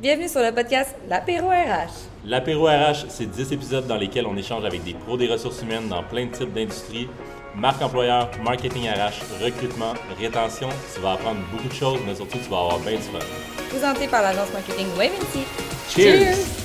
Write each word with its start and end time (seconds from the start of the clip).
Bienvenue 0.00 0.28
sur 0.28 0.40
le 0.40 0.52
podcast 0.52 0.94
L'Apéro 1.08 1.48
RH. 1.48 1.90
L'Apéro 2.24 2.66
RH, 2.66 3.06
c'est 3.08 3.26
10 3.26 3.52
épisodes 3.52 3.86
dans 3.88 3.96
lesquels 3.96 4.28
on 4.28 4.36
échange 4.36 4.64
avec 4.64 4.84
des 4.84 4.94
pros 4.94 5.16
des 5.16 5.26
ressources 5.26 5.60
humaines 5.62 5.88
dans 5.88 6.04
plein 6.04 6.26
de 6.26 6.30
types 6.30 6.52
d'industries. 6.52 7.08
Marque 7.56 7.82
employeur, 7.82 8.30
marketing 8.44 8.88
RH, 8.88 9.42
recrutement, 9.42 9.94
rétention. 10.20 10.68
Tu 10.94 11.00
vas 11.00 11.14
apprendre 11.14 11.40
beaucoup 11.50 11.66
de 11.66 11.74
choses, 11.74 11.98
mais 12.06 12.14
surtout, 12.14 12.38
tu 12.38 12.48
vas 12.48 12.58
avoir 12.58 12.78
bien 12.78 12.92
du 12.92 13.02
fun. 13.02 13.18
Présenté 13.70 14.06
par 14.06 14.22
l'agence 14.22 14.52
marketing 14.52 14.86
Waventy. 14.96 15.42
Cheers! 15.90 16.57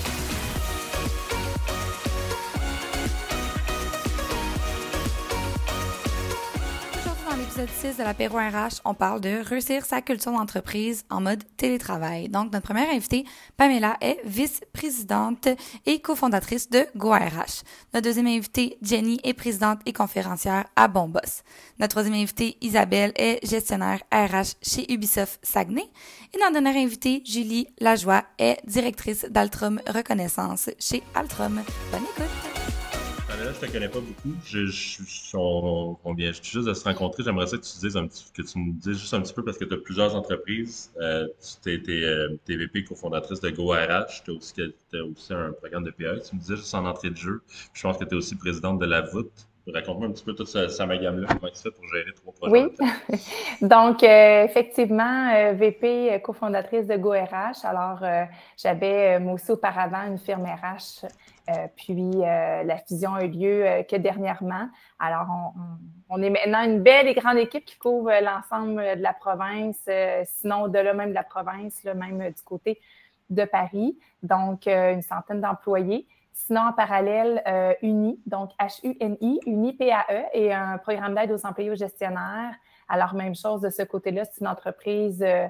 Dans 7.64 7.70
l'épisode 7.70 7.92
6 7.92 7.98
de 7.98 8.04
l'apéro 8.04 8.38
RH, 8.38 8.82
on 8.84 8.94
parle 8.94 9.22
de 9.22 9.42
réussir 9.44 9.86
sa 9.86 10.02
culture 10.02 10.32
d'entreprise 10.32 11.06
en 11.10 11.22
mode 11.22 11.44
télétravail. 11.56 12.28
Donc, 12.28 12.52
notre 12.52 12.66
première 12.66 12.90
invitée, 12.90 13.26
Pamela, 13.58 13.98
est 14.02 14.20
vice-présidente 14.26 15.48
et 15.86 16.00
cofondatrice 16.00 16.70
de 16.70 16.86
GoRH. 16.96 17.64
Notre 17.94 18.06
deuxième 18.06 18.28
invitée, 18.28 18.78
Jenny, 18.82 19.20
est 19.24 19.34
présidente 19.34 19.80
et 19.86 19.94
conférencière 19.94 20.66
à 20.76 20.88
Bonboss. 20.88 21.44
Notre 21.80 21.92
troisième 21.92 22.16
invitée, 22.16 22.58
Isabelle, 22.62 23.14
est 23.16 23.46
gestionnaire 23.46 24.02
RH 24.12 24.56
chez 24.62 24.92
Ubisoft 24.92 25.40
Saguenay. 25.44 25.90
Et 26.34 26.40
notre 26.40 26.54
dernière 26.54 26.76
invitée, 26.76 27.22
Julie 27.26 27.68
Lajoie, 27.80 28.24
est 28.40 28.60
directrice 28.66 29.26
d'Altrum 29.30 29.80
Reconnaissance 29.88 30.70
chez 30.80 31.04
Altrum. 31.16 31.62
Bonne 31.92 32.04
écoute! 32.04 32.83
Pamela, 33.34 33.52
je 33.52 33.66
te 33.66 33.72
connais 33.72 33.90
pas 33.90 34.00
beaucoup. 34.00 34.36
On, 36.04 36.14
vient 36.14 36.32
juste 36.32 36.68
de 36.68 36.74
se 36.74 36.84
rencontrer. 36.84 37.24
J'aimerais 37.24 37.46
que 37.46 37.56
tu 37.56 37.80
dises 37.80 37.98
que 38.34 38.42
tu 38.44 38.60
nous 38.60 38.74
dises 38.74 39.00
juste 39.00 39.14
un 39.14 39.22
petit 39.22 39.34
peu 39.34 39.44
parce 39.44 39.58
que 39.58 39.66
tu 39.66 39.74
as 39.74 39.78
plusieurs 39.78 40.16
entreprises. 40.16 40.92
Euh, 41.02 41.28
tu 41.42 41.62
t'es, 41.64 41.82
t'es, 41.82 42.04
euh, 42.04 42.38
VP 42.48 42.84
cofondatrice 42.84 43.42
de 43.42 43.50
GoRH. 43.50 44.24
Tu 44.24 44.32
as 44.32 44.34
aussi, 44.36 44.54
aussi 44.94 45.34
un 45.34 45.52
programme 45.54 45.84
de 45.84 45.90
PA. 45.90 46.20
Tu 46.20 46.36
me 46.36 46.42
disais 46.42 46.58
juste 46.58 46.76
en 46.76 46.86
entrée 46.86 47.10
de 47.10 47.18
jeu. 47.18 47.42
Je 47.74 47.82
pense 47.82 47.98
que 47.98 48.04
tu 48.04 48.14
es 48.14 48.18
aussi 48.18 48.36
présidente 48.36 48.78
de 48.78 48.86
la 48.86 49.02
voûte. 49.02 49.48
Raconte-moi 49.66 50.10
un 50.10 50.12
petit 50.12 50.26
peu 50.26 50.36
tout 50.36 50.46
ce, 50.46 50.68
ce 50.68 50.84
amalgame-là. 50.84 51.28
Comment 51.30 51.52
tu 51.52 51.62
fais 51.62 51.72
pour 51.72 51.88
gérer 51.88 52.14
trois 52.14 52.34
projets? 52.34 52.66
Oui, 52.80 53.18
donc 53.68 54.04
euh, 54.04 54.44
effectivement, 54.44 55.34
euh, 55.34 55.54
VP 55.54 56.22
cofondatrice 56.22 56.86
de 56.86 56.98
GoRH. 56.98 57.64
Alors, 57.64 58.04
j'avais 58.58 59.20
moi 59.20 59.34
aussi 59.34 59.52
auparavant 59.52 60.04
une 60.06 60.20
firme 60.20 60.44
RH, 60.44 61.08
euh, 61.50 61.68
puis 61.76 62.10
euh, 62.24 62.64
la 62.64 62.78
fusion 62.78 63.16
a 63.16 63.24
eu 63.26 63.30
lieu 63.30 63.66
euh, 63.68 63.84
que 63.84 63.96
dernièrement. 63.96 64.70
Alors, 65.00 65.28
on, 66.10 66.16
on- 66.18 66.22
est 66.24 66.30
maintenant 66.30 66.64
une 66.64 66.82
belle 66.82 67.08
et 67.08 67.14
grande 67.14 67.38
équipe 67.38 67.66
qui 67.66 67.78
couvre 67.78 68.10
euh, 68.12 68.22
l'ensemble 68.22 68.82
de 68.98 69.02
la 69.02 69.14
province, 69.14 69.80
euh, 69.90 70.24
sinon 70.26 70.64
au-delà 70.64 70.94
même 70.94 71.10
de 71.10 71.16
la 71.16 71.24
province, 71.24 71.84
là, 71.84 71.94
même 71.94 72.22
euh, 72.22 72.30
du 72.30 72.42
côté 72.44 72.80
de 73.30 73.44
Paris. 73.46 73.98
Donc, 74.22 74.68
euh, 74.68 74.94
une 74.94 75.02
centaine 75.02 75.42
d'employés. 75.42 76.08
Sinon, 76.32 76.62
en 76.62 76.74
parallèle, 76.74 77.44
euh, 77.48 77.74
UNI, 77.82 78.20
donc 78.26 78.52
H-U-N-I, 78.60 79.40
UNI 79.46 79.74
PAE, 79.74 80.26
et 80.34 80.54
un 80.54 80.78
programme 80.78 81.14
d'aide 81.16 81.32
aux 81.32 81.46
employés 81.46 81.72
aux 81.72 81.76
gestionnaires. 81.76 82.56
Alors, 82.90 83.14
même 83.16 83.36
chose 83.36 83.62
de 83.62 83.70
ce 83.70 83.84
côté-là, 83.84 84.24
c'est 84.26 84.42
une 84.42 84.48
entreprise 84.48 85.22
euh, 85.22 85.46
euh, 85.46 85.48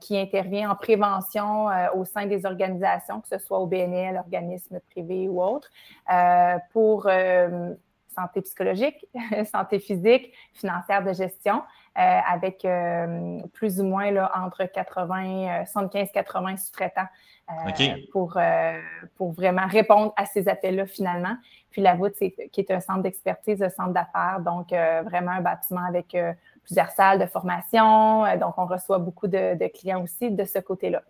qui 0.00 0.18
intervient 0.18 0.70
en 0.70 0.74
prévention 0.74 1.70
euh, 1.70 1.88
au 1.94 2.04
sein 2.04 2.26
des 2.26 2.46
organisations, 2.46 3.20
que 3.20 3.28
ce 3.28 3.38
soit 3.38 3.58
au 3.58 3.66
BNL, 3.66 4.16
organismes 4.16 4.80
privés 4.90 5.28
ou 5.28 5.42
autres, 5.42 5.70
euh, 6.12 6.56
pour 6.72 7.06
euh, 7.06 7.74
santé 8.14 8.40
psychologique, 8.40 9.06
santé 9.52 9.78
physique, 9.78 10.32
financière 10.54 11.04
de 11.04 11.12
gestion, 11.12 11.62
euh, 11.98 12.00
avec 12.00 12.64
euh, 12.64 13.38
plus 13.52 13.80
ou 13.80 13.84
moins 13.84 14.10
là, 14.10 14.32
entre 14.34 14.64
80, 14.64 15.64
75-80 15.64 16.56
sous-traitants 16.64 17.08
euh, 17.50 17.96
pour, 18.12 18.36
euh, 18.36 18.80
pour 19.16 19.32
vraiment 19.32 19.66
répondre 19.66 20.12
à 20.16 20.26
ces 20.26 20.48
appels-là 20.48 20.86
finalement. 20.86 21.36
Puis 21.70 21.82
la 21.82 21.94
voûte, 21.94 22.14
qui 22.14 22.60
est 22.60 22.70
un 22.70 22.80
centre 22.80 23.02
d'expertise, 23.02 23.62
un 23.62 23.68
centre 23.68 23.92
d'affaires, 23.92 24.40
donc 24.40 24.72
euh, 24.72 25.02
vraiment 25.04 25.32
un 25.32 25.42
bâtiment 25.42 25.84
avec 25.86 26.14
euh, 26.14 26.32
plusieurs 26.66 26.90
salles 26.90 27.18
de 27.18 27.26
formation. 27.26 28.24
Euh, 28.26 28.36
donc, 28.36 28.54
on 28.58 28.66
reçoit 28.66 28.98
beaucoup 28.98 29.28
de, 29.28 29.66
clients 29.68 30.02
aussi 30.02 30.30
de 30.30 30.44
ce 30.44 30.58
côté-là. 30.58 31.02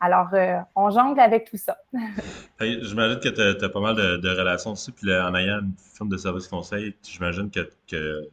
Alors, 0.00 0.28
euh, 0.32 0.56
on 0.74 0.90
jongle 0.90 1.20
avec 1.20 1.48
tout 1.50 1.56
ça. 1.56 1.76
J'imagine 2.60 3.20
que 3.20 3.28
tu 3.28 3.64
as, 3.64 3.68
pas 3.68 3.80
mal 3.80 3.94
de, 3.94 4.28
relations 4.28 4.72
aussi. 4.72 4.90
Puis 4.92 5.06
là, 5.06 5.28
en 5.28 5.34
ayant 5.34 5.60
une 5.60 5.74
firme 5.76 6.08
de 6.08 6.16
service 6.16 6.48
conseil, 6.48 6.96
j'imagine 7.02 7.50
que, 7.50 7.70
que, 7.86 8.28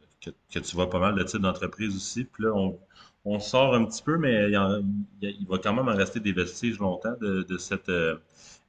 que, 0.52 0.58
tu 0.58 0.74
vois 0.74 0.90
pas 0.90 0.98
mal 0.98 1.14
de 1.14 1.22
types 1.22 1.42
d'entreprises 1.42 1.94
aussi. 1.94 2.24
Puis 2.24 2.44
là, 2.44 2.50
on, 2.54 2.76
on 3.24 3.38
sort 3.38 3.74
un 3.74 3.84
petit 3.84 4.02
peu, 4.02 4.16
mais 4.16 4.50
il, 4.50 5.46
va 5.48 5.58
quand 5.58 5.74
même 5.74 5.88
en 5.88 5.94
rester 5.96 6.20
des 6.20 6.32
vestiges 6.32 6.78
longtemps 6.78 7.14
de, 7.20 7.42
de 7.42 7.58
cet 7.58 7.88
euh, 7.88 8.16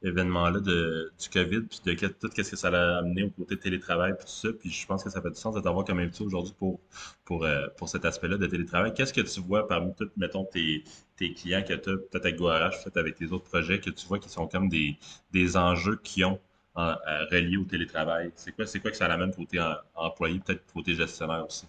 événement-là 0.04 0.60
de, 0.60 1.12
du 1.20 1.30
COVID, 1.30 1.62
puis 1.64 1.80
de 1.86 2.08
tout 2.08 2.30
ce 2.36 2.50
que 2.52 2.56
ça 2.58 2.70
a 2.70 2.98
amené 3.00 3.24
au 3.24 3.30
côté 3.30 3.58
télétravail, 3.58 4.14
puis 4.18 4.26
tout 4.26 4.32
ça. 4.32 4.50
Puis 4.60 4.70
je 4.72 4.86
pense 4.88 5.04
que 5.04 5.10
ça 5.10 5.22
fait 5.22 5.30
du 5.30 5.36
sens 5.36 5.56
de 5.56 5.62
t'avoir 5.62 5.86
comme 5.86 6.00
invité 6.00 6.24
aujourd'hui 6.24 6.54
pour, 6.58 6.80
pour, 7.26 7.46
euh, 7.46 7.68
pour 7.78 7.90
cet 7.90 8.06
aspect-là 8.06 8.38
de 8.38 8.48
télétravail. 8.48 8.94
Qu'est-ce 8.94 9.14
que 9.14 9.22
tu 9.22 9.42
vois 9.42 9.68
parmi 9.68 9.94
tous, 9.96 10.10
mettons, 10.18 10.46
tes, 10.46 10.84
tes 11.18 11.34
clients 11.34 11.64
que 11.64 11.74
tu 11.74 11.90
as, 11.90 11.98
peut-être 11.98 12.26
avec 12.26 12.38
GoRH, 12.38 12.84
peut-être 12.84 12.98
avec 12.98 13.16
tes 13.16 13.32
autres 13.32 13.46
projets, 13.46 13.80
que 13.80 13.90
tu 13.90 14.06
vois 14.08 14.20
qui 14.20 14.30
sont 14.30 14.48
comme 14.48 14.70
des, 14.70 14.98
des 15.32 15.58
enjeux 15.58 15.98
qui 16.04 16.24
ont 16.26 16.40
en- 16.76 16.96
à- 17.06 17.26
reliés 17.32 17.58
au 17.58 17.66
télétravail? 17.66 18.32
C'est 18.36 18.52
quoi, 18.56 18.66
quoi 18.66 18.92
que 18.92 18.98
ça 18.98 19.06
amène 19.06 19.34
côté 19.34 19.60
en- 19.62 19.76
employé, 19.96 20.40
peut-être 20.40 20.64
côté 20.74 20.94
gestionnaire 20.96 21.46
aussi? 21.46 21.68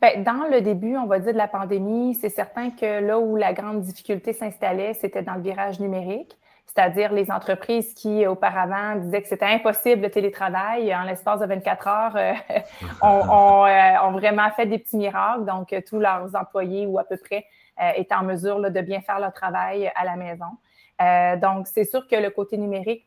Bien, 0.00 0.22
dans 0.22 0.48
le 0.50 0.62
début, 0.62 0.96
on 0.96 1.06
va 1.06 1.18
dire, 1.18 1.32
de 1.32 1.38
la 1.38 1.48
pandémie, 1.48 2.14
c'est 2.14 2.30
certain 2.30 2.70
que 2.70 3.00
là 3.06 3.18
où 3.18 3.36
la 3.36 3.52
grande 3.52 3.82
difficulté 3.82 4.32
s'installait, 4.32 4.94
c'était 4.94 5.22
dans 5.22 5.34
le 5.34 5.42
virage 5.42 5.78
numérique, 5.78 6.36
c'est-à-dire 6.72 7.12
les 7.12 7.30
entreprises 7.32 7.94
qui, 7.94 8.26
auparavant, 8.26 8.94
disaient 8.96 9.22
que 9.22 9.28
c'était 9.28 9.46
impossible 9.46 10.02
le 10.02 10.10
télétravail. 10.10 10.94
En 10.94 11.02
l'espace 11.02 11.40
de 11.40 11.46
24 11.46 11.88
heures, 11.88 12.16
euh, 12.16 12.32
ont, 13.02 13.28
ont, 13.28 13.66
euh, 13.66 14.06
ont 14.06 14.12
vraiment 14.12 14.48
fait 14.52 14.66
des 14.66 14.78
petits 14.78 14.96
miracles. 14.96 15.44
Donc, 15.46 15.72
euh, 15.72 15.80
tous 15.86 15.98
leurs 15.98 16.34
employés, 16.36 16.86
ou 16.86 16.98
à 16.98 17.04
peu 17.04 17.16
près, 17.16 17.44
euh, 17.82 17.90
étaient 17.96 18.14
en 18.14 18.22
mesure 18.22 18.60
là, 18.60 18.70
de 18.70 18.80
bien 18.82 19.00
faire 19.00 19.18
leur 19.18 19.32
travail 19.32 19.90
à 19.96 20.04
la 20.04 20.16
maison. 20.16 20.46
Donc, 21.40 21.66
c'est 21.66 21.84
sûr 21.84 22.06
que 22.06 22.14
le 22.14 22.28
côté 22.28 22.58
numérique 22.58 23.06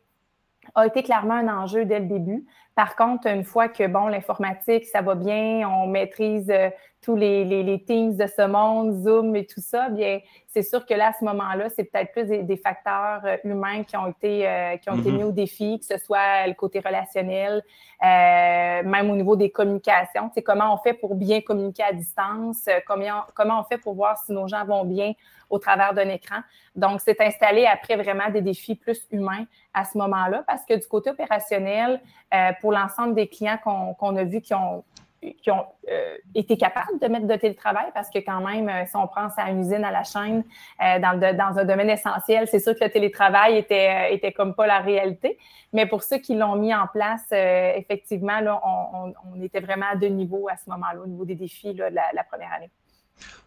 a 0.73 0.87
été 0.87 1.03
clairement 1.03 1.35
un 1.35 1.47
enjeu 1.47 1.85
dès 1.85 1.99
le 1.99 2.07
début. 2.07 2.43
Par 2.75 2.95
contre, 2.95 3.27
une 3.27 3.43
fois 3.43 3.67
que, 3.69 3.85
bon, 3.87 4.07
l'informatique, 4.07 4.85
ça 4.85 5.01
va 5.01 5.13
bien, 5.15 5.69
on 5.69 5.85
maîtrise 5.87 6.49
euh, 6.49 6.69
tous 7.01 7.15
les, 7.15 7.43
les, 7.45 7.61
les 7.63 7.83
Teams 7.83 8.15
de 8.15 8.25
ce 8.25 8.47
monde, 8.47 8.93
Zoom 8.93 9.35
et 9.35 9.45
tout 9.45 9.59
ça, 9.61 9.89
bien, 9.89 10.19
c'est 10.47 10.63
sûr 10.63 10.85
que 10.85 10.93
là, 10.93 11.09
à 11.09 11.13
ce 11.13 11.23
moment-là, 11.25 11.69
c'est 11.69 11.83
peut-être 11.83 12.11
plus 12.13 12.25
des, 12.25 12.43
des 12.43 12.57
facteurs 12.57 13.21
euh, 13.25 13.37
humains 13.43 13.83
qui 13.83 13.95
ont 13.97 14.07
été, 14.07 14.47
euh, 14.47 14.77
qui 14.77 14.89
ont 14.89 14.95
été 14.95 15.11
Mhm. 15.11 15.17
mis 15.17 15.23
au 15.23 15.31
défi, 15.31 15.79
que 15.79 15.85
ce 15.85 15.97
soit 16.03 16.47
le 16.47 16.53
côté 16.53 16.79
relationnel, 16.79 17.61
euh, 18.01 18.83
même 18.83 19.09
au 19.11 19.15
niveau 19.15 19.35
des 19.35 19.51
communications. 19.51 20.31
C'est 20.33 20.41
comment 20.41 20.73
on 20.73 20.77
fait 20.77 20.93
pour 20.93 21.15
bien 21.15 21.41
communiquer 21.41 21.83
à 21.83 21.93
distance, 21.93 22.65
euh, 22.67 22.79
comment, 22.87 23.21
comment 23.35 23.59
on 23.59 23.63
fait 23.65 23.77
pour 23.77 23.93
voir 23.95 24.17
si 24.17 24.31
nos 24.31 24.47
gens 24.47 24.65
vont 24.65 24.85
bien? 24.85 25.11
Au 25.53 25.59
travers 25.59 25.93
d'un 25.93 26.09
écran. 26.09 26.37
Donc, 26.75 26.99
c'est 26.99 27.21
installé 27.21 27.67
après 27.67 27.95
vraiment 27.95 28.29
des 28.31 28.41
défis 28.41 28.75
plus 28.75 28.99
humains 29.11 29.45
à 29.73 29.85
ce 29.85 29.97
moment-là, 29.99 30.43
parce 30.47 30.65
que 30.65 30.73
du 30.73 30.87
côté 30.87 31.11
opérationnel, 31.11 32.01
euh, 32.33 32.51
pour 32.59 32.71
l'ensemble 32.71 33.13
des 33.13 33.27
clients 33.27 33.59
qu'on 33.63 34.15
a 34.15 34.23
vus 34.23 34.41
qui 34.41 34.55
ont, 34.55 34.83
euh, 35.21 36.17
été 36.33 36.57
capables 36.57 36.97
de 36.99 37.07
mettre 37.07 37.27
de 37.27 37.35
télétravail, 37.35 37.91
parce 37.93 38.09
que 38.09 38.17
quand 38.17 38.41
même, 38.41 38.67
euh, 38.67 38.85
si 38.87 38.95
on 38.95 39.07
pense 39.07 39.33
à 39.37 39.51
une 39.51 39.59
usine 39.59 39.85
à 39.85 39.91
la 39.91 40.03
chaîne 40.03 40.43
dans, 40.79 41.57
un 41.59 41.65
domaine 41.65 41.91
essentiel, 41.91 42.47
c'est 42.47 42.59
sûr 42.59 42.73
que 42.73 42.83
le 42.83 42.89
télétravail 42.89 43.57
était, 43.57 44.33
comme 44.35 44.55
pas 44.55 44.65
la 44.65 44.79
réalité. 44.79 45.37
Mais 45.71 45.85
pour 45.85 46.01
ceux 46.01 46.17
qui 46.17 46.33
l'ont 46.35 46.55
mis 46.55 46.73
en 46.73 46.87
place, 46.87 47.31
effectivement, 47.31 48.39
on, 48.63 49.41
était 49.43 49.59
vraiment 49.59 49.89
à 49.91 49.95
deux 49.95 50.07
niveaux 50.07 50.47
à 50.49 50.57
ce 50.57 50.67
moment-là, 50.71 50.99
au 50.99 51.07
niveau 51.07 51.25
des 51.25 51.35
défis 51.35 51.75
de 51.75 51.83
la 51.83 52.23
première 52.23 52.53
année. 52.53 52.71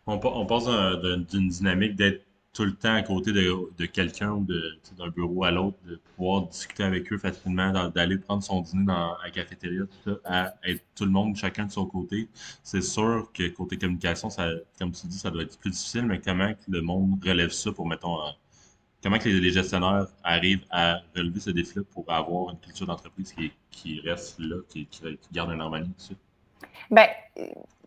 On, 0.07 0.19
pa- 0.19 0.33
on 0.35 0.47
passe 0.47 0.67
d'un- 0.67 0.97
d'un- 0.97 1.19
d'une 1.19 1.49
dynamique 1.49 1.97
d'être 1.97 2.27
tout 2.57 2.65
le 2.65 2.75
temps 2.75 2.95
à 2.95 3.03
côté 3.03 3.33
de, 3.33 3.87
quelqu'un 3.87 4.31
ou 4.31 4.47
d'un 4.47 5.09
bureau 5.09 5.45
à 5.45 5.51
l'autre, 5.51 5.77
de 5.85 6.01
pouvoir 6.17 6.47
discuter 6.47 6.85
avec 6.85 7.13
eux 7.13 7.19
facilement, 7.19 7.91
d'aller 7.91 8.17
prendre 8.17 8.43
son 8.43 8.63
dîner 8.63 8.87
dans 8.87 9.15
la 9.23 9.31
cafétéria, 9.31 9.83
tout 9.83 10.11
ça, 10.11 10.19
à 10.25 10.55
être 10.65 10.83
tout 10.95 11.05
le 11.05 11.11
monde, 11.11 11.37
chacun 11.37 11.67
de 11.67 11.71
son 11.71 11.85
côté. 11.85 12.29
C'est 12.63 12.81
sûr 12.81 13.31
que 13.35 13.47
côté 13.49 13.77
communication, 13.77 14.31
ça, 14.31 14.49
comme 14.79 14.91
tu 14.93 15.07
dis, 15.07 15.19
ça 15.19 15.31
doit 15.31 15.43
être 15.43 15.59
plus 15.59 15.71
difficile, 15.71 16.07
mais 16.07 16.19
comment 16.19 16.51
le 16.67 16.81
monde 16.81 17.23
relève 17.23 17.51
ça 17.51 17.73
pour, 17.73 17.87
mettons, 17.87 18.17
comment 19.03 19.19
que 19.19 19.29
les, 19.29 19.51
gestionnaires 19.51 20.07
arrivent 20.25 20.65
à 20.71 21.01
relever 21.15 21.41
ce 21.41 21.51
défi-là 21.51 21.83
pour 21.93 22.11
avoir 22.11 22.53
une 22.53 22.59
culture 22.59 22.87
d'entreprise 22.87 23.35
qui, 23.71 24.01
reste 24.01 24.39
là, 24.39 24.57
qui, 24.71 24.89
garde 25.31 25.51
un 25.51 25.61
harmonie, 25.61 25.93
ça? 25.99 26.15
Ben, 26.91 27.09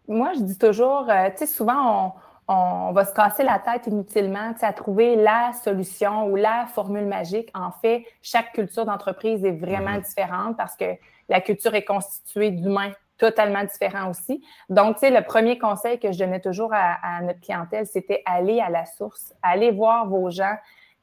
moi, 0.10 0.34
je 0.36 0.42
dis 0.42 0.58
toujours, 0.58 1.08
euh, 1.10 1.30
tu 1.32 1.38
sais, 1.40 1.46
souvent, 1.46 2.14
on, 2.48 2.54
on 2.54 2.92
va 2.94 3.06
se 3.06 3.14
casser 3.14 3.44
la 3.44 3.60
tête 3.60 3.88
inutilement 3.88 4.54
à 4.62 4.74
trouver 4.74 5.16
la 5.16 5.52
solution 5.54 6.28
ou 6.28 6.36
la 6.36 6.66
formule 6.68 7.06
magique. 7.06 7.50
En 7.54 7.72
fait, 7.72 8.06
chaque 8.22 8.54
culture 8.54 8.86
d'entreprise 8.86 9.46
est 9.46 9.52
vraiment 9.52 9.92
Mhm. 9.96 10.02
différente 10.02 10.58
parce 10.58 10.76
que 10.76 10.86
la 11.30 11.42
culture 11.42 11.76
est 11.76 11.86
constituée 11.86 12.52
d'humains 12.52 12.92
totalement 13.20 13.64
différents 13.66 14.10
aussi. 14.10 14.44
Donc, 14.70 14.96
tu 14.96 15.02
sais, 15.02 15.10
le 15.12 15.24
premier 15.24 15.60
conseil 15.60 16.00
que 16.00 16.12
je 16.12 16.20
donnais 16.20 16.40
toujours 16.40 16.74
à, 16.74 16.98
à 17.04 17.22
notre 17.22 17.42
clientèle, 17.42 17.86
c'était 17.86 18.24
aller 18.26 18.60
à 18.62 18.70
la 18.70 18.86
source, 18.86 19.34
aller 19.44 19.72
voir 19.72 20.08
vos 20.08 20.30
gens 20.32 20.56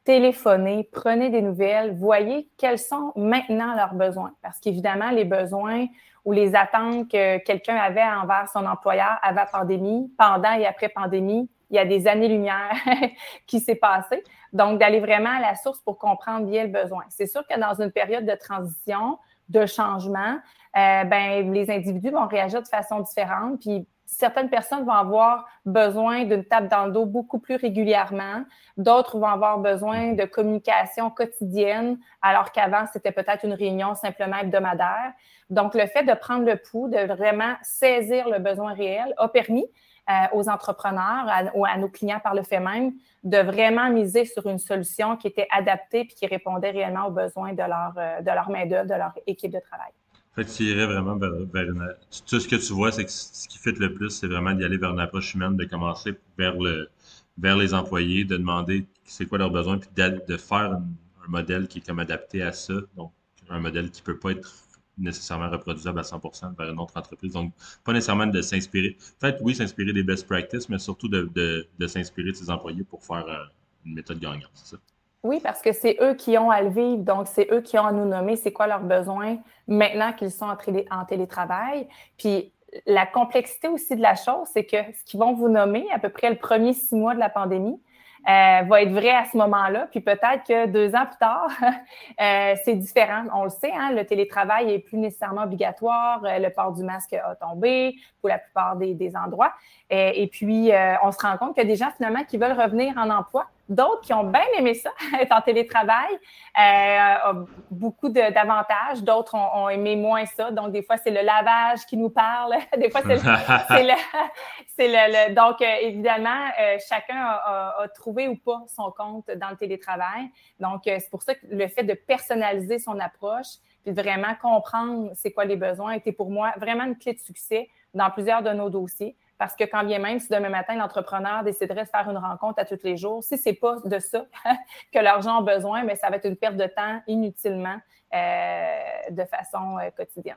téléphonez, 0.04 0.88
prenez 0.92 1.30
des 1.30 1.42
nouvelles, 1.42 1.92
voyez 1.96 2.48
quels 2.58 2.78
sont 2.78 3.12
maintenant 3.16 3.74
leurs 3.74 3.94
besoins. 3.94 4.32
Parce 4.40 4.60
qu'évidemment, 4.60 5.10
les 5.10 5.24
besoins 5.24 5.86
ou 6.26 6.32
les 6.32 6.54
attentes 6.54 7.08
que 7.08 7.38
quelqu'un 7.38 7.76
avait 7.76 8.02
envers 8.02 8.48
son 8.52 8.66
employeur 8.66 9.18
avant 9.22 9.44
pandémie, 9.50 10.12
pendant 10.18 10.52
et 10.52 10.66
après 10.66 10.88
pandémie, 10.88 11.48
il 11.70 11.76
y 11.76 11.78
a 11.78 11.84
des 11.84 12.06
années-lumière 12.08 12.74
qui 13.46 13.60
s'est 13.60 13.76
passé. 13.76 14.22
Donc, 14.52 14.78
d'aller 14.78 15.00
vraiment 15.00 15.30
à 15.30 15.40
la 15.40 15.54
source 15.54 15.80
pour 15.80 15.98
comprendre 15.98 16.46
bien 16.46 16.64
le 16.64 16.70
besoin. 16.70 17.04
C'est 17.08 17.26
sûr 17.26 17.46
que 17.48 17.58
dans 17.58 17.80
une 17.80 17.92
période 17.92 18.26
de 18.26 18.34
transition, 18.34 19.18
de 19.48 19.66
changement, 19.66 20.38
euh, 20.76 21.04
ben, 21.04 21.52
les 21.52 21.70
individus 21.70 22.10
vont 22.10 22.26
réagir 22.26 22.60
de 22.60 22.68
façon 22.68 23.00
différente. 23.00 23.60
Puis 23.60 23.86
certaines 24.06 24.48
personnes 24.48 24.84
vont 24.84 24.92
avoir 24.92 25.46
besoin 25.64 26.24
d'une 26.24 26.44
tape 26.44 26.68
dans 26.68 26.86
le 26.86 26.92
dos 26.92 27.04
beaucoup 27.04 27.38
plus 27.38 27.56
régulièrement. 27.56 28.44
D'autres 28.76 29.18
vont 29.18 29.26
avoir 29.26 29.58
besoin 29.58 30.12
de 30.12 30.24
communication 30.24 31.10
quotidienne, 31.10 31.98
alors 32.22 32.52
qu'avant, 32.52 32.86
c'était 32.92 33.12
peut-être 33.12 33.44
une 33.44 33.52
réunion 33.52 33.94
simplement 33.94 34.36
hebdomadaire. 34.36 35.12
Donc, 35.50 35.74
le 35.74 35.86
fait 35.86 36.04
de 36.04 36.14
prendre 36.14 36.44
le 36.44 36.56
pouls, 36.56 36.88
de 36.88 37.06
vraiment 37.06 37.54
saisir 37.62 38.28
le 38.28 38.38
besoin 38.38 38.72
réel, 38.74 39.14
a 39.18 39.28
permis 39.28 39.66
euh, 40.08 40.12
aux 40.34 40.48
entrepreneurs 40.48 41.50
ou 41.54 41.64
à, 41.64 41.76
nos 41.76 41.88
clients 41.88 42.20
par 42.20 42.34
le 42.34 42.44
fait 42.44 42.60
même 42.60 42.92
de 43.24 43.38
vraiment 43.38 43.90
miser 43.90 44.24
sur 44.24 44.46
une 44.46 44.60
solution 44.60 45.16
qui 45.16 45.26
était 45.26 45.48
adaptée 45.50 46.04
puis 46.04 46.14
qui 46.14 46.26
répondait 46.26 46.70
réellement 46.70 47.06
aux 47.06 47.10
besoins 47.10 47.52
de 47.52 47.62
leur, 47.62 47.92
euh, 47.96 48.20
de 48.20 48.30
leur 48.30 48.48
main-d'œuvre, 48.48 48.88
de 48.88 48.94
leur 48.94 49.12
équipe 49.26 49.50
de 49.50 49.58
travail. 49.58 49.90
Fait 50.36 50.44
tu 50.44 50.64
irais 50.64 50.84
vraiment 50.84 51.16
vers, 51.16 51.32
une... 51.70 51.94
Tout 52.26 52.40
ce 52.40 52.46
que 52.46 52.56
tu 52.56 52.72
vois, 52.74 52.92
c'est 52.92 53.06
que 53.06 53.10
ce 53.10 53.48
qui 53.48 53.56
fait 53.56 53.72
le 53.78 53.94
plus, 53.94 54.10
c'est 54.10 54.26
vraiment 54.26 54.52
d'y 54.52 54.64
aller 54.64 54.76
vers 54.76 54.90
une 54.90 55.00
approche 55.00 55.34
humaine, 55.34 55.56
de 55.56 55.64
commencer 55.64 56.14
vers 56.36 56.54
le 56.60 56.90
vers 57.38 57.56
les 57.56 57.72
employés, 57.74 58.24
de 58.24 58.36
demander 58.36 58.86
c'est 59.04 59.26
quoi 59.26 59.38
leurs 59.38 59.50
besoins, 59.50 59.78
puis 59.78 59.88
de, 59.94 60.36
faire 60.36 60.72
un, 60.72 60.84
modèle 61.28 61.68
qui 61.68 61.78
est 61.78 61.86
comme 61.86 61.98
adapté 61.98 62.42
à 62.42 62.52
ça. 62.52 62.74
Donc, 62.96 63.12
un 63.48 63.60
modèle 63.60 63.90
qui 63.90 64.02
peut 64.02 64.18
pas 64.18 64.30
être 64.30 64.52
nécessairement 64.98 65.50
reproduisable 65.50 65.98
à 65.98 66.02
100% 66.02 66.56
vers 66.56 66.70
une 66.70 66.78
autre 66.80 66.96
entreprise. 66.96 67.32
Donc, 67.32 67.52
pas 67.84 67.92
nécessairement 67.92 68.26
de 68.26 68.40
s'inspirer. 68.42 68.96
Peut-être, 69.18 69.40
oui, 69.42 69.54
s'inspirer 69.54 69.92
des 69.92 70.02
best 70.02 70.26
practices, 70.26 70.68
mais 70.68 70.78
surtout 70.78 71.08
de, 71.08 71.30
de, 71.78 71.86
s'inspirer 71.86 72.30
de 72.30 72.36
ses 72.36 72.50
employés 72.50 72.84
pour 72.84 73.04
faire 73.04 73.26
euh, 73.26 73.44
une 73.84 73.94
méthode 73.94 74.20
gagnante, 74.20 74.50
c'est 74.54 74.76
ça? 74.76 74.78
Oui, 75.26 75.40
parce 75.42 75.60
que 75.60 75.72
c'est 75.72 75.96
eux 76.00 76.14
qui 76.14 76.38
ont 76.38 76.52
à 76.52 76.62
le 76.62 76.68
vivre, 76.68 77.02
donc 77.02 77.26
c'est 77.26 77.48
eux 77.50 77.60
qui 77.60 77.76
ont 77.80 77.84
à 77.84 77.90
nous 77.90 78.04
nommer 78.04 78.36
c'est 78.36 78.52
quoi 78.52 78.68
leurs 78.68 78.84
besoins 78.84 79.38
maintenant 79.66 80.12
qu'ils 80.12 80.30
sont 80.30 80.46
en, 80.46 81.04
télétravail. 81.04 81.88
Puis 82.16 82.52
la 82.86 83.06
complexité 83.06 83.66
aussi 83.66 83.96
de 83.96 84.02
la 84.02 84.14
chose, 84.14 84.46
c'est 84.52 84.64
que 84.64 84.76
ce 84.76 85.04
qu'ils 85.04 85.18
vont 85.18 85.34
vous 85.34 85.48
nommer 85.48 85.84
à 85.92 85.98
peu 85.98 86.10
près 86.10 86.30
le 86.30 86.36
premier 86.36 86.74
six 86.74 86.94
mois 86.94 87.12
de 87.12 87.18
la 87.18 87.28
pandémie, 87.28 87.80
euh, 88.28 88.62
va 88.68 88.82
être 88.82 88.92
vrai 88.92 89.10
à 89.10 89.24
ce 89.24 89.36
moment-là. 89.36 89.88
Puis 89.90 90.00
peut-être 90.00 90.44
que 90.46 90.66
deux 90.66 90.94
ans 90.94 91.06
plus 91.06 91.18
tard, 91.18 91.48
euh, 92.20 92.54
c'est 92.64 92.74
différent. 92.74 93.24
On 93.34 93.42
le 93.42 93.50
sait, 93.50 93.72
hein, 93.72 93.90
le 93.92 94.06
télétravail 94.06 94.72
est 94.72 94.78
plus 94.78 94.98
nécessairement 94.98 95.42
obligatoire. 95.42 96.22
Euh, 96.24 96.38
le 96.38 96.50
port 96.50 96.72
du 96.72 96.84
masque 96.84 97.14
a 97.14 97.34
tombé 97.34 97.96
pour 98.20 98.28
la 98.28 98.38
plupart 98.38 98.76
des, 98.76 98.94
des 98.94 99.16
endroits. 99.16 99.52
et 99.90 100.28
puis, 100.28 100.70
on 101.02 101.10
se 101.10 101.18
rend 101.18 101.36
compte 101.36 101.58
a 101.58 101.64
des 101.64 101.76
gens 101.76 101.90
finalement 101.96 102.22
qui 102.22 102.38
veulent 102.38 102.60
revenir 102.60 102.94
en 102.96 103.10
emploi 103.10 103.46
D'autres 103.68 104.02
qui 104.02 104.14
ont 104.14 104.24
bien 104.24 104.44
aimé 104.58 104.74
ça, 104.74 104.90
être 105.20 105.32
en 105.32 105.40
télétravail, 105.40 106.16
euh, 106.58 107.44
beaucoup 107.70 108.08
d'avantages. 108.08 109.02
D'autres 109.02 109.34
ont, 109.34 109.68
aimé 109.68 109.96
moins 109.96 110.24
ça. 110.24 110.50
Donc, 110.52 110.70
des 110.70 110.82
fois, 110.82 110.96
c'est 110.96 111.10
le 111.10 111.22
lavage 111.22 111.84
qui 111.86 111.96
nous 111.96 112.10
parle. 112.10 112.54
des 112.78 112.90
fois, 112.90 113.00
c'est 113.06 113.82
le, 113.82 115.28
le, 115.28 115.34
Donc, 115.34 115.60
euh, 115.60 115.74
évidemment, 115.82 116.48
euh, 116.60 116.76
chacun 116.88 117.16
a, 117.16 117.86
trouvé 117.94 118.28
ou 118.28 118.36
pas 118.36 118.62
son 118.68 118.92
compte 118.92 119.28
dans 119.36 119.50
le 119.50 119.56
télétravail. 119.56 120.30
Donc, 120.60 120.86
euh, 120.86 120.98
c'est 121.00 121.10
pour 121.10 121.22
ça 121.22 121.34
que 121.34 121.46
le 121.50 121.66
fait 121.68 121.82
de 121.82 121.94
personnaliser 121.94 122.78
son 122.78 122.98
approche, 123.00 123.58
puis 123.82 123.92
de 123.92 124.00
vraiment 124.00 124.34
comprendre 124.40 125.10
c'est 125.14 125.32
quoi 125.32 125.44
les 125.44 125.56
besoins, 125.56 125.92
était 125.92 126.12
pour 126.12 126.30
moi 126.30 126.52
vraiment 126.58 126.84
une 126.84 126.96
clé 126.96 127.14
de 127.14 127.18
succès 127.18 127.68
dans 127.94 128.10
plusieurs 128.10 128.42
de 128.42 128.50
nos 128.50 128.70
dossiers. 128.70 129.16
Parce 129.38 129.54
que 129.54 129.64
quand 129.64 129.84
bien 129.84 129.98
même, 129.98 130.18
si 130.18 130.28
demain 130.30 130.48
matin, 130.48 130.76
l'entrepreneur 130.76 131.44
déciderait 131.44 131.84
de 131.84 131.88
faire 131.88 132.08
une 132.08 132.16
rencontre 132.16 132.58
à 132.58 132.64
tous 132.64 132.82
les 132.82 132.96
jours, 132.96 133.22
si 133.22 133.36
ce 133.36 133.48
n'est 133.48 133.54
pas 133.54 133.76
de 133.84 133.98
ça 133.98 134.26
que 134.92 134.98
l'argent 134.98 135.38
a 135.38 135.54
besoin, 135.54 135.84
mais 135.84 135.96
ça 135.96 136.08
va 136.08 136.16
être 136.16 136.26
une 136.26 136.36
perte 136.36 136.56
de 136.56 136.66
temps 136.66 137.02
inutilement 137.06 137.76
euh, 138.14 139.10
de 139.10 139.24
façon 139.24 139.78
euh, 139.78 139.90
quotidienne. 139.96 140.36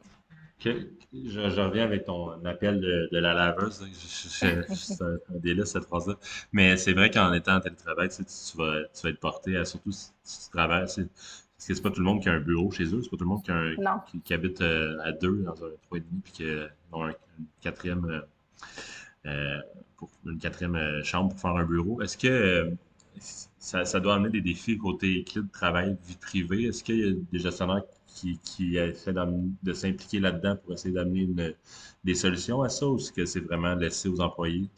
Je, 0.59 1.61
reviens 1.61 1.85
avec 1.85 2.03
ton 2.03 2.43
appel 2.43 2.81
de, 2.81 3.17
la 3.17 3.33
laveuse. 3.33 3.87
C'est 3.93 5.01
un, 5.01 5.15
délice, 5.29 5.65
cette 5.65 5.85
phrase-là. 5.85 6.15
Mais 6.51 6.75
c'est 6.75 6.91
vrai 6.91 7.09
qu'en 7.09 7.31
étant 7.31 7.55
en 7.55 7.59
télétravail, 7.61 8.09
tu, 8.09 8.23
vas, 8.57 8.81
tu 8.93 9.03
vas 9.03 9.09
être 9.09 9.19
porté 9.19 9.55
à 9.55 9.63
surtout 9.63 9.93
si, 9.93 10.11
tu 10.23 10.49
travailles. 10.51 10.81
Parce 10.81 10.97
que 10.97 11.03
c'est 11.57 11.81
pas 11.81 11.91
tout 11.91 12.01
le 12.01 12.05
monde 12.05 12.21
qui 12.21 12.27
a 12.27 12.33
un 12.33 12.39
bureau 12.41 12.71
chez 12.71 12.93
eux, 12.93 13.01
c'est 13.01 13.09
pas 13.09 13.17
tout 13.17 13.23
le 13.23 13.29
monde 13.29 13.43
qui, 14.25 14.33
habite 14.33 14.61
euh, 14.61 14.99
à 15.01 15.13
deux 15.13 15.43
dans 15.43 15.53
un 15.53 15.69
trois 15.83 15.97
et 15.97 16.01
demi, 16.01 16.21
puis 16.23 16.33
qui 16.33 16.49
a 16.49 16.67
un, 16.93 17.13
quatrième 17.61 18.23
pour 19.99 20.09
une 20.25 20.39
quatrième 20.39 20.75
euh, 20.75 21.03
chambre 21.03 21.29
pour 21.29 21.39
faire 21.39 21.55
un 21.55 21.65
bureau. 21.65 22.01
Est-ce 22.01 22.17
que 22.17 22.27
euh, 22.27 22.71
ça, 23.57 23.99
doit 23.99 24.15
amener 24.15 24.29
des 24.29 24.41
défis 24.41 24.77
côté 24.77 25.19
équilibre 25.19 25.51
travail, 25.51 25.97
vie 26.07 26.15
privée? 26.15 26.63
Est-ce 26.63 26.83
qu'il 26.83 26.99
y 26.99 27.09
a 27.09 27.13
des 27.31 27.39
gestionnaires 27.39 27.83
qui, 28.07 28.39
qui 28.39 28.77
essaient 28.77 29.13
de 29.13 29.73
s'impliquer 29.73 30.19
là-dedans 30.19 30.55
pour 30.63 30.73
essayer 30.73 30.93
d'amener 30.93 31.27
des 32.03 32.15
solutions 32.15 32.61
à 32.61 32.69
ça 32.69 32.87
ou 32.87 32.97
est-ce 32.97 33.11
que 33.11 33.25
c'est 33.25 33.41
vraiment 33.41 33.75
laissé 33.75 34.07
aux 34.07 34.21
employés? 34.21 34.69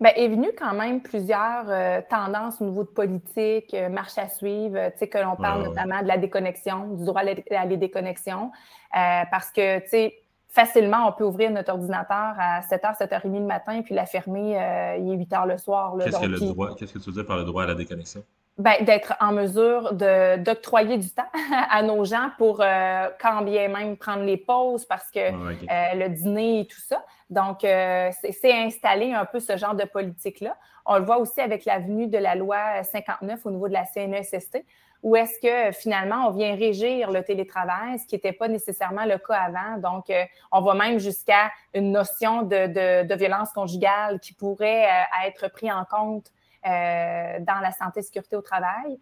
Bien, 0.00 0.12
est 0.14 0.28
venu 0.28 0.50
quand 0.56 0.74
même 0.74 1.02
plusieurs 1.02 2.04
tendances 2.08 2.60
au 2.60 2.66
niveau 2.66 2.84
de 2.84 2.88
politique, 2.88 3.74
marche 3.90 4.16
à 4.16 4.28
suivre, 4.28 4.90
tu 4.92 4.98
sais, 4.98 5.08
que 5.08 5.18
l'on 5.18 5.34
parle 5.34 5.64
notamment 5.64 6.00
de 6.02 6.08
la 6.08 6.16
déconnexion, 6.16 6.94
du 6.94 7.04
droit 7.04 7.22
à 7.22 7.64
la, 7.66 7.76
déconnexion, 7.76 8.52
parce 8.92 9.50
que, 9.50 9.80
tu 9.80 9.88
sais, 9.88 10.14
facilement, 10.48 11.08
on 11.08 11.12
peut 11.12 11.24
ouvrir 11.24 11.50
notre 11.50 11.72
ordinateur 11.72 12.34
à 12.38 12.60
7h, 12.60 12.98
7h30 12.98 13.32
le 13.32 13.40
matin, 13.40 13.82
puis 13.82 13.94
la 13.94 14.06
fermer, 14.06 14.58
euh, 14.58 14.96
il 14.98 15.12
est 15.12 15.24
8h 15.24 15.46
le 15.46 15.58
soir. 15.58 15.94
Qu'est-ce 15.98 16.18
que, 16.18 16.98
tu 16.98 17.10
veux 17.10 17.12
dire 17.12 17.26
par 17.26 17.36
le 17.36 17.44
droit 17.44 17.64
à 17.64 17.66
la 17.66 17.74
déconnexion? 17.74 18.24
Ben, 18.56 18.84
d'être 18.84 19.14
en 19.20 19.30
mesure 19.30 19.92
d'octroyer 19.92 20.98
du 20.98 21.10
temps 21.10 21.28
à 21.70 21.80
nos 21.82 22.04
gens 22.04 22.30
pour 22.38 22.60
euh, 22.60 23.08
quand 23.20 23.42
bien 23.42 23.68
même 23.68 23.96
prendre 23.96 24.24
les 24.24 24.36
pauses 24.36 24.84
parce 24.84 25.12
que 25.12 25.20
euh, 25.20 25.94
le 25.94 26.08
dîner 26.08 26.60
et 26.60 26.66
tout 26.66 26.80
ça. 26.80 27.04
Donc, 27.30 27.58
c'est 27.60 28.52
installé 28.52 29.12
un 29.12 29.26
peu 29.26 29.38
ce 29.38 29.56
genre 29.56 29.74
de 29.74 29.84
politique-là. 29.84 30.56
On 30.86 30.98
le 30.98 31.04
voit 31.04 31.18
aussi 31.18 31.40
avec 31.40 31.66
la 31.66 31.78
venue 31.78 32.08
de 32.08 32.18
la 32.18 32.34
loi 32.34 32.82
59 32.82 33.44
au 33.44 33.50
niveau 33.50 33.68
de 33.68 33.74
la 33.74 33.84
CNESST 33.84 34.64
ou 35.02 35.14
est-ce 35.16 35.38
que 35.40 35.72
finalement 35.76 36.28
on 36.28 36.32
vient 36.32 36.54
régir 36.56 37.10
le 37.10 37.22
télétravail, 37.22 37.98
ce 37.98 38.06
qui 38.06 38.16
n'était 38.16 38.32
pas 38.32 38.48
nécessairement 38.48 39.04
le 39.04 39.18
cas 39.18 39.36
avant? 39.36 39.78
Donc, 39.78 40.10
euh, 40.10 40.24
on 40.50 40.60
va 40.60 40.74
même 40.74 40.98
jusqu'à 40.98 41.50
une 41.74 41.92
notion 41.92 42.42
de, 42.42 43.14
violence 43.14 43.52
conjugale 43.52 44.18
qui 44.20 44.34
pourrait 44.34 44.86
euh, 44.86 45.26
être 45.26 45.48
pris 45.52 45.70
en 45.70 45.84
compte 45.84 46.26
euh, 46.66 47.38
dans 47.40 47.60
la 47.60 47.70
santé 47.70 48.02
sécurité 48.02 48.36
au 48.36 48.42
travail. 48.42 48.98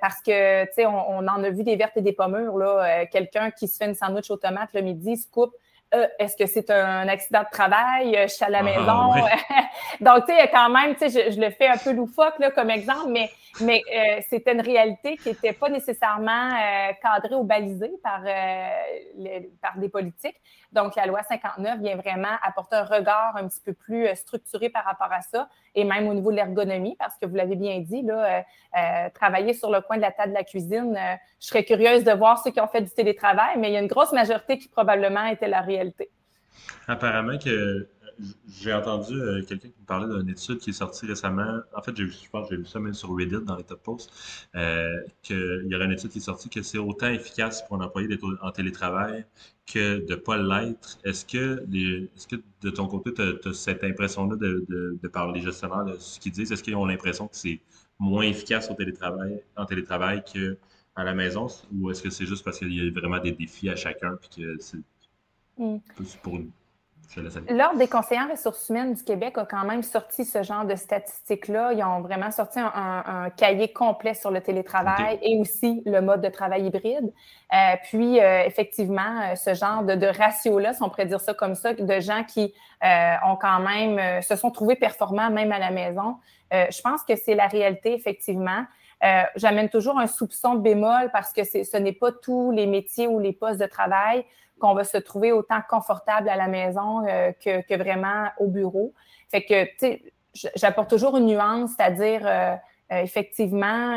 parce 0.00 0.20
que, 0.22 0.64
tu 0.64 0.72
sais, 0.72 0.86
on, 0.86 1.10
on, 1.10 1.28
en 1.28 1.44
a 1.44 1.50
vu 1.50 1.62
des 1.62 1.76
vertes 1.76 1.96
et 1.96 2.02
des 2.02 2.12
pommures, 2.14 2.56
là. 2.56 3.06
Quelqu'un 3.06 3.50
qui 3.50 3.68
se 3.68 3.76
fait 3.76 3.86
une 3.86 3.94
sandwich 3.94 4.30
aux 4.30 4.36
tomates 4.36 4.72
le 4.72 4.80
midi 4.80 5.16
se 5.16 5.30
coupe 5.30 5.54
euh, 5.94 6.06
est-ce 6.18 6.36
que 6.36 6.46
c'est 6.46 6.70
un 6.70 7.06
accident 7.08 7.40
de 7.40 7.50
travail? 7.50 8.18
Je 8.22 8.28
suis 8.28 8.44
à 8.44 8.50
la 8.50 8.58
ah, 8.58 8.62
maison. 8.62 9.26
Donc, 10.00 10.26
tu 10.26 10.34
sais, 10.34 10.48
quand 10.52 10.68
même, 10.70 10.94
tu 10.96 11.08
sais, 11.08 11.30
je, 11.30 11.40
le 11.40 11.50
fais 11.50 11.68
un 11.68 11.76
peu 11.76 11.92
loufoque 11.92 12.38
là, 12.38 12.50
comme 12.50 12.70
exemple, 12.70 13.08
mais, 13.10 13.30
mais 13.60 13.82
euh, 13.94 14.20
c'était 14.28 14.52
une 14.52 14.60
réalité 14.60 15.16
qui 15.16 15.28
n'était 15.28 15.52
pas 15.52 15.68
nécessairement 15.68 16.50
euh, 16.50 16.92
cadrée 17.02 17.34
ou 17.34 17.44
balisée 17.44 17.92
par, 18.02 18.22
par 19.62 19.78
des 19.78 19.88
politiques. 19.88 20.36
Donc, 20.74 20.96
la 20.96 21.06
loi 21.06 21.22
59 21.22 21.78
vient 21.78 21.96
vraiment 21.96 22.36
apporter 22.42 22.76
un 22.76 22.84
regard 22.84 23.36
un 23.36 23.46
petit 23.48 23.60
peu 23.64 23.72
plus 23.72 24.08
structuré 24.16 24.68
par 24.68 24.84
rapport 24.84 25.12
à 25.12 25.22
ça, 25.22 25.48
et 25.74 25.84
même 25.84 26.08
au 26.08 26.14
niveau 26.14 26.30
de 26.30 26.36
l'ergonomie, 26.36 26.96
parce 26.98 27.16
que 27.16 27.26
vous 27.26 27.36
l'avez 27.36 27.56
bien 27.56 27.78
dit, 27.80 28.02
là, 28.02 28.44
travailler 29.14 29.54
sur 29.54 29.70
le 29.70 29.80
coin 29.80 29.96
de 29.96 30.02
la 30.02 30.12
table 30.12 30.32
de 30.32 30.38
la 30.38 30.44
cuisine, 30.44 30.98
je 31.40 31.46
serais 31.46 31.64
curieuse 31.64 32.04
de 32.04 32.12
voir 32.12 32.38
ceux 32.42 32.50
qui 32.50 32.60
ont 32.60 32.66
fait 32.66 32.82
du 32.82 32.90
télétravail, 32.90 33.56
mais 33.58 33.70
il 33.70 33.74
y 33.74 33.76
a 33.76 33.80
une 33.80 33.86
grosse 33.86 34.12
majorité 34.12 34.58
qui 34.58 34.68
probablement 34.68 35.24
était 35.26 35.48
la 35.48 35.60
réalité. 35.60 36.10
Apparemment 36.88 37.38
que 37.38 37.88
j'ai 38.48 38.72
entendu 38.72 39.14
euh, 39.14 39.42
quelqu'un 39.42 39.68
qui 39.68 39.80
me 39.80 39.86
parlait 39.86 40.06
d'une 40.06 40.28
étude 40.28 40.58
qui 40.58 40.70
est 40.70 40.74
sortie 40.74 41.06
récemment. 41.06 41.60
En 41.74 41.82
fait, 41.82 41.96
j'ai 41.96 42.08
je 42.08 42.30
pense 42.30 42.48
j'ai 42.50 42.56
vu 42.56 42.66
ça 42.66 42.80
même 42.80 42.94
sur 42.94 43.14
Reddit 43.16 43.44
dans 43.44 43.56
les 43.56 43.64
top 43.64 43.82
posts, 43.82 44.10
euh, 44.54 45.00
qu'il 45.22 45.66
y 45.68 45.74
aurait 45.74 45.86
une 45.86 45.92
étude 45.92 46.10
qui 46.10 46.18
est 46.18 46.20
sortie 46.20 46.48
que 46.48 46.62
c'est 46.62 46.78
autant 46.78 47.08
efficace 47.08 47.66
pour 47.66 47.80
un 47.80 47.84
employé 47.84 48.08
d'être 48.08 48.24
en 48.42 48.50
télétravail 48.52 49.24
que 49.66 50.04
de 50.04 50.10
ne 50.10 50.16
pas 50.16 50.36
l'être. 50.36 50.98
Est-ce 51.04 51.24
que, 51.24 51.64
est-ce 52.14 52.26
que 52.26 52.36
de 52.62 52.70
ton 52.70 52.86
côté, 52.86 53.12
tu 53.14 53.22
as, 53.48 53.54
cette 53.54 53.82
impression-là 53.84 54.36
de, 54.36 54.64
de, 54.68 54.98
de, 55.02 55.08
par 55.08 55.32
les 55.32 55.40
gestionnaires 55.40 55.84
de 55.84 55.96
ce 55.98 56.20
qu'ils 56.20 56.32
disent? 56.32 56.52
Est-ce 56.52 56.62
qu'ils 56.62 56.76
ont 56.76 56.86
l'impression 56.86 57.28
que 57.28 57.36
c'est 57.36 57.60
moins 57.98 58.24
efficace 58.24 58.70
au 58.70 58.74
télétravail, 58.74 59.40
en 59.56 59.66
télétravail 59.66 60.22
qu'à 60.24 61.04
la 61.04 61.14
maison? 61.14 61.46
Ou 61.72 61.90
est-ce 61.90 62.02
que 62.02 62.10
c'est 62.10 62.26
juste 62.26 62.44
parce 62.44 62.58
qu'il 62.58 62.72
y 62.74 62.86
a 62.86 62.90
vraiment 62.90 63.18
des 63.18 63.32
défis 63.32 63.68
à 63.70 63.76
chacun 63.76 64.16
puis 64.20 64.42
que 64.42 64.56
c'est 64.60 64.80
Mm. 65.58 65.78
L'Ordre 67.50 67.78
des 67.78 67.88
conseillers 67.88 68.30
ressources 68.30 68.68
humaines 68.68 68.94
du 68.94 69.02
Québec 69.02 69.38
a 69.38 69.44
quand 69.44 69.64
même 69.64 69.82
sorti 69.82 70.24
ce 70.24 70.42
genre 70.42 70.64
de 70.64 70.74
statistiques-là. 70.74 71.72
Ils 71.72 71.84
ont 71.84 72.00
vraiment 72.00 72.30
sorti 72.30 72.58
un, 72.58 73.30
cahier 73.36 73.72
complet 73.72 74.14
sur 74.14 74.30
le 74.30 74.40
télétravail 74.40 75.18
et 75.22 75.38
aussi 75.38 75.82
le 75.86 76.00
mode 76.00 76.20
de 76.20 76.28
travail 76.28 76.66
hybride. 76.66 77.12
Euh, 77.52 77.56
puis, 77.84 78.20
euh, 78.20 78.44
effectivement, 78.44 79.20
euh, 79.22 79.34
ce 79.36 79.54
genre 79.54 79.82
de, 79.82 79.94
de 79.94 80.06
ratio-là, 80.06 80.72
si 80.72 80.82
on 80.82 80.88
pourrait 80.88 81.06
dire 81.06 81.20
ça 81.20 81.34
comme 81.34 81.54
ça, 81.54 81.74
de 81.74 82.00
gens 82.00 82.24
qui 82.24 82.54
ont 82.82 83.36
quand 83.36 83.60
même, 83.60 84.20
se 84.20 84.36
sont 84.36 84.50
trouvés 84.50 84.76
performants 84.76 85.30
même 85.30 85.52
à 85.52 85.58
la 85.58 85.70
maison, 85.70 86.18
je 86.52 86.82
pense 86.82 87.02
que 87.02 87.16
c'est 87.16 87.34
la 87.34 87.46
réalité, 87.46 87.94
effectivement. 87.94 88.64
J'amène 89.36 89.68
toujours 89.68 89.98
un 89.98 90.06
soupçon 90.06 90.54
de 90.54 90.60
bémol 90.60 91.10
parce 91.12 91.32
que 91.32 91.44
ce 91.44 91.76
n'est 91.76 91.92
pas 91.92 92.10
tous 92.10 92.50
les 92.52 92.66
métiers 92.66 93.06
ou 93.06 93.18
les 93.18 93.32
postes 93.32 93.60
de 93.60 93.66
travail 93.66 94.24
qu'on 94.58 94.74
va 94.74 94.84
se 94.84 94.96
trouver 94.98 95.32
autant 95.32 95.60
confortable 95.68 96.28
à 96.28 96.36
la 96.36 96.48
maison 96.48 97.06
euh, 97.06 97.32
que, 97.32 97.76
vraiment 97.76 98.28
au 98.38 98.46
bureau. 98.46 98.92
Fait 99.30 99.42
que, 99.42 99.64
tu 99.64 99.72
sais, 99.78 100.02
j'apporte 100.54 100.90
toujours 100.90 101.16
une 101.16 101.26
nuance, 101.26 101.72
c'est-à-dire, 101.76 102.22
euh, 102.24 102.54
euh, 102.92 103.02
effectivement, 103.02 103.96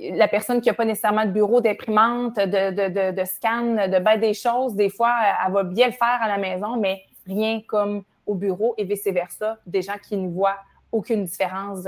la 0.00 0.28
personne 0.28 0.60
qui 0.60 0.68
n'a 0.68 0.74
pas 0.74 0.84
nécessairement 0.84 1.24
de 1.24 1.30
bureau, 1.30 1.60
d'imprimante, 1.60 2.36
de, 2.36 3.24
scan, 3.24 3.88
de 3.88 3.98
bien 3.98 4.16
des 4.16 4.34
choses, 4.34 4.74
des 4.74 4.90
fois, 4.90 5.14
elle 5.46 5.52
va 5.52 5.62
bien 5.62 5.86
le 5.86 5.92
faire 5.92 6.18
à 6.20 6.28
la 6.28 6.38
maison, 6.38 6.76
mais 6.76 7.02
rien 7.26 7.60
comme 7.66 8.02
au 8.26 8.34
bureau 8.34 8.74
et 8.76 8.84
vice-versa. 8.84 9.58
Des 9.66 9.82
gens 9.82 9.98
qui 10.02 10.16
ne 10.16 10.28
voient 10.28 10.58
aucune 10.90 11.24
différence 11.24 11.84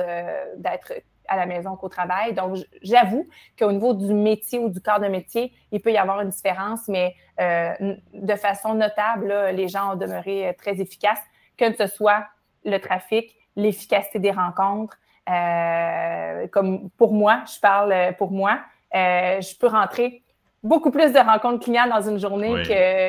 d'être 0.56 0.92
à 1.28 1.36
la 1.36 1.46
maison 1.46 1.76
qu'au 1.76 1.88
travail. 1.88 2.32
Donc, 2.32 2.56
j'avoue 2.82 3.28
qu'au 3.58 3.70
niveau 3.70 3.94
du 3.94 4.12
métier 4.12 4.58
ou 4.58 4.68
du 4.68 4.80
corps 4.80 5.00
de 5.00 5.08
métier, 5.08 5.52
il 5.70 5.80
peut 5.80 5.92
y 5.92 5.98
avoir 5.98 6.20
une 6.20 6.30
différence, 6.30 6.88
mais 6.88 7.14
euh, 7.40 7.94
de 8.14 8.34
façon 8.34 8.74
notable, 8.74 9.32
les 9.52 9.68
gens 9.68 9.92
ont 9.92 9.96
demeuré 9.96 10.48
euh, 10.48 10.52
très 10.56 10.80
efficaces, 10.80 11.22
que 11.56 11.72
ce 11.74 11.86
soit 11.86 12.26
le 12.64 12.78
trafic, 12.78 13.34
l'efficacité 13.56 14.18
des 14.18 14.32
rencontres. 14.32 14.96
Euh, 15.30 16.46
comme 16.48 16.90
pour 16.90 17.12
moi, 17.12 17.44
je 17.54 17.60
parle 17.60 18.14
pour 18.16 18.30
moi, 18.30 18.60
je 18.92 19.58
peux 19.58 19.66
rentrer 19.66 20.22
beaucoup 20.62 20.90
plus 20.90 21.12
de 21.12 21.18
rencontres 21.18 21.64
clients 21.64 21.88
dans 21.88 22.08
une 22.08 22.18
journée 22.18 22.62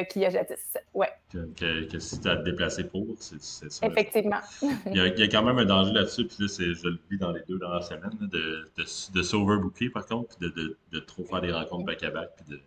qu'il 0.09 0.21
y 0.21 0.25
a 0.25 0.29
jadis. 0.29 0.77
Ouais. 0.93 1.09
Que, 1.31 1.99
si 1.99 2.19
tu 2.19 2.27
as 2.27 2.31
à 2.31 2.37
te 2.37 2.43
déplacer 2.43 2.83
pour, 2.85 3.05
c'est 3.17 3.41
ça. 3.41 3.87
Effectivement. 3.87 4.39
il, 4.87 4.95
y 4.95 4.99
a, 5.01 5.27
quand 5.27 5.43
même 5.43 5.57
un 5.57 5.65
danger 5.65 5.93
là-dessus, 5.93 6.25
puis 6.25 6.37
là, 6.39 6.47
je 6.47 6.87
le 6.87 6.99
vis 7.09 7.17
dans 7.17 7.31
les 7.31 7.41
deux 7.47 7.59
dernières 7.59 7.83
semaines, 7.83 8.17
de, 8.21 8.69
de, 8.77 9.13
de 9.13 9.21
s'overbooker 9.23 9.89
par 9.89 10.05
contre, 10.05 10.37
puis 10.37 10.51
de, 10.51 10.77
de, 10.91 10.99
trop 10.99 11.23
faire 11.23 11.41
des 11.41 11.51
rencontres 11.51 11.85
back-à-back, 11.85 12.29
puis 12.35 12.57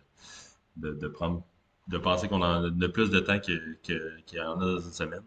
de, 0.77 0.93
de, 0.93 1.07
prendre, 1.07 1.43
de 1.87 1.97
penser 1.97 2.27
qu'on 2.27 2.41
a 2.41 2.89
plus 2.89 3.09
de 3.09 3.19
temps 3.19 3.39
qu'il 3.39 3.77
y 4.33 4.39
en 4.39 4.59
a 4.59 4.65
dans 4.65 4.79
une 4.79 4.91
semaine. 4.91 5.23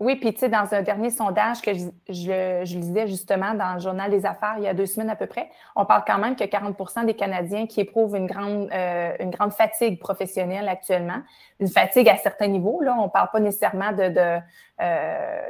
Oui, 0.00 0.16
puis 0.16 0.32
tu 0.32 0.40
sais, 0.40 0.48
dans 0.48 0.72
un 0.74 0.82
dernier 0.82 1.10
sondage 1.10 1.62
que 1.62 1.72
je, 1.72 1.88
je, 2.08 2.78
lisais 2.78 3.06
justement 3.06 3.54
dans 3.54 3.74
le 3.74 3.80
Journal 3.80 4.10
des 4.10 4.26
Affaires 4.26 4.54
il 4.58 4.64
y 4.64 4.68
a 4.68 4.74
deux 4.74 4.86
semaines 4.86 5.10
à 5.10 5.16
peu 5.16 5.26
près, 5.26 5.48
on 5.76 5.84
parle 5.84 6.02
quand 6.06 6.18
même 6.18 6.36
que 6.36 6.44
40% 6.44 7.06
des 7.06 7.14
Canadiens 7.14 7.66
qui 7.66 7.80
éprouvent 7.80 8.16
une 8.16 8.26
grande, 8.26 8.68
euh, 8.72 9.12
une 9.20 9.30
grande 9.30 9.52
fatigue 9.52 9.98
professionnelle 9.98 10.68
actuellement, 10.68 11.22
une 11.60 11.68
fatigue 11.68 12.08
à 12.08 12.16
certains 12.16 12.48
niveaux. 12.48 12.80
Là, 12.80 12.96
on 12.98 13.04
ne 13.04 13.08
parle 13.08 13.30
pas 13.32 13.40
nécessairement 13.40 13.92
de, 13.92 14.40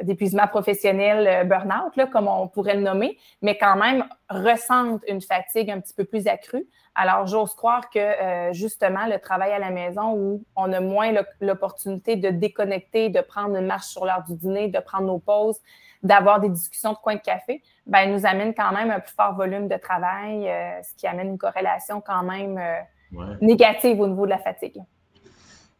d'épuisement 0.03 0.47
professionnel 0.47 1.27
euh, 1.27 1.45
burn-out, 1.45 1.97
là, 1.97 2.07
comme 2.07 2.29
on 2.29 2.47
pourrait 2.49 2.77
le 2.77 2.83
nommer, 2.83 3.19
mais 3.43 3.57
quand 3.57 3.77
même 3.77 4.05
ressentent 4.29 5.03
une 5.09 5.21
fatigue 5.21 5.71
un 5.71 5.81
petit 5.81 5.95
peu 5.95 6.05
plus 6.05 6.27
accrue. 6.27 6.67
Alors, 6.95 7.27
j'ose 7.27 7.55
croire 7.55 7.91
que 7.91 7.99
euh, 7.99 8.53
justement, 8.53 9.07
le 9.07 9.19
travail 9.19 9.53
à 9.53 9.59
la 9.59 9.71
maison 9.71 10.15
où 10.15 10.45
on 10.55 10.73
a 10.73 10.81
moins 10.81 11.13
l'opportunité 11.41 12.15
de 12.17 12.31
déconnecter, 12.31 13.09
de 13.09 13.21
prendre 13.21 13.57
une 13.57 13.67
marche 13.67 13.87
sur 13.87 14.05
l'heure 14.05 14.23
du 14.29 14.37
dîner, 14.37 14.69
de 14.69 14.79
prendre 14.79 15.07
nos 15.07 15.19
pauses, 15.19 15.59
d'avoir 16.05 16.39
des 16.39 16.51
discussions 16.51 16.93
de 16.93 16.99
coin 16.99 17.17
de 17.17 17.21
café, 17.21 17.63
ben, 17.87 18.13
nous 18.13 18.27
amène 18.27 18.55
quand 18.55 18.73
même 18.73 18.91
un 18.91 19.01
plus 19.01 19.15
fort 19.15 19.35
volume 19.35 19.67
de 19.69 19.77
travail, 19.77 20.49
euh, 20.49 20.83
ce 20.83 20.95
qui 20.95 21.07
amène 21.07 21.31
une 21.31 21.39
corrélation 21.39 22.01
quand 22.01 22.23
même 22.23 22.59
euh, 22.59 23.35
négative 23.41 23.99
au 24.01 24.07
niveau 24.07 24.27
de 24.27 24.31
la 24.31 24.39
fatigue. 24.39 24.81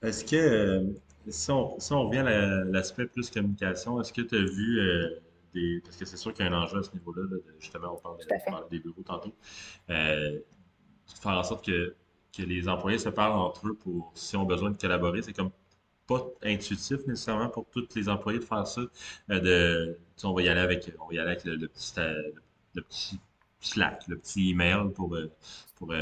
Est-ce 0.03 0.25
que, 0.25 0.85
si 1.29 1.51
on, 1.51 1.79
si, 1.79 1.93
on, 1.93 2.09
revient 2.09 2.19
à 2.19 2.65
l'aspect 2.65 3.07
plus 3.07 3.31
communication, 3.31 4.01
est-ce 4.01 4.13
que 4.13 4.23
tu 4.23 4.37
as 4.37 4.45
vu 4.45 4.81
des. 5.55 5.81
Parce 5.85 5.97
que 5.97 6.05
c'est 6.05 6.17
sûr 6.17 6.33
qu'il 6.35 6.45
y 6.45 6.49
a 6.49 6.53
un 6.53 6.63
enjeu 6.63 6.79
à 6.79 6.83
ce 6.83 6.93
niveau-là, 6.93 7.23
justement, 7.59 7.95
on 7.95 8.47
parle, 8.47 8.69
des 8.71 8.79
bureaux 8.79 9.03
tantôt 9.03 9.35
faire 11.07 11.33
en 11.39 11.43
sorte 11.43 11.65
que, 11.65 11.95
que 12.37 12.43
les 12.43 12.69
employés 12.69 12.99
se 12.99 13.09
parlent 13.09 13.39
entre 13.39 13.69
eux 13.69 13.75
pour 13.75 14.13
si 14.15 14.37
ont 14.37 14.45
besoin 14.45 14.71
de 14.71 14.77
collaborer. 14.77 15.23
C'est 15.23 15.33
comme 15.33 15.51
pas 16.07 16.23
intuitif 16.43 17.07
nécessairement 17.07 17.49
pour 17.49 17.67
tous 17.71 17.89
les 17.95 18.09
employés 18.09 18.39
de 18.39 18.45
faire 18.45 18.67
ça. 18.67 18.83
Euh, 19.31 19.41
de, 19.41 19.99
on 20.23 20.35
va 20.35 20.43
y 20.43 20.49
aller 20.49 20.61
avec, 20.61 20.93
on 21.01 21.09
va 21.09 21.15
y 21.15 21.19
aller 21.19 21.31
avec 21.31 21.45
le, 21.45 21.69
petit, 21.69 21.93
euh, 21.99 22.33
le, 22.75 22.83
petit 22.83 23.19
Slack, 23.61 24.07
le 24.09 24.19
petit 24.19 24.51
email 24.51 24.91
pour, 24.95 25.15
euh, 25.15 25.31
pour 25.77 25.95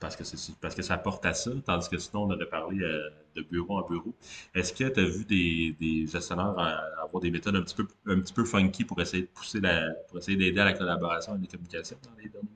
parce 0.00 0.16
que 0.16 0.24
c'est 0.24 0.56
parce 0.60 0.74
que 0.74 0.82
ça 0.82 0.96
porte 0.96 1.24
à 1.26 1.34
ça, 1.34 1.50
tandis 1.64 1.88
que 1.88 1.98
sinon 1.98 2.22
on 2.24 2.30
aurait 2.30 2.48
parlé 2.48 2.78
de 3.34 3.42
bureau 3.42 3.78
en 3.78 3.82
bureau. 3.82 4.14
Est-ce 4.54 4.72
que 4.72 4.88
tu 4.88 5.00
as 5.00 5.04
vu 5.04 5.24
des, 5.24 5.76
des 5.80 6.06
gestionnaires 6.06 6.54
avoir 7.02 7.20
des 7.20 7.30
méthodes 7.30 7.56
un 7.56 7.62
petit 7.62 7.76
peu 7.76 7.86
un 8.06 8.20
petit 8.20 8.32
peu 8.32 8.44
funky 8.44 8.84
pour 8.84 9.00
essayer 9.00 9.24
de 9.24 9.28
pousser 9.28 9.60
la 9.60 9.90
pour 10.08 10.18
essayer 10.18 10.36
d'aider 10.36 10.60
à 10.60 10.64
la 10.64 10.72
collaboration 10.72 11.36
et 11.36 11.40
la 11.40 11.46
communication 11.46 11.96
dans 12.04 12.16
les 12.22 12.28
derniers 12.28 12.48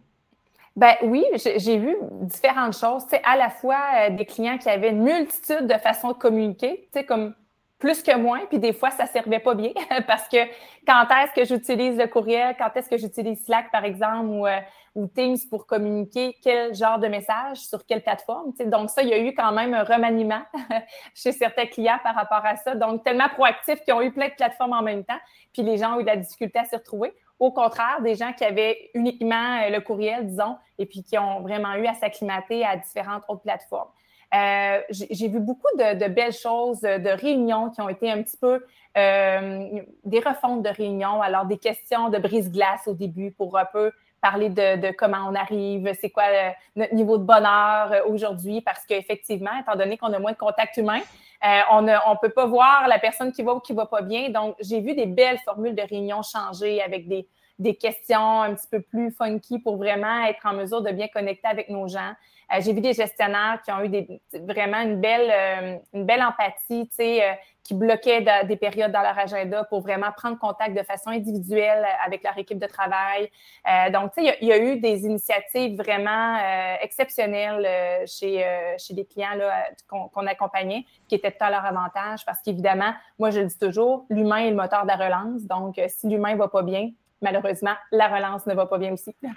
ben 0.77 0.95
oui, 1.05 1.25
j'ai 1.35 1.79
vu 1.79 1.97
différentes 2.23 2.77
choses. 2.77 3.07
Tu 3.07 3.17
à 3.23 3.37
la 3.37 3.49
fois 3.49 3.81
euh, 3.95 4.11
des 4.11 4.27
clients 4.27 4.59
qui 4.59 4.69
avaient 4.69 4.91
une 4.91 5.05
multitude 5.05 5.69
de 5.69 5.75
façons 5.75 6.09
de 6.09 6.15
communiquer, 6.15 6.89
sais, 6.93 7.05
comme 7.05 7.33
plus 7.79 8.03
que 8.03 8.17
moins, 8.17 8.41
puis 8.49 8.59
des 8.59 8.73
fois, 8.73 8.91
ça 8.91 9.07
servait 9.07 9.39
pas 9.39 9.55
bien 9.55 9.73
parce 10.07 10.27
que 10.29 10.39
quand 10.87 11.07
est-ce 11.11 11.33
que 11.35 11.45
j'utilise 11.45 11.97
le 11.97 12.07
courriel, 12.07 12.57
quand 12.59 12.71
est-ce 12.75 12.89
que 12.89 12.97
j'utilise 12.97 13.45
Slack, 13.45 13.71
par 13.71 13.85
exemple, 13.85 14.27
ou, 14.27 14.47
euh, 14.47 14.59
ou, 14.95 15.07
Teams 15.07 15.37
pour 15.51 15.67
communiquer 15.67 16.37
quel 16.43 16.75
genre 16.75 16.99
de 16.99 17.09
message 17.09 17.59
sur 17.59 17.85
quelle 17.87 18.03
plateforme. 18.03 18.53
Donc, 18.67 18.91
ça, 18.91 19.03
il 19.03 19.09
y 19.09 19.15
a 19.15 19.19
eu 19.19 19.35
quand 19.35 19.53
même 19.53 19.75
un 19.75 19.85
remaniement 19.85 20.43
chez 21.15 21.33
certains 21.33 21.67
clients 21.67 21.99
par 22.03 22.15
rapport 22.15 22.45
à 22.45 22.57
ça. 22.57 22.75
Donc, 22.75 23.05
tellement 23.05 23.29
proactifs 23.29 23.81
qu'ils 23.83 23.95
ont 23.95 24.03
eu 24.03 24.13
plein 24.13 24.29
de 24.29 24.35
plateformes 24.35 24.73
en 24.73 24.83
même 24.83 25.05
temps, 25.05 25.19
puis 25.53 25.63
les 25.63 25.79
gens 25.79 25.97
ont 25.97 26.01
eu 26.01 26.03
de 26.03 26.09
la 26.09 26.17
difficulté 26.17 26.59
à 26.59 26.65
s'y 26.65 26.77
retrouver. 26.77 27.13
Au 27.41 27.51
contraire, 27.51 28.01
des 28.03 28.15
gens 28.15 28.33
qui 28.33 28.45
avaient 28.45 28.91
uniquement 28.95 29.61
euh, 29.63 29.71
le 29.71 29.81
courriel, 29.81 30.27
disons, 30.27 30.57
et 30.79 30.87
puis 30.87 31.03
qui 31.03 31.19
ont 31.19 31.41
vraiment 31.41 31.75
eu 31.75 31.87
à 31.87 31.95
s'acclimater 31.95 32.65
à 32.65 32.77
différentes 32.77 33.25
autres 33.29 33.43
plateformes. 33.43 33.91
Euh, 34.35 34.81
j'ai 34.91 35.29
vu 35.29 35.39
beaucoup 35.39 35.69
de, 35.79 36.09
belles 36.09 36.33
choses, 36.33 36.81
de 36.81 37.11
réunions 37.11 37.71
qui 37.71 37.81
ont 37.81 37.89
été 37.89 38.11
un 38.11 38.23
petit 38.23 38.37
peu 38.37 38.65
euh, 38.97 39.81
des 40.05 40.21
refontes 40.21 40.63
de 40.63 40.71
réunions, 40.71 41.23
alors 41.23 41.45
des 41.45 41.59
questions 41.59 42.09
de 42.09 42.19
brise-glace 42.19 42.89
au 42.89 42.95
début 42.95 43.31
pour 43.31 43.57
un 43.59 43.65
peu 43.65 43.93
parler 44.25 44.49
de, 44.49 44.91
comment 44.93 45.29
on 45.29 45.35
arrive, 45.35 45.93
c'est 46.01 46.09
quoi 46.09 46.25
notre 46.77 46.95
niveau 46.95 47.19
de 47.19 47.25
bonheur 47.25 47.93
aujourd'hui, 48.07 48.63
parce 48.63 48.87
qu'effectivement, 48.87 49.51
étant 49.61 49.77
donné 49.77 49.99
qu'on 49.99 50.15
a 50.15 50.19
moins 50.19 50.33
de 50.33 50.39
contact 50.39 50.79
humain, 50.79 51.01
on 51.71 51.83
ne 51.83 52.21
peut 52.23 52.31
pas 52.31 52.47
voir 52.47 52.89
la 52.89 52.99
personne 52.99 53.33
qui 53.33 53.43
va 53.43 53.53
ou 53.53 53.61
qui 53.61 53.75
va 53.75 53.85
pas 53.85 54.01
bien. 54.01 54.31
Donc, 54.31 54.57
j'ai 54.61 54.81
vu 54.81 54.95
des 54.95 55.05
belles 55.05 55.37
formules 55.45 55.75
de 55.75 55.83
réunions 55.83 56.23
changer 56.23 56.81
avec 56.81 57.07
des, 57.07 57.29
des 57.59 57.75
questions 57.77 58.43
un 58.43 58.55
petit 58.55 58.67
peu 58.69 58.81
plus 58.81 59.11
funky 59.13 59.59
pour 59.59 59.77
vraiment 59.77 60.25
être 60.25 60.45
en 60.45 60.55
mesure 60.55 60.83
de 60.83 60.91
bien 60.91 61.09
connecter 61.09 61.47
avec 61.47 61.69
nos 61.69 61.89
gens. 61.89 62.13
Euh, 62.53 62.61
j'ai 62.61 62.73
vu 62.73 62.81
des 62.81 62.93
gestionnaires 62.93 63.61
qui 63.65 63.73
ont 63.73 63.83
eu 63.83 63.89
des, 63.89 64.21
vraiment 64.33 64.81
une 64.81 65.01
belle, 65.01 65.31
euh, 65.31 65.77
une 65.93 66.05
belle 66.05 66.23
empathie, 66.23 66.89
euh, 67.01 67.33
qui 67.63 67.73
bloquaient 67.73 68.23
des 68.45 68.57
périodes 68.57 68.93
dans 68.93 69.01
leur 69.01 69.19
agenda 69.19 69.65
pour 69.65 69.81
vraiment 69.81 70.13
prendre 70.13 70.39
contact 70.39 70.77
de 70.77 70.83
façon 70.83 71.09
individuelle 71.09 71.87
avec 72.05 72.23
leur 72.23 72.37
équipe 72.37 72.59
de 72.59 72.67
travail. 72.67 73.31
donc, 73.91 74.13
tu 74.13 74.23
sais, 74.23 74.37
il 74.43 74.49
y, 74.49 74.53
a 74.53 74.59
eu 74.59 74.79
des 74.81 75.07
initiatives 75.07 75.75
vraiment 75.75 76.37
exceptionnelles 76.83 78.07
chez, 78.07 78.45
chez 78.77 78.93
les 78.93 79.07
clients 79.07 79.39
qu'on 79.89 80.27
accompagnait 80.27 80.85
qui 81.09 81.15
étaient 81.15 81.35
à 81.41 81.49
leur 81.49 81.65
avantage 81.65 82.27
parce 82.27 82.43
qu'évidemment, 82.43 82.93
moi, 83.19 83.31
je 83.31 83.41
le 83.41 83.47
dis 83.47 83.59
toujours, 83.59 84.05
l'humain 84.11 84.45
est 84.45 84.51
le 84.51 84.57
moteur 84.57 84.83
de 84.83 84.89
la 84.89 84.97
relance. 84.97 85.45
Donc, 85.45 85.81
si 85.89 86.07
l'humain 86.07 86.35
ne 86.35 86.39
va 86.39 86.49
pas 86.49 86.63
bien, 86.63 86.91
malheureusement, 87.25 87.75
la 87.91 88.09
relance 88.09 88.47
ne 88.47 88.55
va 88.55 88.67
pas 88.67 88.79
bien 88.79 88.93
aussi. 88.93 89.15
Tu 89.21 89.29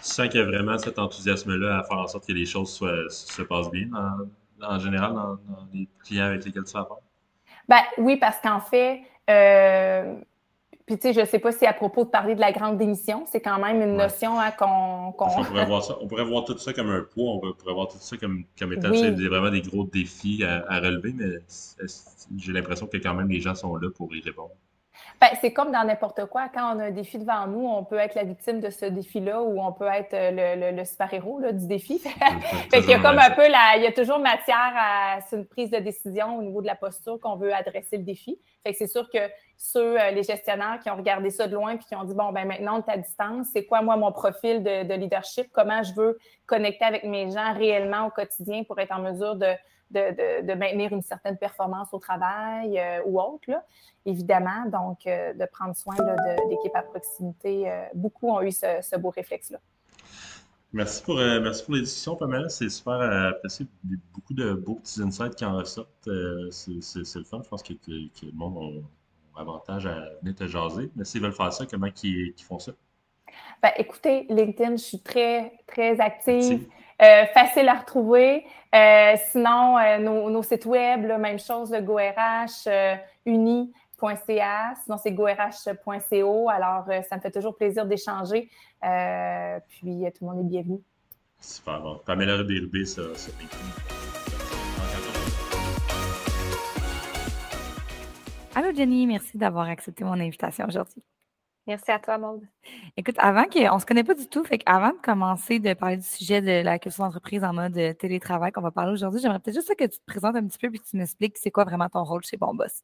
sens 0.00 0.28
qu'il 0.28 0.40
y 0.40 0.42
a 0.42 0.46
vraiment 0.46 0.78
cet 0.78 0.98
enthousiasme-là 0.98 1.80
à 1.80 1.82
faire 1.82 1.98
en 1.98 2.06
sorte 2.06 2.26
que 2.26 2.32
les 2.32 2.46
choses 2.46 2.72
se 2.72 3.42
passent 3.42 3.70
bien 3.70 3.88
en, 4.62 4.78
général 4.78 5.12
dans, 5.12 5.38
les 5.74 5.88
clients 6.04 6.26
avec 6.26 6.44
lesquels 6.44 6.64
tu 6.64 6.72
vas? 6.72 6.88
Ben, 7.68 7.80
oui, 7.98 8.16
parce 8.16 8.40
qu'en 8.40 8.60
fait, 8.60 9.02
euh, 9.28 10.14
puis 10.86 10.96
tu 10.96 11.02
sais, 11.02 11.12
je 11.12 11.20
ne 11.20 11.24
sais 11.26 11.38
pas 11.38 11.52
si 11.52 11.64
à 11.64 11.72
propos 11.72 12.04
de 12.04 12.10
parler 12.10 12.34
de 12.34 12.40
la 12.40 12.50
grande 12.50 12.76
démission, 12.76 13.24
c'est 13.30 13.40
quand 13.40 13.58
même 13.58 13.80
une 13.82 13.96
notion 13.96 14.38
hein, 14.38 14.50
qu'on. 14.50 15.14
on, 15.18 15.44
pourrait 15.44 15.64
voir 15.64 15.82
ça, 15.82 15.96
on 16.00 16.08
pourrait 16.08 16.24
voir 16.24 16.44
tout 16.44 16.58
ça 16.58 16.72
comme 16.72 16.90
un 16.90 17.02
poids, 17.02 17.34
on 17.34 17.52
pourrait 17.52 17.74
voir 17.74 17.88
tout 17.88 17.98
ça 18.00 18.16
comme, 18.16 18.44
comme 18.58 18.72
étant 18.72 18.90
vraiment 18.90 19.50
des 19.50 19.62
gros 19.62 19.84
défis 19.84 20.42
à, 20.44 20.80
relever, 20.80 21.12
mais 21.14 21.38
j'ai 22.36 22.52
l'impression 22.52 22.86
que 22.86 22.96
quand 22.96 23.14
même 23.14 23.28
les 23.28 23.40
gens 23.40 23.54
sont 23.54 23.76
là 23.76 23.88
pour 23.94 24.14
y 24.14 24.20
répondre. 24.20 24.52
Ben, 25.22 25.28
c'est 25.40 25.52
comme 25.52 25.70
dans 25.70 25.84
n'importe 25.84 26.26
quoi. 26.26 26.48
Quand 26.52 26.74
on 26.74 26.80
a 26.80 26.86
un 26.86 26.90
défi 26.90 27.16
devant 27.16 27.46
nous, 27.46 27.64
on 27.64 27.84
peut 27.84 27.96
être 27.96 28.16
la 28.16 28.24
victime 28.24 28.58
de 28.58 28.70
ce 28.70 28.86
défi-là 28.86 29.40
ou 29.40 29.62
on 29.62 29.72
peut 29.72 29.86
être 29.86 30.14
euh, 30.14 30.72
le, 30.72 30.84
super-héros 30.84 31.40
du 31.52 31.68
défi. 31.68 32.00
fait 32.70 32.80
qu'il 32.80 32.90
y 32.90 32.94
a 32.94 32.98
comme 32.98 33.20
un 33.20 33.30
peu 33.30 33.48
la, 33.48 33.76
il 33.76 33.84
y 33.84 33.86
a 33.86 33.92
toujours 33.92 34.18
matière 34.18 34.72
à 34.74 35.18
une 35.30 35.46
prise 35.46 35.70
de 35.70 35.78
décision 35.78 36.38
au 36.38 36.42
niveau 36.42 36.60
de 36.60 36.66
la 36.66 36.74
posture 36.74 37.20
qu'on 37.20 37.36
veut 37.36 37.54
adresser 37.54 37.98
le 37.98 38.02
défi. 38.02 38.36
Fait 38.64 38.72
que 38.72 38.78
c'est 38.78 38.88
sûr 38.88 39.08
que 39.10 39.20
ceux, 39.62 40.00
euh, 40.00 40.10
les 40.10 40.24
gestionnaires 40.24 40.80
qui 40.82 40.90
ont 40.90 40.96
regardé 40.96 41.30
ça 41.30 41.46
de 41.46 41.54
loin 41.54 41.76
puis 41.76 41.86
qui 41.86 41.94
ont 41.94 42.02
dit 42.02 42.14
bon 42.14 42.32
ben 42.32 42.46
maintenant 42.46 42.78
on 42.78 42.90
est 42.90 42.92
à 42.92 42.96
distance, 42.96 43.46
c'est 43.52 43.64
quoi 43.64 43.80
moi 43.80 43.96
mon 43.96 44.10
profil 44.10 44.62
de 44.64 44.94
leadership, 44.94 45.48
comment 45.52 45.84
je 45.84 45.94
veux 45.94 46.18
connecter 46.46 46.84
avec 46.84 47.04
mes 47.04 47.30
gens 47.30 47.54
réellement 47.54 48.06
au 48.06 48.10
quotidien 48.10 48.64
pour 48.64 48.80
être 48.80 48.90
en 48.90 49.00
mesure 49.00 49.36
de 49.36 49.46
de, 49.92 50.54
maintenir 50.54 50.90
une 50.90 51.02
certaine 51.02 51.36
performance 51.36 51.88
au 51.92 51.98
travail 51.98 52.78
euh, 52.78 53.02
ou 53.04 53.20
autre, 53.20 53.50
évidemment. 54.06 54.64
Donc, 54.72 55.06
euh, 55.06 55.34
de 55.34 55.44
prendre 55.52 55.76
soin 55.76 55.94
de, 55.94 56.48
l'équipe 56.48 56.74
à 56.74 56.80
proximité. 56.80 57.70
Beaucoup 57.92 58.30
ont 58.30 58.40
eu 58.40 58.52
ce, 58.52 58.96
beau 58.96 59.10
réflexe-là. 59.10 59.58
Merci 60.72 61.02
pour, 61.02 61.16
pour 61.16 61.74
les 61.74 61.82
discussions, 61.82 62.16
Pamela. 62.16 62.48
C'est 62.48 62.70
super 62.70 63.02
apprécié. 63.02 63.66
Beaucoup 64.14 64.32
de 64.32 64.54
beaux 64.54 64.76
petits 64.76 65.02
insights 65.02 65.34
qui 65.34 65.44
en 65.44 65.58
ressortent. 65.58 66.08
c'est 66.50 66.70
le 66.70 67.24
fun. 67.24 67.42
Je 67.44 67.48
pense 67.50 67.62
que, 67.62 67.74
le 67.84 68.32
monde 68.32 68.82
avantage 69.36 69.86
à 69.86 70.04
venir 70.20 70.34
te 70.34 70.46
jaser. 70.46 70.90
Mais 70.96 71.04
s'ils 71.04 71.22
veulent 71.22 71.32
faire 71.32 71.52
ça, 71.52 71.66
comment 71.66 71.88
ils, 72.02 72.34
font 72.42 72.58
ça? 72.58 72.72
Ben, 73.62 73.70
écoutez, 73.76 74.26
LinkedIn, 74.28 74.72
je 74.72 74.82
suis 74.82 75.00
très, 75.00 75.52
très 75.66 76.00
active. 76.00 76.66
Euh, 77.02 77.26
facile 77.34 77.68
à 77.68 77.74
retrouver. 77.74 78.44
Euh, 78.74 79.14
sinon, 79.30 79.76
euh, 79.78 79.98
nos, 79.98 80.42
sites 80.42 80.66
web, 80.66 81.06
même 81.18 81.38
chose, 81.38 81.72
le 81.72 81.80
GoRH, 81.80 82.68
uni.ca. 83.26 84.74
Sinon, 84.84 84.96
c'est 84.98 85.12
gorh.co. 85.12 86.48
Alors, 86.48 86.84
ça 87.08 87.16
me 87.16 87.20
fait 87.20 87.30
toujours 87.30 87.56
plaisir 87.56 87.86
d'échanger. 87.86 88.50
puis, 89.68 90.04
tout 90.14 90.24
le 90.24 90.26
monde 90.26 90.40
est 90.40 90.48
bienvenu. 90.48 90.78
Super 91.40 91.80
bon. 91.80 92.00
Pamela 92.06 92.36
Rubé, 92.36 92.84
ça, 92.84 93.02
ça 93.16 93.32
Allô 98.54 98.70
Jenny, 98.74 99.06
merci 99.06 99.38
d'avoir 99.38 99.66
accepté 99.68 100.04
mon 100.04 100.12
invitation 100.12 100.66
aujourd'hui. 100.66 101.02
Merci 101.66 101.90
à 101.90 101.98
toi, 101.98 102.18
Maude. 102.18 102.42
Écoute, 102.98 103.14
avant 103.16 103.44
qu'on 103.44 103.76
ne 103.76 103.80
se 103.80 103.86
connaît 103.86 104.04
pas 104.04 104.12
du 104.14 104.26
tout, 104.26 104.44
fait 104.44 104.60
avant 104.66 104.90
de 104.90 104.98
commencer 105.02 105.58
de 105.58 105.72
parler 105.72 105.96
du 105.96 106.06
sujet 106.06 106.42
de 106.42 106.62
la 106.62 106.78
culture 106.78 107.04
d'entreprise 107.04 107.44
en 107.44 107.54
mode 107.54 107.78
euh, 107.78 107.94
télétravail 107.94 108.52
qu'on 108.52 108.60
va 108.60 108.70
parler 108.70 108.92
aujourd'hui, 108.92 109.22
j'aimerais 109.22 109.38
peut-être 109.38 109.54
juste 109.54 109.74
que 109.74 109.84
tu 109.84 109.98
te 109.98 110.04
présentes 110.04 110.36
un 110.36 110.46
petit 110.46 110.58
peu 110.58 110.66
et 110.66 110.78
que 110.78 110.84
tu 110.84 110.98
m'expliques 110.98 111.38
c'est 111.38 111.50
quoi 111.50 111.64
vraiment 111.64 111.88
ton 111.88 112.04
rôle 112.04 112.24
chez 112.24 112.36
Bonboss. 112.36 112.82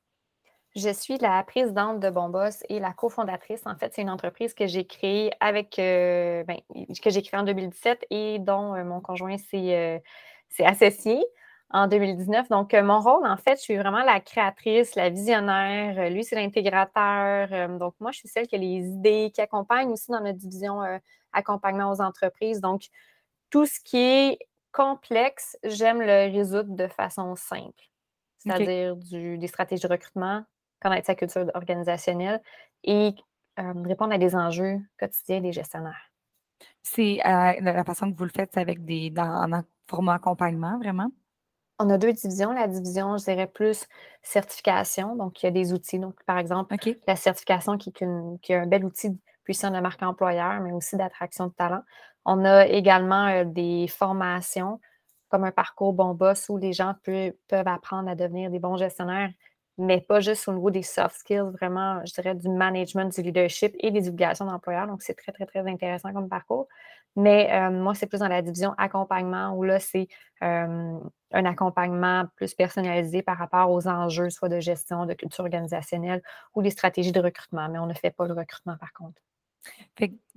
Je 0.74 0.90
suis 0.90 1.18
la 1.18 1.42
présidente 1.42 2.00
de 2.00 2.08
Bonboss 2.08 2.62
et 2.70 2.80
la 2.80 2.94
cofondatrice. 2.94 3.66
En 3.66 3.76
fait, 3.76 3.92
c'est 3.94 4.02
une 4.02 4.10
entreprise 4.10 4.54
que 4.54 4.66
j'ai 4.66 4.86
créée 4.86 5.32
avec 5.40 5.78
euh, 5.78 6.44
ben, 6.44 6.58
que 7.02 7.10
j'ai 7.10 7.20
créée 7.20 7.40
en 7.40 7.44
2017 7.44 8.06
et 8.08 8.38
dont 8.38 8.74
euh, 8.74 8.84
mon 8.84 9.00
conjoint 9.02 9.36
s'est 9.36 10.02
associé 10.60 11.22
en 11.70 11.86
2019. 11.86 12.48
Donc, 12.48 12.72
euh, 12.74 12.82
mon 12.82 13.00
rôle, 13.00 13.26
en 13.26 13.36
fait, 13.36 13.56
je 13.56 13.62
suis 13.62 13.76
vraiment 13.76 14.02
la 14.02 14.20
créatrice, 14.20 14.94
la 14.94 15.10
visionnaire. 15.10 15.98
Euh, 15.98 16.08
lui, 16.08 16.24
c'est 16.24 16.36
l'intégrateur. 16.36 17.48
Euh, 17.52 17.78
donc, 17.78 17.94
moi, 18.00 18.10
je 18.10 18.18
suis 18.18 18.28
celle 18.28 18.46
qui 18.46 18.54
a 18.54 18.58
les 18.58 18.86
idées, 18.86 19.30
qui 19.34 19.40
accompagne 19.40 19.88
aussi 19.90 20.10
dans 20.10 20.20
notre 20.20 20.38
division 20.38 20.80
accompagnement 21.32 21.90
aux 21.90 22.00
entreprises. 22.00 22.60
Donc, 22.60 22.84
tout 23.50 23.66
ce 23.66 23.80
qui 23.80 23.98
est 23.98 24.38
complexe, 24.72 25.58
j'aime 25.62 26.00
le 26.00 26.32
résoudre 26.32 26.74
de 26.74 26.86
façon 26.86 27.34
simple. 27.36 27.84
C'est-à-dire 28.38 28.96
des 28.96 29.46
stratégies 29.46 29.82
de 29.82 29.92
recrutement, 29.92 30.44
connaître 30.80 31.06
sa 31.06 31.14
culture 31.14 31.50
organisationnelle 31.54 32.40
et 32.84 33.14
répondre 33.56 34.12
à 34.12 34.18
des 34.18 34.36
enjeux 34.36 34.78
quotidiens 34.98 35.40
des 35.40 35.52
gestionnaires. 35.52 36.12
C'est 36.82 37.18
la 37.24 37.84
façon 37.84 38.12
que 38.12 38.16
vous 38.16 38.24
le 38.24 38.30
faites 38.30 38.56
avec 38.56 38.84
des 38.84 39.10
dans, 39.10 39.52
en 39.52 39.62
format 39.88 40.14
accompagnement, 40.14 40.78
vraiment? 40.78 41.10
On 41.78 41.90
a 41.90 41.98
deux 41.98 42.12
divisions. 42.12 42.52
La 42.52 42.66
division, 42.66 43.16
je 43.18 43.24
dirais, 43.24 43.46
plus 43.46 43.86
certification. 44.22 45.14
Donc, 45.16 45.42
il 45.42 45.46
y 45.46 45.48
a 45.48 45.52
des 45.52 45.72
outils. 45.72 45.98
Donc, 45.98 46.22
par 46.24 46.38
exemple, 46.38 46.74
la 47.06 47.16
certification 47.16 47.78
qui 47.78 47.92
est, 48.00 48.54
un 48.54 48.66
bel 48.66 48.84
outil 48.84 49.18
puissant 49.44 49.70
de 49.70 49.80
marque 49.80 50.02
employeur, 50.02 50.60
mais 50.60 50.72
aussi 50.72 50.96
d'attraction 50.96 51.46
de 51.46 51.52
talent. 51.52 51.82
On 52.24 52.44
a 52.44 52.66
également 52.66 53.28
euh, 53.28 53.44
des 53.44 53.86
formations 53.88 54.80
comme 55.28 55.44
un 55.44 55.52
parcours 55.52 55.92
bon 55.92 56.14
boss 56.14 56.48
où 56.48 56.56
les 56.58 56.72
gens 56.72 56.94
peuvent 57.04 57.32
apprendre 57.50 58.08
à 58.10 58.14
devenir 58.14 58.50
des 58.50 58.58
bons 58.58 58.76
gestionnaires, 58.76 59.30
mais 59.78 60.00
pas 60.00 60.20
juste 60.20 60.48
au 60.48 60.52
niveau 60.52 60.70
des 60.70 60.82
soft 60.82 61.16
skills, 61.16 61.50
vraiment, 61.52 62.04
je 62.04 62.12
dirais, 62.12 62.34
du 62.34 62.48
management, 62.48 63.14
du 63.14 63.22
leadership 63.22 63.74
et 63.78 63.90
des 63.90 64.08
obligations 64.08 64.46
d'employeur. 64.46 64.86
Donc, 64.86 65.02
c'est 65.02 65.14
très, 65.14 65.32
très, 65.32 65.46
très 65.46 65.60
intéressant 65.60 66.12
comme 66.12 66.28
parcours. 66.28 66.66
Mais 67.16 67.50
euh, 67.52 67.70
moi, 67.70 67.94
c'est 67.94 68.06
plus 68.06 68.20
dans 68.20 68.28
la 68.28 68.42
division 68.42 68.74
accompagnement 68.78 69.52
où 69.52 69.64
là, 69.64 69.80
c'est 69.80 70.08
euh, 70.42 70.98
un 71.32 71.44
accompagnement 71.44 72.24
plus 72.36 72.54
personnalisé 72.54 73.22
par 73.22 73.38
rapport 73.38 73.70
aux 73.70 73.88
enjeux, 73.88 74.30
soit 74.30 74.48
de 74.48 74.60
gestion, 74.60 75.06
de 75.06 75.14
culture 75.14 75.44
organisationnelle 75.44 76.22
ou 76.54 76.62
des 76.62 76.70
stratégies 76.70 77.12
de 77.12 77.20
recrutement. 77.20 77.68
Mais 77.68 77.78
on 77.78 77.86
ne 77.86 77.94
fait 77.94 78.10
pas 78.10 78.26
le 78.26 78.34
recrutement 78.34 78.76
par 78.76 78.92
contre. 78.92 79.20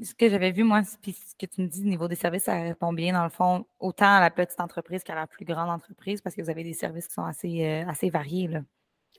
ce 0.02 0.16
que 0.16 0.30
j'avais 0.30 0.52
vu, 0.52 0.64
moi, 0.64 0.82
puis 1.02 1.14
ce 1.14 1.36
que 1.36 1.46
tu 1.46 1.62
me 1.62 1.68
dis 1.68 1.82
au 1.82 1.90
niveau 1.90 2.08
des 2.08 2.16
services, 2.16 2.44
ça 2.46 2.60
répond 2.60 2.94
bien, 2.94 3.14
dans 3.14 3.24
le 3.24 3.30
fond, 3.30 3.66
autant 3.80 4.16
à 4.16 4.20
la 4.20 4.32
petite 4.32 4.60
entreprise 4.60 5.04
qu'à 5.04 5.16
la 5.16 5.28
plus 5.28 5.46
grande 5.46 5.70
entreprise, 5.70 6.22
parce 6.22 6.36
que 6.36 6.42
vous 6.42 6.50
avez 6.50 6.64
des 6.64 6.74
services 6.74 7.08
qui 7.08 7.14
sont 7.14 7.26
assez, 7.26 7.66
euh, 7.66 7.88
assez 7.88 8.10
variés. 8.10 8.50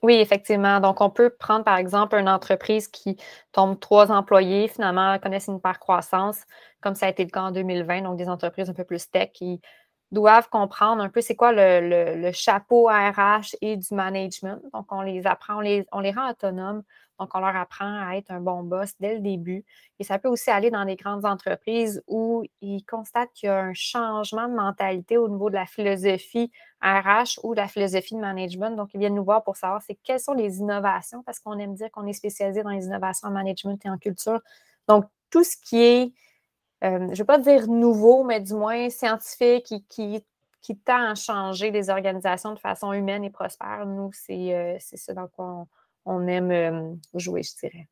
Oui, 0.03 0.15
effectivement. 0.15 0.81
Donc, 0.81 0.99
on 0.99 1.09
peut 1.09 1.29
prendre, 1.29 1.63
par 1.63 1.77
exemple, 1.77 2.17
une 2.17 2.27
entreprise 2.27 2.89
qui 2.89 3.15
tombe 3.53 3.79
trois 3.79 4.11
employés, 4.11 4.67
finalement, 4.67 5.17
connaissent 5.19 5.47
une 5.47 5.61
part 5.61 5.79
croissance, 5.79 6.41
comme 6.81 6.93
ça 6.95 7.05
a 7.05 7.09
été 7.09 7.23
le 7.23 7.29
cas 7.29 7.43
en 7.43 7.51
2020, 7.51 8.01
donc 8.01 8.17
des 8.17 8.27
entreprises 8.27 8.69
un 8.69 8.73
peu 8.73 8.83
plus 8.83 9.09
tech 9.09 9.29
qui 9.33 9.61
doivent 10.13 10.47
comprendre 10.49 11.01
un 11.01 11.09
peu 11.09 11.21
c'est 11.21 11.35
quoi 11.35 11.51
le, 11.51 12.31
chapeau 12.33 12.87
RH 12.87 13.55
et 13.61 13.75
du 13.75 13.93
management. 13.93 14.61
Donc, 14.73 14.85
on 14.91 15.01
les 15.01 15.25
apprend, 15.25 15.57
on 15.57 15.61
les, 15.61 15.85
on 15.91 15.99
les 15.99 16.11
rend 16.11 16.29
autonomes. 16.29 16.83
Donc, 17.19 17.29
on 17.35 17.39
leur 17.39 17.55
apprend 17.55 18.07
à 18.07 18.15
être 18.15 18.31
un 18.31 18.39
bon 18.39 18.63
boss 18.63 18.93
dès 18.99 19.15
le 19.15 19.21
début. 19.21 19.63
Et 19.99 20.03
ça 20.03 20.19
peut 20.19 20.29
aussi 20.29 20.49
aller 20.49 20.71
dans 20.71 20.85
des 20.85 20.95
grandes 20.95 21.25
entreprises 21.25 22.03
où 22.07 22.43
ils 22.61 22.83
constatent 22.83 23.31
qu'il 23.33 23.47
y 23.47 23.49
a 23.49 23.59
un 23.59 23.73
changement 23.73 24.47
de 24.47 24.53
mentalité 24.53 25.17
au 25.17 25.29
niveau 25.29 25.49
de 25.49 25.55
la 25.55 25.65
philosophie 25.65 26.51
RH 26.81 27.39
ou 27.43 27.55
de 27.55 27.59
la 27.59 27.67
philosophie 27.67 28.15
de 28.15 28.19
management. 28.19 28.75
Donc, 28.75 28.89
ils 28.93 28.99
viennent 28.99 29.15
nous 29.15 29.23
voir 29.23 29.43
pour 29.43 29.57
savoir 29.57 29.81
c'est 29.81 29.97
quelles 30.03 30.19
sont 30.19 30.33
les 30.33 30.59
innovations, 30.59 31.23
parce 31.23 31.39
qu'on 31.39 31.57
aime 31.59 31.75
dire 31.75 31.89
qu'on 31.91 32.07
est 32.07 32.13
spécialisé 32.13 32.63
dans 32.63 32.71
les 32.71 32.85
innovations 32.85 33.27
en 33.27 33.31
management 33.31 33.79
et 33.85 33.89
en 33.89 33.97
culture. 33.97 34.41
Donc, 34.87 35.05
tout 35.29 35.43
ce 35.43 35.55
qui 35.57 35.81
est 35.81 36.13
euh, 36.83 36.99
je 36.99 37.03
ne 37.03 37.15
vais 37.15 37.23
pas 37.23 37.37
dire 37.37 37.67
nouveau, 37.67 38.23
mais 38.23 38.41
du 38.41 38.53
moins 38.53 38.89
scientifique 38.89 39.65
qui, 39.65 39.83
qui, 39.85 40.25
qui, 40.61 40.77
tend 40.77 41.11
à 41.11 41.15
changer 41.15 41.71
les 41.71 41.89
organisations 41.89 42.53
de 42.53 42.59
façon 42.59 42.91
humaine 42.91 43.23
et 43.23 43.29
prospère. 43.29 43.85
Nous, 43.85 44.11
c'est 44.13 44.53
euh, 44.53 44.77
ce 44.79 45.11
dans 45.13 45.27
quoi 45.27 45.65
on, 46.05 46.27
aime 46.27 46.51
euh, 46.51 46.93
jouer, 47.13 47.43
je 47.43 47.55
dirais 47.59 47.87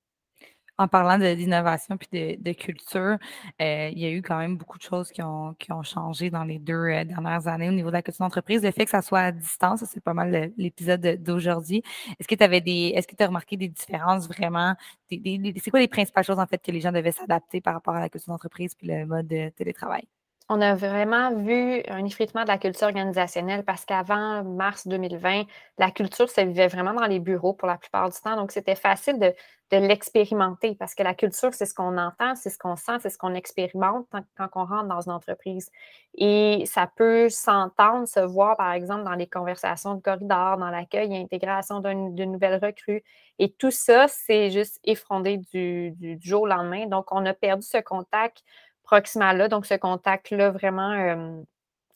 en 0.77 0.87
parlant 0.87 1.17
d'innovation 1.17 1.97
puis 1.97 2.37
de, 2.37 2.53
culture, 2.53 3.17
euh, 3.61 3.89
il 3.91 3.99
y 3.99 4.05
a 4.05 4.11
eu 4.11 4.21
quand 4.21 4.37
même 4.37 4.57
beaucoup 4.57 4.77
de 4.77 4.83
choses 4.83 5.11
qui 5.11 5.21
ont, 5.21 5.53
qui 5.55 5.71
ont 5.71 5.83
changé 5.83 6.29
dans 6.29 6.43
les 6.43 6.59
deux 6.59 6.73
euh, 6.73 7.03
dernières 7.03 7.47
années 7.47 7.69
au 7.69 7.73
niveau 7.73 7.89
de 7.89 7.93
la 7.93 8.01
culture 8.01 8.25
d'entreprise. 8.25 8.63
Le 8.63 8.71
fait 8.71 8.85
que 8.85 8.91
ça 8.91 9.01
soit 9.01 9.19
à 9.19 9.31
distance, 9.31 9.83
c'est 9.91 10.03
pas 10.03 10.13
mal 10.13 10.51
l'épisode 10.57 11.01
d'aujourd'hui. 11.21 11.83
Est-ce 12.19 12.27
que 12.27 12.35
tu 12.35 12.43
avais 12.43 12.61
des, 12.61 12.93
est-ce 12.95 13.07
que 13.07 13.15
tu 13.15 13.23
as 13.23 13.27
remarqué 13.27 13.57
des 13.57 13.69
différences 13.69 14.27
vraiment? 14.27 14.75
c'est 15.09 15.69
quoi 15.69 15.79
les 15.81 15.87
principales 15.87 16.23
choses 16.23 16.39
en 16.39 16.47
fait 16.47 16.61
que 16.63 16.71
les 16.71 16.79
gens 16.79 16.91
devaient 16.91 17.11
s'adapter 17.11 17.61
par 17.61 17.73
rapport 17.73 17.95
à 17.95 17.99
la 17.99 18.09
culture 18.09 18.31
d'entreprise 18.31 18.75
puis 18.75 18.87
le 18.87 19.05
mode 19.05 19.27
de 19.27 19.49
télétravail? 19.49 20.07
On 20.53 20.59
a 20.59 20.75
vraiment 20.75 21.33
vu 21.33 21.81
un 21.87 22.03
effritement 22.03 22.43
de 22.43 22.49
la 22.49 22.57
culture 22.57 22.87
organisationnelle 22.87 23.63
parce 23.63 23.85
qu'avant 23.85 24.43
mars 24.43 24.85
2020, 24.85 25.43
la 25.77 25.91
culture 25.91 26.29
se 26.29 26.41
vivait 26.41 26.67
vraiment 26.67 26.93
dans 26.93 27.05
les 27.05 27.21
bureaux 27.21 27.53
pour 27.53 27.69
la 27.69 27.77
plupart 27.77 28.09
du 28.09 28.19
temps. 28.19 28.35
Donc, 28.35 28.51
c'était 28.51 28.75
facile 28.75 29.17
de, 29.17 29.33
l'expérimenter 29.71 30.75
parce 30.75 30.93
que 30.93 31.03
la 31.03 31.13
culture, 31.13 31.53
c'est 31.53 31.65
ce 31.65 31.73
qu'on 31.73 31.97
entend, 31.97 32.35
c'est 32.35 32.49
ce 32.49 32.57
qu'on 32.57 32.75
sent, 32.75 32.99
c'est 32.99 33.09
ce 33.09 33.17
qu'on 33.17 33.33
expérimente 33.33 34.05
quand, 34.35 34.49
on 34.55 34.65
rentre 34.65 34.89
dans 34.89 34.99
une 34.99 35.13
entreprise. 35.13 35.71
Et 36.15 36.63
ça 36.65 36.91
peut 36.93 37.29
s'entendre, 37.29 38.05
se 38.05 38.19
voir, 38.19 38.57
par 38.57 38.73
exemple, 38.73 39.05
dans 39.05 39.15
les 39.15 39.27
conversations 39.27 39.95
de 39.95 40.01
corridor, 40.01 40.57
dans 40.57 40.69
l'accueil 40.69 41.15
et 41.15 41.19
l'intégration 41.19 41.79
d'une 41.79 42.31
nouvelle 42.33 42.59
recrue. 42.61 43.01
Et 43.39 43.53
tout 43.53 43.71
ça, 43.71 44.09
c'est 44.09 44.51
juste 44.51 44.81
effondré 44.83 45.37
du, 45.37 45.91
du 45.91 46.19
jour 46.21 46.41
au 46.41 46.47
lendemain. 46.47 46.87
Donc, 46.87 47.05
on 47.13 47.25
a 47.25 47.33
perdu 47.33 47.65
ce 47.65 47.77
contact 47.77 48.43
proximal-là, 48.83 49.47
donc 49.47 49.65
ce 49.65 49.75
contact-là 49.75 50.51
vraiment 50.51 50.91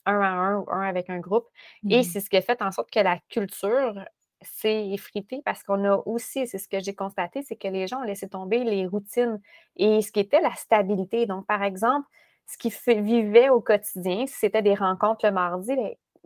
un 0.05 0.21
à 0.21 0.27
un 0.27 0.57
ou 0.59 0.65
un 0.69 0.81
avec 0.81 1.09
un 1.09 1.19
groupe. 1.19 1.47
Et 1.89 1.99
mmh 1.99 2.03
c'est 2.03 2.19
ce 2.19 2.29
qui 2.29 2.37
a 2.37 2.41
fait 2.41 2.61
en 2.61 2.71
sorte 2.71 2.91
que 2.91 2.99
la 2.99 3.19
culture 3.29 3.95
s'est 4.41 4.89
effritée 4.89 5.41
parce 5.43 5.63
qu'on 5.63 5.83
a 5.85 5.97
aussi, 6.05 6.47
c'est 6.47 6.57
ce 6.57 6.67
que 6.67 6.79
j'ai 6.79 6.93
constaté, 6.93 7.41
c'est 7.41 7.55
que 7.55 7.67
les 7.67 7.87
gens 7.87 8.01
ont 8.01 8.05
laissé 8.05 8.29
tomber 8.29 8.63
les 8.63 8.85
routines 8.85 9.41
et 9.75 10.01
ce 10.01 10.11
qui 10.11 10.19
était 10.19 10.41
la 10.41 10.53
stabilité. 10.55 11.25
Donc, 11.25 11.47
par 11.47 11.63
exemple, 11.63 12.07
ce 12.45 12.57
qui 12.57 12.69
vivait 13.01 13.49
au 13.49 13.59
quotidien, 13.59 14.27
si 14.27 14.35
c'était 14.35 14.61
des 14.61 14.75
rencontres 14.75 15.25
le 15.25 15.31
mardi, 15.31 15.75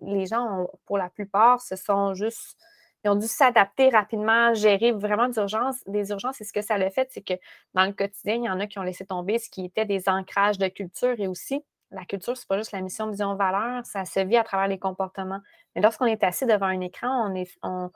les, 0.01 0.25
gens, 0.25 0.67
pour 0.85 0.97
la 0.97 1.09
plupart, 1.09 1.61
se 1.61 1.75
sont 1.75 2.13
juste 2.13 2.57
ils 3.03 3.09
ont 3.09 3.15
dû 3.15 3.27
s'adapter 3.27 3.89
rapidement, 3.89 4.53
gérer 4.53 4.91
vraiment 4.91 5.29
d'urgence, 5.29 5.77
des 5.87 6.09
urgences. 6.09 6.41
Et 6.41 6.43
ce 6.43 6.51
que 6.51 6.61
ça 6.61 6.75
a 6.75 6.89
fait, 6.89 7.07
c'est 7.11 7.21
que 7.21 7.33
dans 7.73 7.85
le 7.85 7.93
quotidien, 7.93 8.35
il 8.35 8.43
y 8.43 8.49
en 8.49 8.59
a 8.59 8.67
qui 8.67 8.77
ont 8.77 8.83
laissé 8.83 9.05
tomber 9.05 9.39
ce 9.39 9.49
qui 9.49 9.65
était 9.65 9.85
des 9.85 10.09
ancrages 10.09 10.57
de 10.57 10.67
culture 10.67 11.15
et 11.17 11.27
aussi 11.27 11.63
la 11.91 12.05
culture, 12.05 12.37
c'est 12.37 12.47
pas 12.47 12.57
juste 12.57 12.71
la 12.71 12.81
mission, 12.81 13.09
vision, 13.09 13.35
valeur, 13.35 13.85
ça 13.85 14.05
se 14.05 14.19
vit 14.19 14.37
à 14.37 14.43
travers 14.43 14.67
les 14.67 14.77
comportements. 14.77 15.39
Mais 15.75 15.81
lorsqu'on 15.81 16.05
est 16.05 16.23
assis 16.23 16.45
devant 16.45 16.67
un 16.67 16.81
écran, 16.81 17.29
on, 17.29 17.35
est, 17.35 17.57
on, 17.63 17.89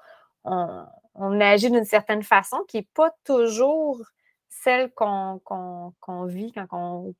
on, 0.46 1.42
agit 1.42 1.70
d'une 1.70 1.86
certaine 1.86 2.24
façon 2.24 2.64
qui 2.68 2.78
n'est 2.78 2.88
pas 2.96 3.12
toujours 3.24 4.02
celle 4.50 4.92
qu'on 4.94 5.40
vit 6.26 6.52
quand 6.54 6.68
on, 6.72 7.14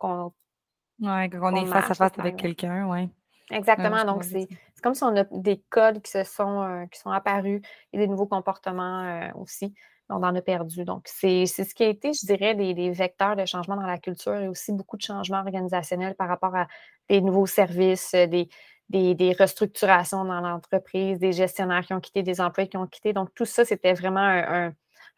ouais, 1.00 1.30
quand 1.30 1.54
on, 1.54 1.56
est 1.56 1.66
face 1.66 1.92
à 1.92 1.94
face 1.94 2.18
avec 2.18 2.38
quelqu'un, 2.38 2.88
oui. 2.88 3.10
Exactement. 3.52 4.04
Donc, 4.06 4.24
c'est 4.24 4.48
comme 4.82 4.94
si 4.94 5.04
on 5.04 5.16
a 5.16 5.24
des 5.32 5.64
codes 5.70 6.02
qui 6.02 6.12
se 6.12 6.24
sont, 6.24 6.62
euh, 6.62 6.86
qui 6.88 7.00
sont 7.00 7.10
apparus 7.10 7.62
et 7.94 7.98
des 7.98 8.08
nouveaux 8.08 8.28
comportements 8.28 9.04
euh, 9.04 9.30
aussi. 9.36 9.74
On 10.10 10.22
en 10.22 10.36
a 10.36 10.42
perdu. 10.42 10.84
Donc, 10.84 11.08
c'est 11.08 11.46
ce 11.46 11.74
qui 11.74 11.84
a 11.84 11.88
été, 11.88 12.12
je 12.14 12.26
dirais, 12.26 12.54
des, 12.54 12.92
vecteurs 12.92 13.36
de 13.36 13.46
changement 13.46 13.78
dans 13.78 13.88
la 13.88 13.98
culture 13.98 14.36
et 14.36 14.48
aussi 14.50 14.74
beaucoup 14.74 14.98
de 14.98 15.02
changements 15.02 15.40
organisationnels 15.40 16.16
par 16.16 16.28
rapport 16.28 16.56
à 16.56 16.68
des 17.10 17.22
nouveaux 17.22 17.48
services, 17.48 18.14
euh, 18.14 18.28
des, 18.28 18.50
des, 18.90 19.34
restructurations 19.34 20.26
dans 20.26 20.42
l'entreprise, 20.42 21.18
des 21.18 21.32
gestionnaires 21.32 21.86
qui 21.86 21.94
ont 21.94 22.02
quitté, 22.02 22.22
des 22.22 22.42
employés 22.42 22.70
qui 22.70 22.78
ont 22.78 22.88
quitté. 22.88 23.14
Donc, 23.14 23.34
tout 23.34 23.46
ça, 23.46 23.66
c'était 23.66 23.94
vraiment 23.94 24.20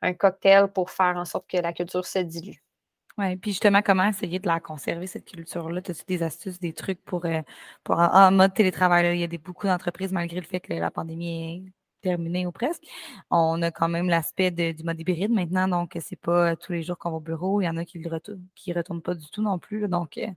un, 0.01 0.13
cocktail 0.19 0.67
pour 0.67 0.91
faire 0.91 1.17
en 1.17 1.25
sorte 1.25 1.49
que 1.49 1.57
la 1.57 1.73
culture 1.73 2.05
se 2.05 2.19
dilue. 2.19 2.59
Oui, 3.17 3.37
puis 3.37 3.51
justement, 3.51 3.81
comment 3.81 4.05
essayer 4.09 4.39
de 4.39 4.47
la 4.47 4.59
conserver, 4.59 5.07
cette 5.07 5.25
culture-là? 5.25 5.79
As-tu 5.87 6.03
des 6.05 6.21
astuces, 6.21 6.59
des 6.59 6.73
trucs 6.73 7.01
pour, 7.05 7.25
euh, 7.25 7.41
pour 7.83 7.97
en, 7.97 8.31
mode 8.31 8.53
télétravail? 8.53 9.15
il 9.15 9.21
y 9.21 9.23
a 9.23 9.27
des, 9.27 9.37
beaucoup 9.37 9.67
d'entreprises, 9.67 10.11
malgré 10.11 10.41
le 10.41 10.45
fait 10.45 10.59
que 10.59 10.73
la 10.73 10.91
pandémie 10.91 11.63
est 11.65 11.71
terminée 12.01 12.45
ou 12.45 12.51
presque. 12.51 12.83
On 13.31 13.61
a 13.61 13.71
quand 13.71 13.87
même 13.87 14.09
l'aspect 14.09 14.51
du 14.51 14.83
mode 14.83 14.99
hybride 14.99 15.31
maintenant, 15.31 15.67
donc 15.67 15.97
c'est 16.01 16.19
pas 16.19 16.51
euh, 16.51 16.55
tous 16.55 16.73
les 16.73 16.83
jours 16.83 16.97
qu'on 16.97 17.11
va 17.11 17.17
au 17.17 17.19
bureau. 17.21 17.61
Il 17.61 17.65
y 17.65 17.69
en 17.69 17.77
a 17.77 17.85
qui 17.85 17.99
ne 17.99 18.09
retournent, 18.09 18.45
retournent 18.67 19.01
pas 19.01 19.15
du 19.15 19.29
tout 19.29 19.41
non 19.41 19.59
plus. 19.59 19.87
donc, 19.87 20.17
euh, 20.17 20.27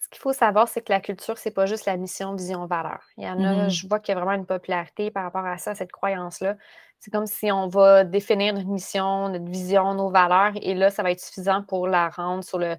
ce 0.00 0.08
qu'il 0.08 0.20
faut 0.20 0.32
savoir, 0.32 0.68
c'est 0.68 0.82
que 0.82 0.92
la 0.92 1.00
culture, 1.00 1.36
c'est 1.36 1.50
pas 1.50 1.66
juste 1.66 1.84
la 1.86 1.96
mission, 1.96 2.36
vision, 2.36 2.64
valeur. 2.66 3.02
Il 3.16 3.24
y 3.24 3.28
en 3.28 3.42
a, 3.42 3.66
mm-hmm. 3.66 3.70
je 3.70 3.88
vois 3.88 3.98
qu'il 3.98 4.14
y 4.14 4.16
a 4.16 4.20
vraiment 4.20 4.38
une 4.38 4.46
popularité 4.46 5.10
par 5.10 5.24
rapport 5.24 5.44
à 5.44 5.58
ça, 5.58 5.74
cette 5.74 5.90
croyance-là. 5.90 6.56
C'est 7.00 7.10
comme 7.10 7.26
si 7.26 7.52
on 7.52 7.68
va 7.68 8.04
définir 8.04 8.54
notre 8.54 8.66
mission, 8.68 9.28
notre 9.28 9.44
vision, 9.50 9.94
nos 9.94 10.10
valeurs, 10.10 10.52
et 10.60 10.74
là, 10.74 10.90
ça 10.90 11.02
va 11.02 11.10
être 11.12 11.20
suffisant 11.20 11.62
pour 11.62 11.86
la 11.88 12.08
rendre 12.08 12.42
sur 12.42 12.58
le, 12.58 12.76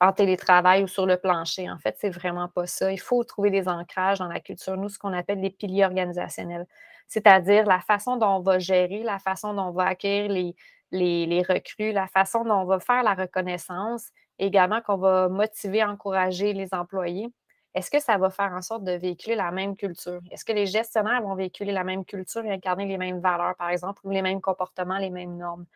en 0.00 0.12
télétravail 0.12 0.82
ou 0.84 0.88
sur 0.88 1.06
le 1.06 1.16
plancher. 1.16 1.70
En 1.70 1.78
fait, 1.78 1.96
c'est 1.98 2.10
vraiment 2.10 2.48
pas 2.48 2.66
ça. 2.66 2.92
Il 2.92 3.00
faut 3.00 3.22
trouver 3.24 3.50
des 3.50 3.68
ancrages 3.68 4.18
dans 4.18 4.28
la 4.28 4.40
culture, 4.40 4.76
nous, 4.76 4.88
ce 4.88 4.98
qu'on 4.98 5.12
appelle 5.12 5.40
les 5.40 5.50
piliers 5.50 5.84
organisationnels, 5.84 6.66
c'est-à-dire 7.08 7.64
la 7.66 7.80
façon 7.80 8.16
dont 8.16 8.36
on 8.36 8.40
va 8.40 8.58
gérer, 8.58 9.02
la 9.02 9.18
façon 9.18 9.54
dont 9.54 9.68
on 9.68 9.72
va 9.72 9.86
accueillir 9.86 10.30
les, 10.30 10.54
les, 10.90 11.26
les 11.26 11.42
recrues, 11.42 11.92
la 11.92 12.06
façon 12.08 12.44
dont 12.44 12.54
on 12.54 12.64
va 12.64 12.80
faire 12.80 13.02
la 13.02 13.14
reconnaissance 13.14 14.08
également 14.38 14.80
qu'on 14.80 14.96
va 14.96 15.28
motiver, 15.28 15.84
encourager 15.84 16.52
les 16.54 16.74
employés, 16.74 17.28
est-ce 17.74 17.90
que 17.90 18.00
ça 18.00 18.16
va 18.18 18.30
faire 18.30 18.52
en 18.52 18.62
sorte 18.62 18.84
de 18.84 18.92
véhiculer 18.92 19.34
la 19.34 19.50
même 19.50 19.76
culture? 19.76 20.20
Est-ce 20.30 20.44
que 20.44 20.52
les 20.52 20.66
gestionnaires 20.66 21.22
vont 21.22 21.34
véhiculer 21.34 21.72
la 21.72 21.84
même 21.84 22.04
culture 22.04 22.44
et 22.44 22.52
incarner 22.52 22.86
les 22.86 22.98
mêmes 22.98 23.20
valeurs, 23.20 23.56
par 23.56 23.70
exemple, 23.70 24.00
ou 24.04 24.10
les 24.10 24.22
mêmes 24.22 24.40
comportements, 24.40 24.98
les 24.98 25.10
mêmes 25.10 25.36
normes? 25.36 25.66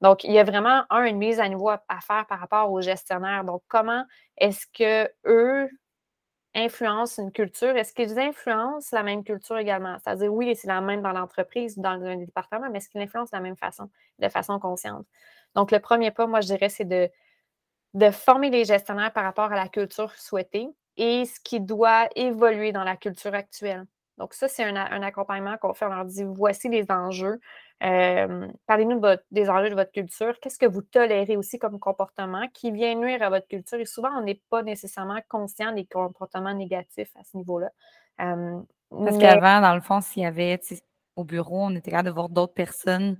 Donc, 0.00 0.24
il 0.24 0.32
y 0.32 0.38
a 0.38 0.44
vraiment, 0.44 0.84
un, 0.90 1.04
une 1.04 1.18
mise 1.18 1.40
à 1.40 1.48
niveau 1.48 1.68
à, 1.70 1.80
faire 2.00 2.26
par 2.26 2.40
rapport 2.40 2.72
aux 2.72 2.80
gestionnaires. 2.80 3.44
Donc, 3.44 3.62
comment 3.68 4.04
est-ce 4.38 4.66
que 4.66 5.10
eux 5.26 5.68
influencent 6.54 7.22
une 7.22 7.32
culture? 7.32 7.76
Est-ce 7.76 7.92
qu'ils 7.92 8.18
influencent 8.18 8.88
la 8.92 9.02
même 9.02 9.24
culture 9.24 9.58
également? 9.58 9.98
C'est-à-dire, 9.98 10.32
oui, 10.32 10.56
c'est 10.56 10.68
la 10.68 10.80
même 10.80 11.02
dans 11.02 11.12
l'entreprise, 11.12 11.78
dans 11.78 12.02
un 12.02 12.16
département, 12.16 12.70
mais 12.70 12.78
est-ce 12.78 12.88
qu'ils 12.88 13.02
influencent 13.02 13.30
de 13.32 13.36
la 13.36 13.42
même 13.42 13.56
façon, 13.56 13.90
de 14.18 14.28
façon 14.28 14.58
consciente? 14.58 15.06
Donc, 15.54 15.70
le 15.70 15.80
premier 15.80 16.10
pas, 16.10 16.26
moi, 16.26 16.40
je 16.40 16.46
dirais, 16.48 16.68
c'est 16.68 16.84
de 16.86 17.10
de 17.94 18.10
former 18.10 18.50
les 18.50 18.64
gestionnaires 18.64 19.12
par 19.12 19.24
rapport 19.24 19.52
à 19.52 19.56
la 19.56 19.68
culture 19.68 20.12
souhaitée 20.14 20.68
et 20.96 21.24
ce 21.24 21.40
qui 21.40 21.60
doit 21.60 22.08
évoluer 22.16 22.72
dans 22.72 22.84
la 22.84 22.96
culture 22.96 23.34
actuelle. 23.34 23.86
Donc, 24.18 24.34
ça, 24.34 24.46
c'est 24.46 24.62
un, 24.62 25.02
accompagnement 25.02 25.56
qu'on 25.56 25.72
fait. 25.74 25.86
On 25.86 25.88
leur 25.88 26.04
dit 26.04 26.22
voici 26.22 26.68
les 26.68 26.90
enjeux. 26.90 27.40
Euh, 27.82 28.46
parlez-nous 28.66 29.00
des 29.30 29.50
enjeux 29.50 29.70
de 29.70 29.74
votre 29.74 29.90
culture. 29.90 30.38
Qu'est-ce 30.40 30.58
que 30.58 30.66
vous 30.66 30.82
tolérez 30.82 31.36
aussi 31.36 31.58
comme 31.58 31.80
comportement 31.80 32.46
qui 32.52 32.70
vient 32.70 32.94
nuire 32.94 33.22
à 33.22 33.30
votre 33.30 33.48
culture? 33.48 33.80
Et 33.80 33.86
souvent, 33.86 34.10
on 34.16 34.22
n'est 34.22 34.40
pas 34.50 34.62
nécessairement 34.62 35.20
conscient 35.28 35.72
des 35.72 35.86
comportements 35.86 36.54
négatifs 36.54 37.10
à 37.18 37.24
ce 37.24 37.36
niveau-là. 37.36 37.70
Euh, 38.20 38.60
Parce 38.90 39.18
qu'avant, 39.18 39.60
dans 39.60 39.74
le 39.74 39.80
fond, 39.80 40.00
s'il 40.00 40.22
y 40.22 40.26
avait 40.26 40.60
au 41.16 41.24
bureau, 41.24 41.64
on 41.64 41.74
était 41.74 41.90
capable 41.90 42.08
de 42.10 42.14
voir 42.14 42.28
d'autres 42.28 42.54
personnes 42.54 43.16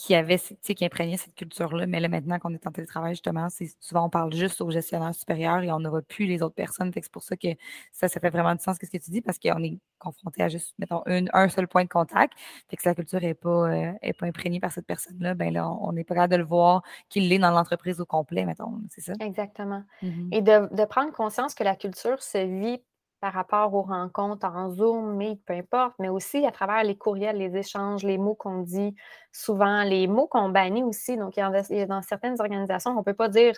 qui 0.00 0.14
avait, 0.14 0.38
qui 0.38 0.82
imprégnait 0.82 1.18
cette 1.18 1.34
culture-là. 1.34 1.86
Mais 1.86 2.00
là, 2.00 2.08
maintenant 2.08 2.38
qu'on 2.38 2.54
est 2.54 2.66
en 2.66 2.72
télétravail, 2.72 3.12
justement, 3.12 3.50
c'est 3.50 3.68
souvent 3.80 4.06
on 4.06 4.08
parle 4.08 4.32
juste 4.32 4.62
au 4.62 4.70
gestionnaire 4.70 5.14
supérieur 5.14 5.60
et 5.62 5.70
on 5.70 5.78
voit 5.78 6.00
plus 6.00 6.24
les 6.24 6.40
autres 6.40 6.54
personnes. 6.54 6.90
c'est 6.94 7.12
pour 7.12 7.22
ça 7.22 7.36
que 7.36 7.48
ça, 7.92 8.08
ça 8.08 8.18
fait 8.18 8.30
vraiment 8.30 8.54
du 8.54 8.62
sens 8.62 8.76
ce 8.80 8.86
que 8.86 8.96
tu 8.96 9.10
dis, 9.10 9.20
parce 9.20 9.38
qu'on 9.38 9.62
est 9.62 9.78
confronté 9.98 10.42
à 10.42 10.48
juste, 10.48 10.72
mettons, 10.78 11.02
un 11.06 11.48
seul 11.50 11.68
point 11.68 11.84
de 11.84 11.90
contact. 11.90 12.32
Fait 12.70 12.76
que 12.76 12.82
si 12.82 12.88
la 12.88 12.94
culture 12.94 13.20
n'est 13.20 13.34
pas, 13.34 13.70
euh, 13.70 13.92
pas 14.18 14.26
imprégnée 14.26 14.58
par 14.58 14.72
cette 14.72 14.86
personne-là, 14.86 15.34
ben 15.34 15.52
là, 15.52 15.68
on 15.68 15.92
n'est 15.92 16.04
pas 16.04 16.14
capable 16.14 16.32
de 16.32 16.38
le 16.38 16.44
voir 16.44 16.82
qu'il 17.10 17.28
l'est 17.28 17.38
dans 17.38 17.50
l'entreprise 17.50 18.00
au 18.00 18.06
complet, 18.06 18.46
mettons. 18.46 18.80
C'est 18.88 19.02
ça? 19.02 19.12
Exactement. 19.20 19.82
Mm-hmm. 20.02 20.28
Et 20.34 20.40
de, 20.40 20.74
de 20.74 20.84
prendre 20.86 21.12
conscience 21.12 21.54
que 21.54 21.62
la 21.62 21.76
culture 21.76 22.22
se 22.22 22.38
vit 22.38 22.82
par 23.20 23.32
rapport 23.34 23.74
aux 23.74 23.82
rencontres 23.82 24.46
en 24.46 24.70
Zoom, 24.70 25.16
Meet, 25.16 25.44
peu 25.44 25.54
importe, 25.54 25.94
mais 25.98 26.08
aussi 26.08 26.46
à 26.46 26.50
travers 26.50 26.82
les 26.84 26.96
courriels, 26.96 27.36
les 27.36 27.56
échanges, 27.56 28.02
les 28.02 28.16
mots 28.16 28.34
qu'on 28.34 28.60
dit, 28.60 28.94
souvent 29.30 29.82
les 29.82 30.06
mots 30.06 30.26
qu'on 30.26 30.48
bannit 30.48 30.82
aussi. 30.82 31.16
Donc, 31.16 31.36
il 31.36 31.86
dans 31.86 32.02
certaines 32.02 32.40
organisations, 32.40 32.92
on 32.92 33.00
ne 33.00 33.02
peut 33.02 33.14
pas 33.14 33.28
dire 33.28 33.54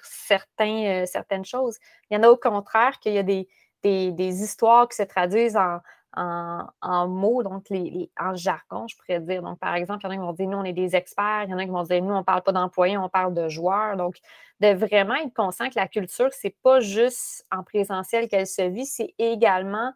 euh, 0.61 1.07
certaines 1.07 1.44
choses. 1.44 1.79
Il 2.11 2.14
y 2.14 2.16
en 2.16 2.22
a 2.25 2.29
au 2.29 2.37
contraire 2.37 2.98
qu'il 2.98 3.12
y 3.12 3.18
a 3.18 3.22
des 3.22 4.42
histoires 4.42 4.88
qui 4.88 4.96
se 4.96 5.05
traduisent 5.05 5.57
en, 5.57 5.79
en, 6.14 7.09
mots, 7.09 7.42
donc 7.42 7.68
les, 7.70 8.11
en 8.20 8.35
jargon, 8.35 8.87
je 8.88 8.96
pourrais 8.96 9.20
dire. 9.20 9.42
Donc, 9.42 9.59
par 9.59 9.75
exemple, 9.75 10.01
il 10.05 10.07
y 10.07 10.09
en 10.09 10.11
a 10.11 10.14
qui 10.14 10.20
vont 10.20 10.33
dire 10.33 10.48
nous, 10.48 10.59
on 10.59 10.64
est 10.64 10.72
des 10.72 10.94
experts, 10.94 11.44
il 11.44 11.51
y 11.51 11.55
en 11.55 11.59
a 11.59 11.64
qui 11.64 11.70
vont 11.70 11.83
dire 11.83 12.03
nous, 12.03 12.14
on 12.14 12.18
ne 12.18 12.22
parle 12.22 12.42
pas 12.42 12.53
d'employés, 12.53 12.98
on 12.98 13.09
parle 13.09 13.35
de 13.35 13.48
joueurs. 13.48 13.96
Donc, 13.96 14.16
de 14.61 14.75
vraiment 14.75 15.14
être 15.14 15.35
conscient 15.35 15.68
que 15.68 15.77
la 15.77 15.88
culture, 15.88 16.33
ce 16.33 16.46
n'est 16.46 16.57
pas 16.62 16.81
juste 16.81 17.46
en 17.51 17.62
présentiel 17.62 18.29
qu'elle 18.29 18.46
se 18.46 18.62
vit, 18.62 18.87
c'est 18.87 19.14
également 19.18 19.92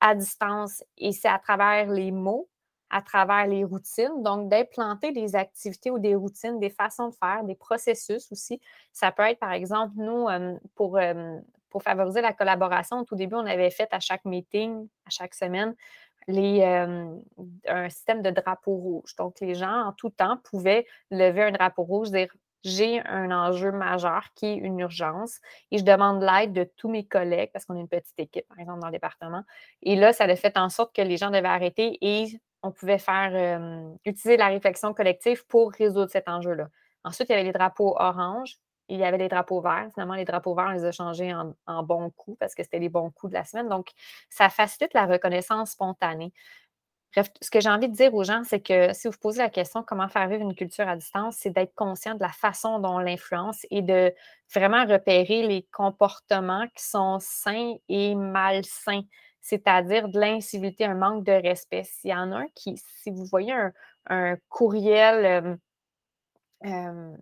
à 0.00 0.14
distance 0.14 0.82
et 0.96 1.12
c'est 1.12 1.28
à 1.28 1.38
travers 1.38 1.88
les 1.88 2.10
mots, 2.12 2.48
à 2.90 3.02
travers 3.02 3.46
les 3.46 3.64
routines. 3.64 4.22
Donc, 4.22 4.48
d'implanter 4.48 5.12
des 5.12 5.36
activités 5.36 5.90
ou 5.90 5.98
des 5.98 6.14
routines, 6.14 6.58
des 6.58 6.70
façons 6.70 7.08
de 7.08 7.14
faire, 7.14 7.44
des 7.44 7.54
processus 7.54 8.30
aussi. 8.32 8.60
Ça 8.92 9.12
peut 9.12 9.24
être, 9.24 9.38
par 9.38 9.52
exemple, 9.52 9.92
nous, 9.96 10.28
euh, 10.28 10.56
pour 10.74 10.96
euh, 10.96 11.38
pour 11.70 11.82
favoriser 11.82 12.20
la 12.20 12.32
collaboration, 12.32 13.00
au 13.00 13.04
tout 13.04 13.16
début, 13.16 13.36
on 13.36 13.46
avait 13.46 13.70
fait 13.70 13.88
à 13.92 14.00
chaque 14.00 14.24
meeting, 14.24 14.88
à 15.06 15.10
chaque 15.10 15.34
semaine, 15.34 15.74
euh, 16.28 17.16
un 17.66 17.88
système 17.88 18.22
de 18.22 18.30
drapeau 18.30 18.74
rouge. 18.74 19.16
Donc, 19.16 19.40
les 19.40 19.54
gens, 19.54 19.86
en 19.86 19.92
tout 19.92 20.10
temps, 20.10 20.38
pouvaient 20.44 20.86
lever 21.10 21.42
un 21.42 21.52
drapeau 21.52 21.82
rouge, 21.82 22.10
dire 22.10 22.28
j'ai 22.64 23.00
un 23.06 23.30
enjeu 23.30 23.70
majeur 23.70 24.24
qui 24.34 24.46
est 24.46 24.56
une 24.56 24.80
urgence 24.80 25.38
et 25.70 25.78
je 25.78 25.84
demande 25.84 26.22
l'aide 26.22 26.52
de 26.52 26.64
tous 26.64 26.88
mes 26.88 27.06
collègues 27.06 27.50
parce 27.52 27.64
qu'on 27.64 27.76
est 27.76 27.80
une 27.80 27.88
petite 27.88 28.18
équipe, 28.18 28.46
par 28.48 28.58
exemple, 28.58 28.80
dans 28.80 28.88
le 28.88 28.92
département. 28.92 29.44
Et 29.82 29.94
là, 29.96 30.12
ça 30.12 30.24
a 30.24 30.36
fait 30.36 30.58
en 30.58 30.68
sorte 30.68 30.94
que 30.94 31.02
les 31.02 31.16
gens 31.16 31.30
devaient 31.30 31.48
arrêter 31.48 31.98
et 32.00 32.40
on 32.62 32.72
pouvait 32.72 32.98
faire 32.98 33.30
euh, 33.32 33.88
utiliser 34.04 34.36
la 34.36 34.48
réflexion 34.48 34.92
collective 34.92 35.46
pour 35.46 35.72
résoudre 35.72 36.10
cet 36.10 36.28
enjeu-là. 36.28 36.68
Ensuite, 37.04 37.28
il 37.28 37.32
y 37.32 37.34
avait 37.36 37.44
les 37.44 37.52
drapeaux 37.52 37.94
orange 37.96 38.56
il 38.88 38.98
y 38.98 39.04
avait 39.04 39.18
les 39.18 39.28
drapeaux 39.28 39.60
verts. 39.60 39.88
Finalement, 39.94 40.14
les 40.14 40.24
drapeaux 40.24 40.54
verts, 40.54 40.68
on 40.68 40.72
les 40.72 40.84
a 40.84 40.92
changés 40.92 41.34
en, 41.34 41.82
bons 41.82 42.10
coups 42.10 42.38
parce 42.38 42.54
que 42.54 42.62
c'était 42.62 42.78
les 42.78 42.88
bons 42.88 43.10
coups 43.10 43.30
de 43.30 43.38
la 43.38 43.44
semaine. 43.44 43.68
Donc, 43.68 43.90
ça 44.30 44.48
facilite 44.48 44.94
la 44.94 45.06
reconnaissance 45.06 45.72
spontanée. 45.72 46.32
Bref, 47.14 47.30
ce 47.40 47.50
que 47.50 47.60
j'ai 47.60 47.70
envie 47.70 47.88
de 47.88 47.94
dire 47.94 48.14
aux 48.14 48.24
gens, 48.24 48.42
c'est 48.44 48.60
que 48.60 48.92
si 48.92 49.08
vous 49.08 49.16
posez 49.18 49.38
la 49.38 49.48
question 49.48 49.82
comment 49.82 50.08
faire 50.08 50.28
vivre 50.28 50.42
une 50.42 50.54
culture 50.54 50.86
à 50.86 50.94
distance, 50.94 51.36
c'est 51.38 51.50
d'être 51.50 51.74
conscient 51.74 52.14
de 52.14 52.20
la 52.20 52.28
façon 52.28 52.80
dont 52.80 52.96
on 52.96 52.98
l'influence 52.98 53.64
et 53.70 53.80
de 53.80 54.12
vraiment 54.54 54.84
repérer 54.84 55.46
les 55.46 55.66
comportements 55.72 56.66
qui 56.74 56.84
sont 56.84 57.18
sains 57.18 57.74
et 57.88 58.14
malsains, 58.14 59.02
c'est-à-dire 59.40 60.08
de 60.08 60.20
l'incivilité, 60.20 60.84
un 60.84 60.94
manque 60.94 61.24
de 61.24 61.32
respect. 61.32 61.84
S'il 61.84 62.10
y 62.10 62.14
en 62.14 62.30
a 62.32 62.40
un 62.40 62.46
qui, 62.54 62.76
si 62.76 63.10
vous 63.10 63.24
voyez 63.24 63.54
un, 64.06 64.36
courriel 64.50 65.58
euh, 66.64 66.66
euh, 66.66 67.16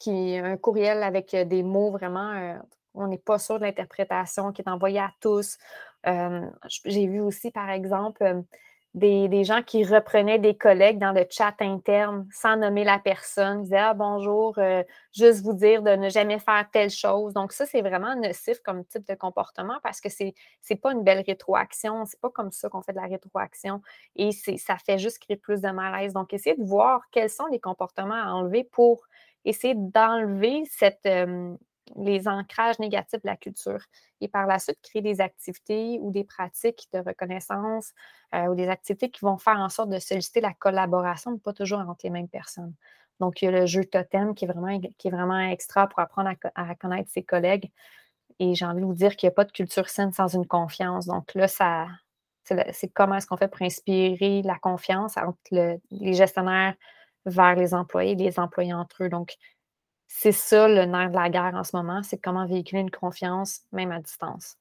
qui 0.00 0.36
un 0.36 0.56
courriel 0.56 1.04
avec 1.04 1.36
des 1.36 1.62
mots 1.62 1.92
vraiment, 1.92 2.58
on 2.94 3.06
n'est 3.06 3.18
pas 3.18 3.38
sûr 3.38 3.60
de 3.60 3.64
l'interprétation, 3.64 4.50
qui 4.50 4.62
est 4.62 4.68
envoyé 4.68 4.98
à 4.98 5.12
tous. 5.20 5.58
J'ai 6.84 7.06
vu 7.06 7.20
aussi, 7.20 7.52
par 7.52 7.70
exemple, 7.70 8.42
des, 8.94 9.44
gens 9.44 9.62
qui 9.62 9.84
reprenaient 9.84 10.38
des 10.38 10.56
collègues 10.56 10.98
dans 10.98 11.12
le 11.12 11.24
chat 11.30 11.54
interne 11.60 12.26
sans 12.32 12.56
nommer 12.56 12.82
la 12.82 12.98
personne, 12.98 13.62
disaient 13.62 13.78
Ah 13.78 13.94
bonjour, 13.94 14.58
euh, 14.58 14.82
juste 15.12 15.42
vous 15.42 15.52
dire 15.52 15.82
de 15.82 15.90
ne 15.90 16.08
jamais 16.08 16.40
faire 16.40 16.66
telle 16.72 16.90
chose. 16.90 17.32
Donc, 17.32 17.52
ça, 17.52 17.66
c'est 17.66 17.82
vraiment 17.82 18.16
nocif 18.16 18.58
comme 18.64 18.84
type 18.84 19.06
de 19.06 19.14
comportement 19.14 19.78
parce 19.82 20.00
que 20.00 20.08
c'est 20.08 20.34
n'est 20.68 20.76
pas 20.76 20.92
une 20.92 21.04
belle 21.04 21.22
rétroaction. 21.24 22.04
C'est 22.04 22.20
pas 22.20 22.30
comme 22.30 22.50
ça 22.50 22.68
qu'on 22.68 22.82
fait 22.82 22.92
de 22.92 22.98
la 22.98 23.06
rétroaction. 23.06 23.80
Et 24.16 24.32
ça 24.32 24.76
fait 24.76 24.98
juste 24.98 25.20
créer 25.20 25.36
plus 25.36 25.60
de 25.60 25.70
malaise. 25.70 26.12
Donc, 26.12 26.32
essayez 26.32 26.56
de 26.56 26.64
voir 26.64 27.02
quels 27.12 27.30
sont 27.30 27.46
les 27.46 27.60
comportements 27.60 28.14
à 28.14 28.32
enlever 28.32 28.64
pour 28.64 29.06
essayer 29.44 29.74
d'enlever 29.74 30.64
euh, 31.06 31.56
les 31.96 32.28
ancrages 32.28 32.78
négatifs 32.78 33.22
de 33.22 33.26
la 33.26 33.36
culture 33.36 33.80
et 34.20 34.28
par 34.28 34.46
la 34.46 34.58
suite 34.58 34.78
créer 34.82 35.02
des 35.02 35.20
activités 35.20 35.98
ou 36.00 36.10
des 36.10 36.24
pratiques 36.24 36.88
de 36.92 37.00
reconnaissance 37.00 37.92
euh, 38.34 38.46
ou 38.46 38.54
des 38.54 38.68
activités 38.68 39.10
qui 39.10 39.20
vont 39.24 39.38
faire 39.38 39.58
en 39.58 39.68
sorte 39.68 39.90
de 39.90 39.98
solliciter 39.98 40.40
la 40.40 40.54
collaboration, 40.54 41.32
mais 41.32 41.38
pas 41.38 41.52
toujours 41.52 41.80
entre 41.80 42.00
les 42.04 42.10
mêmes 42.10 42.28
personnes. 42.28 42.74
Donc, 43.18 43.42
il 43.42 43.46
y 43.46 43.48
a 43.48 43.50
le 43.50 43.66
jeu 43.66 43.84
totem 43.84 44.34
qui 44.34 44.46
est 44.46 44.48
vraiment, 44.48 44.80
qui 44.98 45.08
est 45.08 45.10
vraiment 45.10 45.38
extra 45.38 45.86
pour 45.88 45.98
apprendre 45.98 46.30
à, 46.54 46.74
connaître 46.74 47.10
ses 47.10 47.22
collègues. 47.22 47.70
Et 48.38 48.54
j'ai 48.54 48.64
envie 48.64 48.80
de 48.80 48.86
vous 48.86 48.94
dire 48.94 49.16
qu'il 49.16 49.26
n'y 49.26 49.32
a 49.32 49.34
pas 49.34 49.44
de 49.44 49.52
culture 49.52 49.90
saine 49.90 50.12
sans 50.12 50.28
une 50.28 50.46
confiance. 50.46 51.06
Donc 51.06 51.34
là, 51.34 51.46
ça, 51.46 51.86
c'est 52.44 52.88
comment 52.88 53.16
est-ce 53.16 53.26
qu'on 53.26 53.36
fait 53.36 53.48
pour 53.48 53.60
inspirer 53.60 54.40
la 54.42 54.58
confiance 54.58 55.18
entre 55.18 55.80
les 55.90 56.14
gestionnaires 56.14 56.74
vers 57.26 57.54
les 57.56 57.74
employés, 57.74 58.14
les 58.14 58.38
employés 58.38 58.74
entre 58.74 59.04
eux. 59.04 59.08
Donc, 59.08 59.36
c'est 60.08 60.32
ça 60.32 60.68
le 60.68 60.84
nerf 60.84 61.10
de 61.10 61.16
la 61.16 61.30
guerre 61.30 61.54
en 61.54 61.64
ce 61.64 61.76
moment, 61.76 62.02
c'est 62.02 62.18
comment 62.18 62.46
véhiculer 62.46 62.80
une 62.80 62.90
confiance, 62.90 63.60
même 63.72 63.92
à 63.92 64.00
distance. 64.00 64.56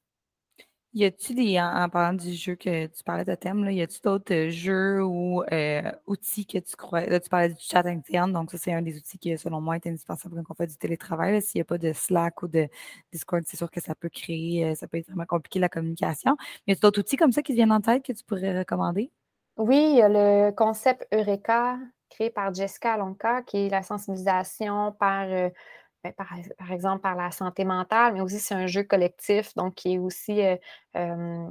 Y 0.94 1.06
a-tu 1.06 1.36
des, 1.36 1.60
en, 1.60 1.88
parlant 1.90 2.18
du 2.18 2.34
jeu 2.34 2.56
que 2.56 2.88
tu 2.88 3.04
parlais 3.04 3.24
de 3.26 3.36
thème, 3.36 3.64
là, 3.64 3.72
y 3.72 3.82
a-tu 3.82 4.00
d'autres 4.02 4.48
jeux 4.50 5.04
ou 5.04 5.44
euh, 5.52 5.92
outils 6.08 6.48
que 6.48 6.58
tu 6.58 6.76
crois, 6.76 7.06
là 7.06 7.20
tu 7.20 7.30
parlais 7.30 7.50
du 7.50 7.60
chat 7.60 7.86
interne, 7.86 8.34
donc 8.34 8.50
ça 8.50 8.58
c'est 8.58 8.74
un 8.74 8.82
des 8.82 8.98
outils 8.98 9.20
qui 9.20 9.38
selon 9.38 9.62
moi 9.62 9.76
est 9.76 9.86
indispensable 9.86 10.42
quand 10.44 10.52
on 10.52 10.56
fait 10.56 10.66
du 10.66 10.78
télétravail. 10.78 11.44
S'il 11.44 11.60
n'y 11.60 11.62
a 11.62 11.66
pas 11.66 11.78
de 11.78 11.94
Slack 11.94 12.42
ou 12.42 12.48
de 12.48 12.68
Discord, 13.12 13.44
c'est 13.46 13.58
sûr 13.58 13.70
que 13.70 13.80
ça 13.82 13.94
peut 13.94 14.10
créer, 14.10 14.66
euh, 14.66 14.76
ça 14.76 14.88
peut 14.88 14.98
être 14.98 15.08
vraiment 15.08 15.26
compliqué 15.28 15.60
la 15.60 15.70
communication. 15.70 16.36
Mais 16.66 16.74
y 16.74 16.76
a 16.76 16.80
d'autres 16.80 17.02
outils 17.02 17.18
comme 17.18 17.32
ça 17.32 17.44
qui 17.44 17.54
viennent 17.54 17.72
en 17.72 17.82
tête 17.82 18.04
que 18.04 18.14
tu 18.14 18.24
pourrais 18.24 18.58
recommander? 18.58 19.12
Oui, 19.58 19.92
il 19.92 19.98
y 19.98 20.02
a 20.02 20.10
le 20.10 20.52
concept 20.52 21.08
Eureka 21.14 21.78
créé 22.10 22.30
par 22.30 22.54
Jessica 22.54 22.94
Alonka, 22.94 23.44
qui 23.44 23.68
est 23.68 23.70
la 23.70 23.84
sensibilisation 23.84 24.92
par, 24.94 25.28
euh, 25.28 25.50
ben, 26.04 26.14
par, 26.14 26.34
exemple 26.72 27.02
par 27.02 27.16
la 27.16 27.32
santé 27.32 27.66
mentale, 27.66 28.14
mais 28.14 28.22
aussi 28.22 28.40
c'est 28.40 28.56
un 28.56 28.68
jeu 28.68 28.84
collectif, 28.84 29.54
donc 29.56 29.76
qui 29.76 29.94
est 29.94 29.98
aussi 30.00 30.42
euh, 30.96 31.48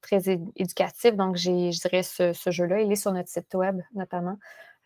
très 0.00 0.28
éducatif. 0.56 1.14
Donc, 1.14 1.36
je 1.36 1.70
dirais 1.80 2.02
ce, 2.02 2.50
jeu-là, 2.50 2.80
il 2.80 2.92
est 2.92 2.96
sur 2.96 3.12
notre 3.12 3.28
site 3.28 3.54
web 3.54 3.80
notamment. 3.94 4.38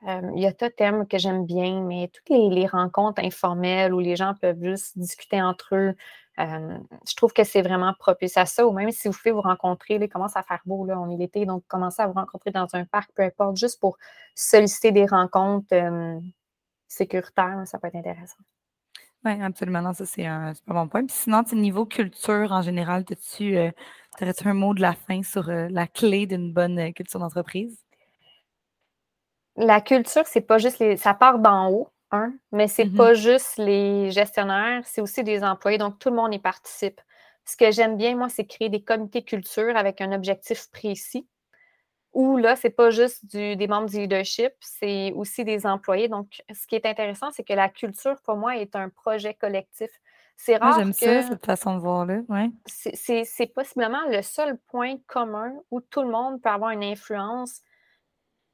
Euh, 0.07 0.31
il 0.37 0.42
y 0.42 0.46
a 0.46 0.52
Totem 0.52 1.07
que 1.09 1.18
j'aime 1.18 1.44
bien, 1.44 1.83
mais 1.83 2.09
toutes 2.12 2.28
les, 2.28 2.66
rencontres 2.66 3.22
informelles 3.24 3.92
où 3.92 3.98
les 3.98 4.14
gens 4.14 4.35
peuvent 4.40 4.62
juste 4.62 4.96
discuter 4.96 5.42
entre 5.42 5.74
eux, 5.74 5.94
euh, 6.38 6.79
je 7.09 7.14
trouve 7.16 7.33
que 7.33 7.44
c'est 7.44 7.62
vraiment 7.62 7.92
propice 7.98 8.37
à 8.37 8.46
ça. 8.46 8.66
Ou 8.66 8.72
même 8.72 8.90
si 8.90 9.09
vous 9.09 9.14
faites 9.14 9.33
vous 9.33 9.40
rencontrer, 9.40 9.94
il 9.94 10.09
commence 10.09 10.37
à 10.37 10.42
faire 10.42 10.61
beau, 10.64 10.85
là, 10.87 10.98
on 10.98 11.11
est 11.11 11.16
l'été, 11.16 11.46
donc 11.46 11.64
commencez 11.68 12.03
à 12.03 12.07
vous 12.07 12.14
rencontrer 12.14 12.51
dans 12.51 12.66
un 12.74 12.85
parc, 12.85 13.11
peu 13.14 13.22
importe, 13.22 13.57
juste 13.57 13.81
pour 13.81 13.98
solliciter 14.35 14.92
des 14.92 15.07
rencontres 15.07 15.74
euh, 15.74 16.18
sécuritaires, 16.87 17.62
ça 17.66 17.79
peut 17.79 17.88
être 17.88 17.96
intéressant. 17.96 18.38
Oui, 19.24 19.42
absolument. 19.42 19.92
ça, 19.92 20.07
c'est 20.07 20.27
un 20.27 20.55
super 20.55 20.74
bon 20.74 20.88
point. 20.88 21.05
Puis 21.05 21.16
sinon, 21.16 21.42
niveau 21.53 21.87
culture 21.87 22.53
en 22.53 22.62
général, 22.62 23.05
as-tu 23.11 23.59
un 23.59 24.55
mot 24.55 24.74
de 24.74 24.81
la 24.81 24.92
fin 24.92 25.22
sur 25.22 25.48
la 25.48 25.87
clé 25.88 26.27
d'une 26.27 26.53
bonne 26.53 26.92
culture 26.94 27.18
d'entreprise? 27.18 27.85
la 29.59 29.81
culture, 29.81 30.27
c'est 30.27 30.40
pas 30.40 30.59
juste 30.59 30.79
les. 30.79 30.96
Ça 30.96 31.14
part 31.14 31.38
d'en 31.40 31.70
haut, 31.70 31.88
hein, 32.11 32.33
mais 32.53 32.68
c'est 32.68 32.85
mm-hmm. 32.85 32.97
pas 32.97 33.14
juste 33.14 33.57
les 33.59 34.11
gestionnaires, 34.11 34.83
c'est 34.87 35.01
aussi 35.01 35.25
des 35.25 35.42
employés. 35.42 35.79
Donc, 35.79 35.99
tout 35.99 36.11
le 36.11 36.16
monde 36.16 36.35
y 36.35 36.38
participe. 36.38 37.01
Ce 37.44 37.57
que 37.57 37.71
j'aime 37.71 37.97
bien, 37.97 38.14
moi, 38.16 38.29
c'est 38.29 38.44
créer 38.44 38.68
des 38.68 38.83
comités 38.83 39.23
culture 39.23 39.77
avec 39.77 40.01
un 40.01 40.12
objectif 40.12 40.71
précis. 40.71 41.27
Où 42.14 42.37
là, 42.37 42.57
c'est 42.57 42.71
pas 42.71 42.90
juste 42.90 43.25
des 43.27 43.66
membres 43.68 43.88
du 43.88 43.99
leadership, 43.99 44.53
c'est 44.61 45.12
aussi 45.12 45.44
des 45.44 45.66
employés. 45.66 46.09
Donc, 46.09 46.42
ce 46.53 46.66
qui 46.66 46.75
est 46.75 46.87
intéressant, 46.87 47.31
c'est 47.31 47.44
que 47.44 47.53
la 47.53 47.68
culture, 47.68 48.16
pour 48.25 48.37
moi, 48.37 48.57
est 48.57 48.75
un 48.75 48.88
projet 48.88 49.35
collectif. 49.35 49.90
C'est 50.37 50.57
rare. 50.57 50.79
J'aime 50.79 50.92
ça, 50.92 51.23
cette 51.23 51.44
façon 51.44 51.75
de 51.75 51.81
voir-là. 51.81 52.21
Ouais. 52.29 52.51
C'est 52.66 53.53
possiblement 53.55 54.05
le 54.09 54.23
seul 54.23 54.57
point 54.68 54.97
commun 55.07 55.53
où 55.71 55.81
tout 55.81 56.03
le 56.03 56.11
monde 56.11 56.40
peut 56.40 56.49
avoir 56.49 56.71
une 56.71 56.85
influence 56.85 57.61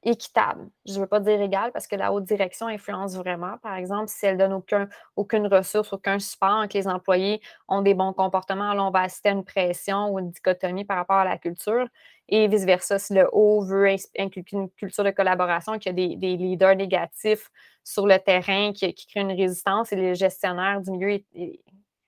équitable. 0.05 0.69
Je 0.85 0.93
ne 0.93 0.99
veux 0.99 1.07
pas 1.07 1.19
dire 1.19 1.41
égal 1.41 1.71
parce 1.71 1.87
que 1.87 1.95
la 1.95 2.13
haute 2.13 2.23
direction 2.23 2.67
influence 2.67 3.15
vraiment. 3.15 3.57
Par 3.57 3.75
exemple, 3.75 4.07
si 4.07 4.25
elle 4.25 4.37
donne 4.37 4.53
aucun, 4.53 4.87
aucune 5.15 5.47
ressource, 5.47 5.91
aucun 5.91 6.19
support, 6.19 6.67
que 6.67 6.77
les 6.77 6.87
employés 6.87 7.41
ont 7.67 7.81
des 7.81 7.95
bons 7.95 8.13
comportements, 8.13 8.73
là, 8.73 8.83
on 8.83 8.91
va 8.91 9.01
assister 9.01 9.29
à 9.29 9.31
une 9.31 9.43
pression 9.43 10.09
ou 10.09 10.19
une 10.19 10.29
dichotomie 10.29 10.85
par 10.85 10.97
rapport 10.97 11.17
à 11.17 11.25
la 11.25 11.37
culture. 11.39 11.87
Et 12.29 12.47
vice-versa, 12.47 12.99
si 12.99 13.13
le 13.13 13.27
haut 13.31 13.61
veut 13.61 13.95
inculquer 14.17 14.55
une 14.55 14.69
culture 14.69 15.03
de 15.03 15.11
collaboration, 15.11 15.77
qu'il 15.79 15.99
y 15.99 16.13
a 16.13 16.15
des, 16.15 16.37
leaders 16.37 16.75
négatifs 16.75 17.49
sur 17.83 18.05
le 18.07 18.17
terrain 18.19 18.73
qui 18.73 18.93
créent 18.93 19.21
une 19.21 19.31
résistance 19.31 19.91
et 19.91 19.95
les 19.95 20.15
gestionnaires 20.15 20.81
du 20.81 20.91
milieu 20.91 21.19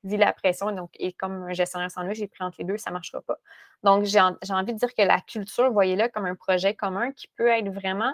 vit 0.07 0.17
la 0.17 0.33
pression. 0.33 0.71
Donc, 0.71 0.89
et 0.95 1.13
comme 1.13 1.43
un 1.43 1.53
gestionnaire 1.53 1.89
lui, 2.03 2.15
j'ai 2.15 2.27
pris 2.27 2.43
entre 2.43 2.57
les 2.59 2.65
deux, 2.65 2.77
ça 2.77 2.89
ne 2.89 2.93
marchera 2.93 3.21
pas. 3.21 3.37
Donc, 3.83 4.05
j'ai 4.05 4.19
envie 4.19 4.73
de 4.73 4.79
dire 4.79 4.93
que 4.95 5.03
la 5.03 5.21
culture, 5.21 5.71
voyez-le 5.71 6.07
comme 6.09 6.25
un 6.25 6.35
projet 6.35 6.73
commun 6.73 7.11
qui 7.11 7.27
peut 7.35 7.47
être 7.47 7.69
vraiment 7.69 8.13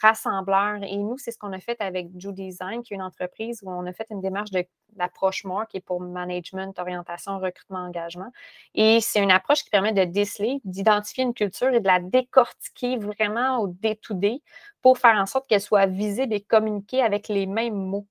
rassembleur. 0.00 0.82
Et 0.84 0.96
nous, 0.96 1.18
c'est 1.18 1.30
ce 1.30 1.36
qu'on 1.36 1.52
a 1.52 1.60
fait 1.60 1.78
avec 1.82 2.08
Ju 2.18 2.32
Design, 2.32 2.82
qui 2.82 2.94
est 2.94 2.96
une 2.96 3.02
entreprise 3.02 3.60
où 3.62 3.70
on 3.70 3.84
a 3.84 3.92
fait 3.92 4.06
une 4.08 4.22
démarche 4.22 4.48
d'approche 4.92 5.44
MORE 5.44 5.66
qui 5.68 5.76
est 5.76 5.80
pour 5.82 6.00
management, 6.00 6.78
orientation, 6.78 7.38
recrutement, 7.38 7.80
engagement. 7.80 8.32
Et 8.74 9.02
c'est 9.02 9.22
une 9.22 9.30
approche 9.30 9.62
qui 9.62 9.68
permet 9.68 9.92
de 9.92 10.04
déceler, 10.04 10.62
d'identifier 10.64 11.24
une 11.24 11.34
culture 11.34 11.68
et 11.68 11.80
de 11.80 11.86
la 11.86 12.00
décortiquer 12.00 12.96
vraiment 12.96 13.58
au 13.58 13.68
day-to-day 13.68 14.40
pour 14.80 14.96
faire 14.96 15.16
en 15.16 15.26
sorte 15.26 15.46
qu'elle 15.46 15.60
soit 15.60 15.84
visible 15.84 16.32
et 16.32 16.40
communiquée 16.40 17.02
avec 17.02 17.28
les 17.28 17.44
mêmes 17.44 17.74
mots. 17.74 18.06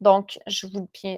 Donc, 0.00 0.38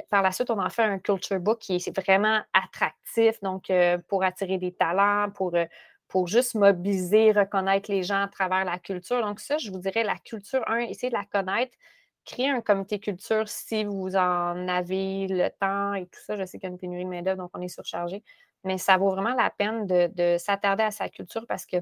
par 0.08 0.22
la 0.22 0.32
suite, 0.32 0.50
on 0.50 0.58
en 0.58 0.70
fait 0.70 0.82
un 0.82 0.98
culture 0.98 1.38
book 1.38 1.58
qui 1.58 1.74
est 1.76 2.00
vraiment 2.00 2.40
attractif, 2.54 3.40
donc 3.42 3.68
euh, 3.68 3.98
pour 4.08 4.24
attirer 4.24 4.56
des 4.56 4.72
talents, 4.72 5.30
pour, 5.30 5.54
euh, 5.54 5.66
pour 6.08 6.28
juste 6.28 6.54
mobiliser, 6.54 7.32
reconnaître 7.32 7.90
les 7.90 8.02
gens 8.02 8.22
à 8.22 8.28
travers 8.28 8.64
la 8.64 8.78
culture. 8.78 9.20
Donc, 9.22 9.40
ça, 9.40 9.58
je 9.58 9.70
vous 9.70 9.78
dirais 9.78 10.02
la 10.02 10.16
culture, 10.16 10.62
un, 10.66 10.78
essayez 10.78 11.10
de 11.10 11.14
la 11.14 11.26
connaître, 11.26 11.76
créer 12.24 12.48
un 12.48 12.62
comité 12.62 12.98
culture 12.98 13.48
si 13.48 13.84
vous 13.84 14.16
en 14.16 14.66
avez 14.68 15.26
le 15.28 15.48
temps 15.60 15.94
et 15.94 16.06
tout 16.06 16.20
ça. 16.24 16.36
Je 16.36 16.46
sais 16.46 16.58
qu'il 16.58 16.68
y 16.68 16.70
a 16.70 16.72
une 16.72 16.78
pénurie 16.78 17.04
de 17.04 17.10
main-d'œuvre, 17.10 17.38
donc 17.38 17.50
on 17.52 17.60
est 17.60 17.68
surchargé, 17.68 18.22
mais 18.64 18.78
ça 18.78 18.96
vaut 18.96 19.10
vraiment 19.10 19.34
la 19.34 19.50
peine 19.50 19.86
de, 19.86 20.36
s'attarder 20.38 20.84
à 20.84 20.90
sa 20.90 21.10
culture 21.10 21.46
parce 21.46 21.66
que 21.66 21.76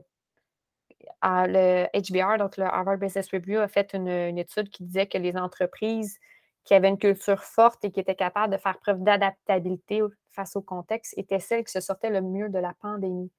le 1.23 1.87
HBR, 1.95 2.39
donc 2.39 2.57
le 2.57 2.65
Harvard 2.65 2.99
Business 2.99 3.29
Review, 3.33 3.61
a 3.61 3.69
fait 3.69 3.95
une 3.95 4.37
étude 4.37 4.69
qui 4.69 4.83
disait 4.83 5.07
que 5.07 5.19
les 5.19 5.37
entreprises 5.37 6.19
qui 6.69 6.75
avait 6.75 6.91
une 6.91 6.99
culture 6.99 7.45
forte 7.45 7.83
et 7.87 7.91
qui 7.91 7.99
était 7.99 8.15
capable 8.15 8.53
de 8.53 8.59
faire 8.59 8.77
preuve 8.79 9.03
d'adaptabilité 9.03 10.03
face 10.33 10.55
au 10.55 10.61
contexte, 10.61 11.15
était 11.17 11.39
celle 11.39 11.65
qui 11.65 11.73
se 11.73 11.81
sortait 11.81 12.11
le 12.11 12.21
mieux 12.21 12.51
de 12.51 12.59
la 12.59 12.75
pandémie. 12.83 13.33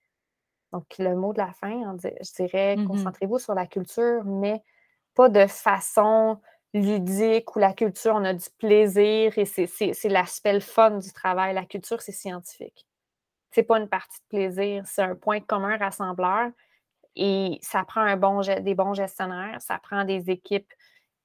Donc, 0.73 0.85
le 0.97 1.15
mot 1.15 1.31
de 1.31 1.37
la 1.37 1.53
fin, 1.53 1.95
je 2.01 2.33
dirais, 2.43 2.75
mm-hmm. 2.75 2.87
concentrez-vous 2.87 3.37
sur 3.37 3.53
la 3.53 3.67
culture, 3.67 4.23
mais 4.25 4.63
pas 5.13 5.29
de 5.29 5.45
façon 5.45 6.41
ludique 6.73 7.55
où 7.55 7.59
la 7.59 7.73
culture, 7.73 8.15
on 8.15 8.25
a 8.25 8.33
du 8.33 8.49
plaisir 8.57 9.37
et 9.37 9.45
c'est 9.45 10.09
l'aspect 10.09 10.53
le 10.53 10.59
fun 10.59 10.97
du 10.97 11.13
travail. 11.13 11.53
La 11.53 11.65
culture, 11.65 12.01
c'est 12.01 12.11
scientifique. 12.11 12.87
C'est 13.51 13.61
pas 13.61 13.77
une 13.77 13.89
partie 13.89 14.19
de 14.21 14.37
plaisir, 14.37 14.83
c'est 14.87 15.03
un 15.03 15.15
point 15.15 15.39
commun 15.39 15.77
rassembleur 15.77 16.49
et 17.15 17.59
ça 17.61 17.83
prend 17.83 18.01
un 18.01 18.17
bon, 18.17 18.41
des 18.41 18.73
bons 18.73 18.95
gestionnaires, 18.95 19.61
ça 19.61 19.77
prend 19.77 20.03
des 20.03 20.31
équipes 20.31 20.73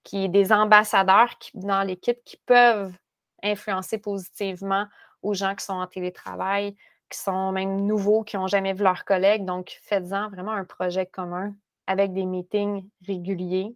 qui 0.04 0.28
des 0.28 0.52
ambassadeurs 0.52 1.34
dans 1.54 1.82
l'équipe 1.82 2.18
qui 2.24 2.36
peuvent 2.36 2.94
influencer 3.42 3.98
positivement 3.98 4.86
aux 5.22 5.34
gens 5.34 5.54
qui 5.54 5.64
sont 5.64 5.74
en 5.74 5.86
télétravail, 5.86 6.76
qui 7.10 7.18
sont 7.18 7.52
même 7.52 7.86
nouveaux, 7.86 8.22
qui 8.22 8.36
n'ont 8.36 8.46
jamais 8.46 8.72
vu 8.72 8.82
leurs 8.82 9.04
collègues. 9.04 9.44
Donc, 9.44 9.78
faites-en 9.82 10.30
vraiment 10.30 10.52
un 10.52 10.64
projet 10.64 11.06
commun 11.06 11.54
avec 11.86 12.12
des 12.12 12.26
meetings 12.26 12.88
réguliers, 13.06 13.74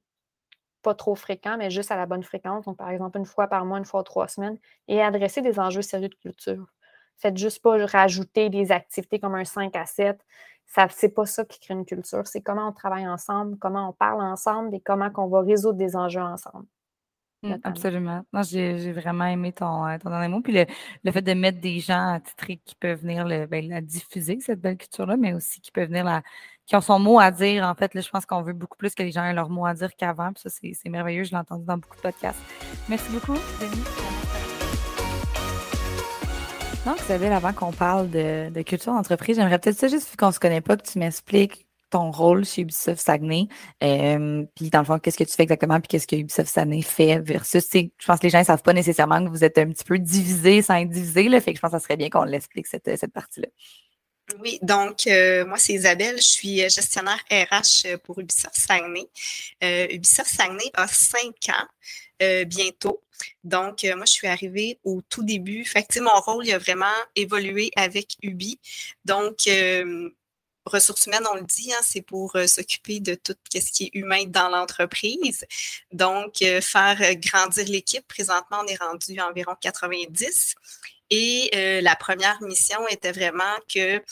pas 0.83 0.95
trop 0.95 1.15
fréquents, 1.15 1.57
mais 1.59 1.71
juste 1.71 1.91
à 1.91 1.97
la 1.97 2.07
bonne 2.07 2.23
fréquence. 2.23 2.65
Donc, 2.65 2.77
par 2.77 2.91
exemple, 2.91 3.19
une 3.19 3.27
fois 3.27 3.49
par 3.49 3.65
mois, 3.65 3.79
une 3.79 3.85
fois 3.85 4.03
trois 4.03 4.29
semaines, 4.29 4.59
et 4.87 5.03
adresser 5.03 5.43
des 5.43 5.59
enjeux 5.59 5.83
sérieux 5.83 6.09
de 6.09 6.15
culture. 6.15 6.67
Faites 7.17 7.37
juste 7.37 7.63
pas 7.63 7.85
rajouter 7.87 8.49
des 8.49 8.71
activités 8.71 9.19
comme 9.19 9.35
un 9.35 9.45
5 9.45 9.75
à 9.77 9.87
7 9.87 10.19
c'est 10.91 11.15
pas 11.15 11.27
ça 11.27 11.45
qui 11.45 11.61
crée 11.61 11.75
une 11.75 11.87
culture. 11.87 12.27
C'est 12.27 12.43
comment 12.43 12.69
on 12.69 12.73
travaille 12.73 13.09
ensemble, 13.09 13.57
comment 13.59 13.91
on 13.91 13.93
parle 13.93 14.23
ensemble 14.23 14.75
et 14.75 14.81
comment 14.81 15.11
on 15.17 15.29
va 15.29 15.41
résoudre 15.41 15.79
des 15.79 15.97
enjeux 15.97 16.21
ensemble. 16.21 16.67
Mmh, 17.43 17.55
absolument. 17.63 18.25
Non, 18.33 18.43
j'ai 18.43 18.93
vraiment 18.93 19.27
aimé 19.27 19.53
ton, 19.53 19.87
euh, 19.87 19.97
ton 19.99 20.11
dernier 20.11 20.29
mot. 20.29 20.41
Puis 20.41 20.53
le, 21.05 21.13
fait 21.13 21.23
de 21.23 21.35
mettre 21.35 21.61
des 21.61 21.79
gens 21.79 22.15
attitrés 22.15 22.57
qui 22.65 22.75
peuvent 22.75 23.01
venir 23.01 23.25
le, 23.25 23.47
ben, 23.47 23.69
la 23.69 23.81
diffuser, 23.81 24.39
cette 24.41 24.61
belle 24.61 24.77
culture-là, 24.77 25.17
mais 25.17 25.35
aussi 25.35 25.61
qui 25.61 25.71
peuvent 25.71 25.89
venir 25.89 26.05
la, 26.05 26.23
qui 26.67 26.75
ont 26.75 26.81
son 26.81 26.99
mot 26.99 27.21
à 27.21 27.31
dire. 27.31 27.65
En 27.65 27.75
fait, 27.77 27.95
là, 27.95 28.01
je 28.01 28.11
pense 28.11 28.27
qu'on 28.27 28.43
veut 28.43 28.55
beaucoup 28.55 28.77
plus 28.77 28.95
que 28.95 29.05
les 29.05 29.13
gens 29.13 29.25
aient 29.25 29.35
leur 29.35 29.51
mot 29.51 29.67
à 29.67 29.75
dire 29.75 29.95
qu'avant. 29.95 30.33
Puis 30.33 30.43
ça, 30.43 30.51
c'est 30.51 30.89
merveilleux. 30.89 31.23
Je 31.23 31.31
l'ai 31.31 31.37
entendu 31.37 31.65
dans 31.65 31.79
beaucoup 31.79 31.97
de 31.97 32.03
podcasts. 32.03 32.43
Merci 32.89 33.11
beaucoup, 33.13 33.39
Denis. 33.61 34.48
Donc, 36.89 37.01
Isabelle, 37.01 37.35
avant 37.35 37.53
qu'on 37.53 37.71
parle 37.71 38.09
de, 38.09 38.63
culture 38.63 38.95
d'entreprise, 38.95 39.37
j'aimerais 39.37 39.59
peut-être 39.59 39.77
ça 39.77 39.89
juste, 39.89 40.11
vu 40.11 40.17
qu'on 40.17 40.33
se 40.33 40.41
connaît 40.41 40.63
pas, 40.63 40.75
que 40.75 40.91
tu 40.91 40.99
m'expliques 40.99 41.67
ton 41.91 42.11
rôle 42.11 42.47
chez 42.47 42.63
Ubisoft 42.63 42.99
Saguenay, 42.99 43.47
euh, 43.85 44.47
puis 44.55 44.71
dans 44.71 44.79
le 44.79 44.85
fond, 44.87 44.99
qu'est-ce 44.99 45.19
que 45.19 45.25
tu 45.25 45.35
fais 45.35 45.43
exactement, 45.43 45.81
puis 45.81 45.89
qu'est-ce 45.89 46.07
que 46.07 46.17
Ubisoft 46.17 46.49
Saguenay 46.49 46.81
fait 46.81 47.19
versus, 47.19 47.69
je 47.75 48.07
pense 48.07 48.19
que 48.19 48.25
les 48.25 48.31
gens 48.31 48.39
ne 48.39 48.45
savent 48.45 48.63
pas 48.63 48.73
nécessairement 48.73 49.23
que 49.23 49.29
vous 49.29 49.45
êtes 49.45 49.59
un 49.59 49.67
petit 49.67 49.85
peu 49.85 49.99
divisé 49.99 50.63
sans 50.63 50.77
être 50.77 50.89
divisé, 50.89 51.29
fait 51.41 51.53
que 51.53 51.57
je 51.57 51.61
pense 51.61 51.73
que 51.73 51.79
ça 51.79 51.85
serait 51.85 51.99
bien 51.99 52.09
qu'on 52.09 52.25
l'explique, 52.25 52.67
cette, 52.67 52.99
cette 52.99 53.13
partie-là. 53.13 53.49
Oui, 54.41 54.59
donc 54.63 55.07
euh, 55.07 55.45
moi 55.47 55.59
c'est 55.59 55.73
Isabelle, 55.73 56.17
je 56.19 56.23
suis 56.23 56.59
gestionnaire 56.71 57.19
RH 57.31 57.99
pour 58.05 58.19
Ubisoft 58.21 58.57
Saguenay. 58.57 59.09
Euh, 59.65 59.87
Ubisoft 59.91 60.31
Saguenay 60.31 60.71
a 60.75 60.87
cinq 60.89 61.49
ans 61.51 61.67
bientôt. 62.47 63.03
Donc, 63.45 63.85
moi, 63.85 64.05
je 64.05 64.11
suis 64.13 64.27
arrivée 64.27 64.81
au 64.83 65.03
tout 65.09 65.23
début. 65.23 65.65
Fait 65.65 65.85
que, 65.85 66.01
mon 66.01 66.11
rôle, 66.21 66.47
il 66.47 66.53
a 66.53 66.59
vraiment 66.59 66.87
évolué 67.15 67.71
avec 67.77 68.17
Ubi. 68.23 68.59
Donc, 69.05 69.47
ressources 70.69 71.07
humaines, 71.07 71.25
on 71.31 71.35
le 71.35 71.43
dit, 71.43 71.73
hein, 71.73 71.81
c'est 71.83 72.03
pour 72.03 72.37
euh, 72.37 72.47
s'occuper 72.47 73.01
de 73.01 73.15
tout 73.15 73.35
ce 73.53 73.73
qui 73.73 73.85
est 73.85 73.91
humain 73.95 74.25
dans 74.27 74.49
l'entreprise. 74.49 75.45
Donc, 75.93 76.43
euh, 76.43 76.61
faire 76.61 77.01
euh, 77.03 77.15
grandir 77.15 77.67
l'équipe. 77.69 78.07
Présentement, 78.07 78.59
on 78.63 78.67
est 78.67 78.81
rendu 78.81 79.19
à 79.19 79.29
environ 79.29 79.55
90. 79.61 80.55
Et 81.11 81.81
la 81.83 81.97
première 81.97 82.41
mission 82.43 82.87
était 82.89 83.13
vraiment 83.13 83.57
que, 83.73 84.03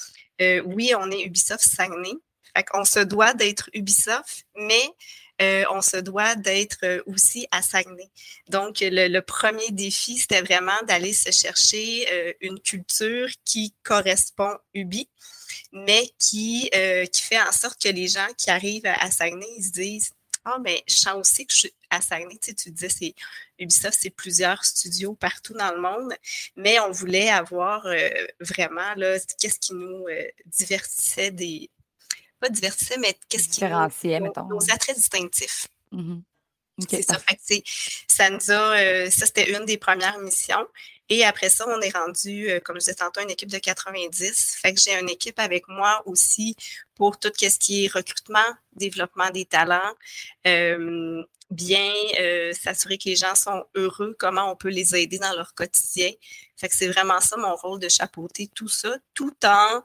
oui, 0.65 0.93
on 0.99 1.11
est 1.11 1.23
Ubisoft 1.23 1.65
Saguenay. 1.65 2.15
Qu'on 2.71 2.87
se 2.87 3.01
doit 3.01 3.35
d'être 3.35 3.69
Ubisoft, 3.75 4.47
mais 4.57 4.91
on 5.71 5.83
se 5.83 5.99
doit 5.99 6.37
d'être 6.37 7.03
aussi 7.07 7.47
à 7.51 7.61
Saguenay. 7.61 8.09
Donc, 8.49 8.79
le, 8.81 9.21
premier 9.21 9.71
défi, 9.73 10.17
c'était 10.17 10.41
vraiment 10.41 10.81
d'aller 10.87 11.13
se 11.13 11.31
chercher 11.31 12.35
une 12.41 12.61
culture 12.61 13.29
qui 13.45 13.75
correspond 13.83 14.57
Ubi 14.73 15.09
mais 15.73 16.11
qui, 16.19 16.71
euh, 16.75 17.07
qui 17.07 17.23
fait 17.23 17.41
en 17.41 17.53
sorte 17.53 17.81
que 17.83 17.89
les 17.89 18.09
gens 18.09 18.27
qui 18.37 18.51
arrivent 18.51 18.87
à, 18.87 19.11
Saguenay, 19.11 19.47
ils 19.59 19.65
se 19.65 19.71
disent 19.71 20.11
Ah, 20.49 20.59
mais 20.63 20.85
je 20.87 20.95
sens 20.95 21.17
aussi 21.17 21.45
que 21.45 21.53
je 21.53 21.59
suis 21.59 21.75
à 21.91 22.01
Saguenay. 22.01 22.39
Tu, 22.39 22.51
sais, 22.51 22.55
tu 22.55 22.71
disais, 22.71 22.89
c'est 22.89 23.15
Ubisoft, 23.59 23.99
c'est 24.01 24.11
plusieurs 24.11 24.65
studios 24.65 25.15
partout 25.15 25.55
dans 25.55 25.73
le 25.73 25.81
monde, 25.81 26.15
mais 26.55 26.79
on 26.79 26.93
voulait 26.93 27.31
avoir 27.31 27.85
euh, 27.87 28.09
vraiment 28.39 28.95
qu'est-ce 29.41 29.59
qui 29.59 29.75
nous 29.75 30.07
euh, 30.07 30.29
divertissait 30.47 31.33
des. 31.33 31.69
Pas 32.39 32.49
divertissait, 32.49 32.97
mais 32.99 33.19
qu'est-ce 33.29 33.49
qui 33.49 33.65
nous. 33.65 34.21
mettons. 34.21 34.47
Nos 34.47 34.71
attraits 34.71 34.95
distinctifs. 34.95 35.67
Mm-hmm. 35.93 36.23
c'est 36.91 37.03
ça. 37.03 37.19
Fait 37.19 37.65
ça 38.07 38.31
nous 38.31 38.51
a. 38.53 39.11
ça, 39.11 39.27
c'était 39.27 39.51
une 39.51 39.65
des 39.65 39.79
premières 39.79 40.19
missions. 40.21 40.69
Et 41.09 41.25
après 41.25 41.51
ça, 41.51 41.67
on 41.69 41.81
est 41.81 41.97
rendu, 41.97 42.51
euh, 42.51 42.61
comme 42.61 42.77
je 42.77 42.81
disais 42.81 42.95
tantôt, 42.95 43.21
une 43.21 43.31
équipe 43.31 43.51
de 43.51 43.59
90. 43.59 44.57
Fait 44.61 44.75
que 44.75 44.81
j'ai 44.81 44.99
une 44.99 45.09
équipe 45.09 45.39
avec 45.39 45.69
moi 45.69 46.03
aussi 46.07 46.57
pour 46.97 47.19
tout 47.19 47.31
ce 47.39 47.59
qui 47.59 47.85
est 47.85 47.93
recrutement, 47.93 48.39
développement 48.73 49.31
des 49.31 49.45
talents, 49.45 49.95
euh, 50.47 51.23
bien 51.51 51.93
euh, 52.19 52.53
s'assurer 52.53 52.99
que 52.99 53.09
les 53.09 53.17
gens 53.17 53.37
sont 53.37 53.65
heureux, 53.77 54.17
comment 54.19 54.51
on 54.51 54.57
peut 54.57 54.69
les 54.69 54.97
aider 54.97 55.19
dans 55.19 55.33
leur 55.35 55.55
quotidien. 55.55 56.11
Fait 56.57 56.69
que 56.69 56.75
c'est 56.75 56.89
vraiment 56.89 57.21
ça 57.21 57.37
mon 57.37 57.55
rôle 57.55 57.79
de 57.79 57.89
chapeauter 57.89 58.49
tout 58.55 58.69
ça, 58.69 58.97
tout 59.15 59.35
en 59.45 59.83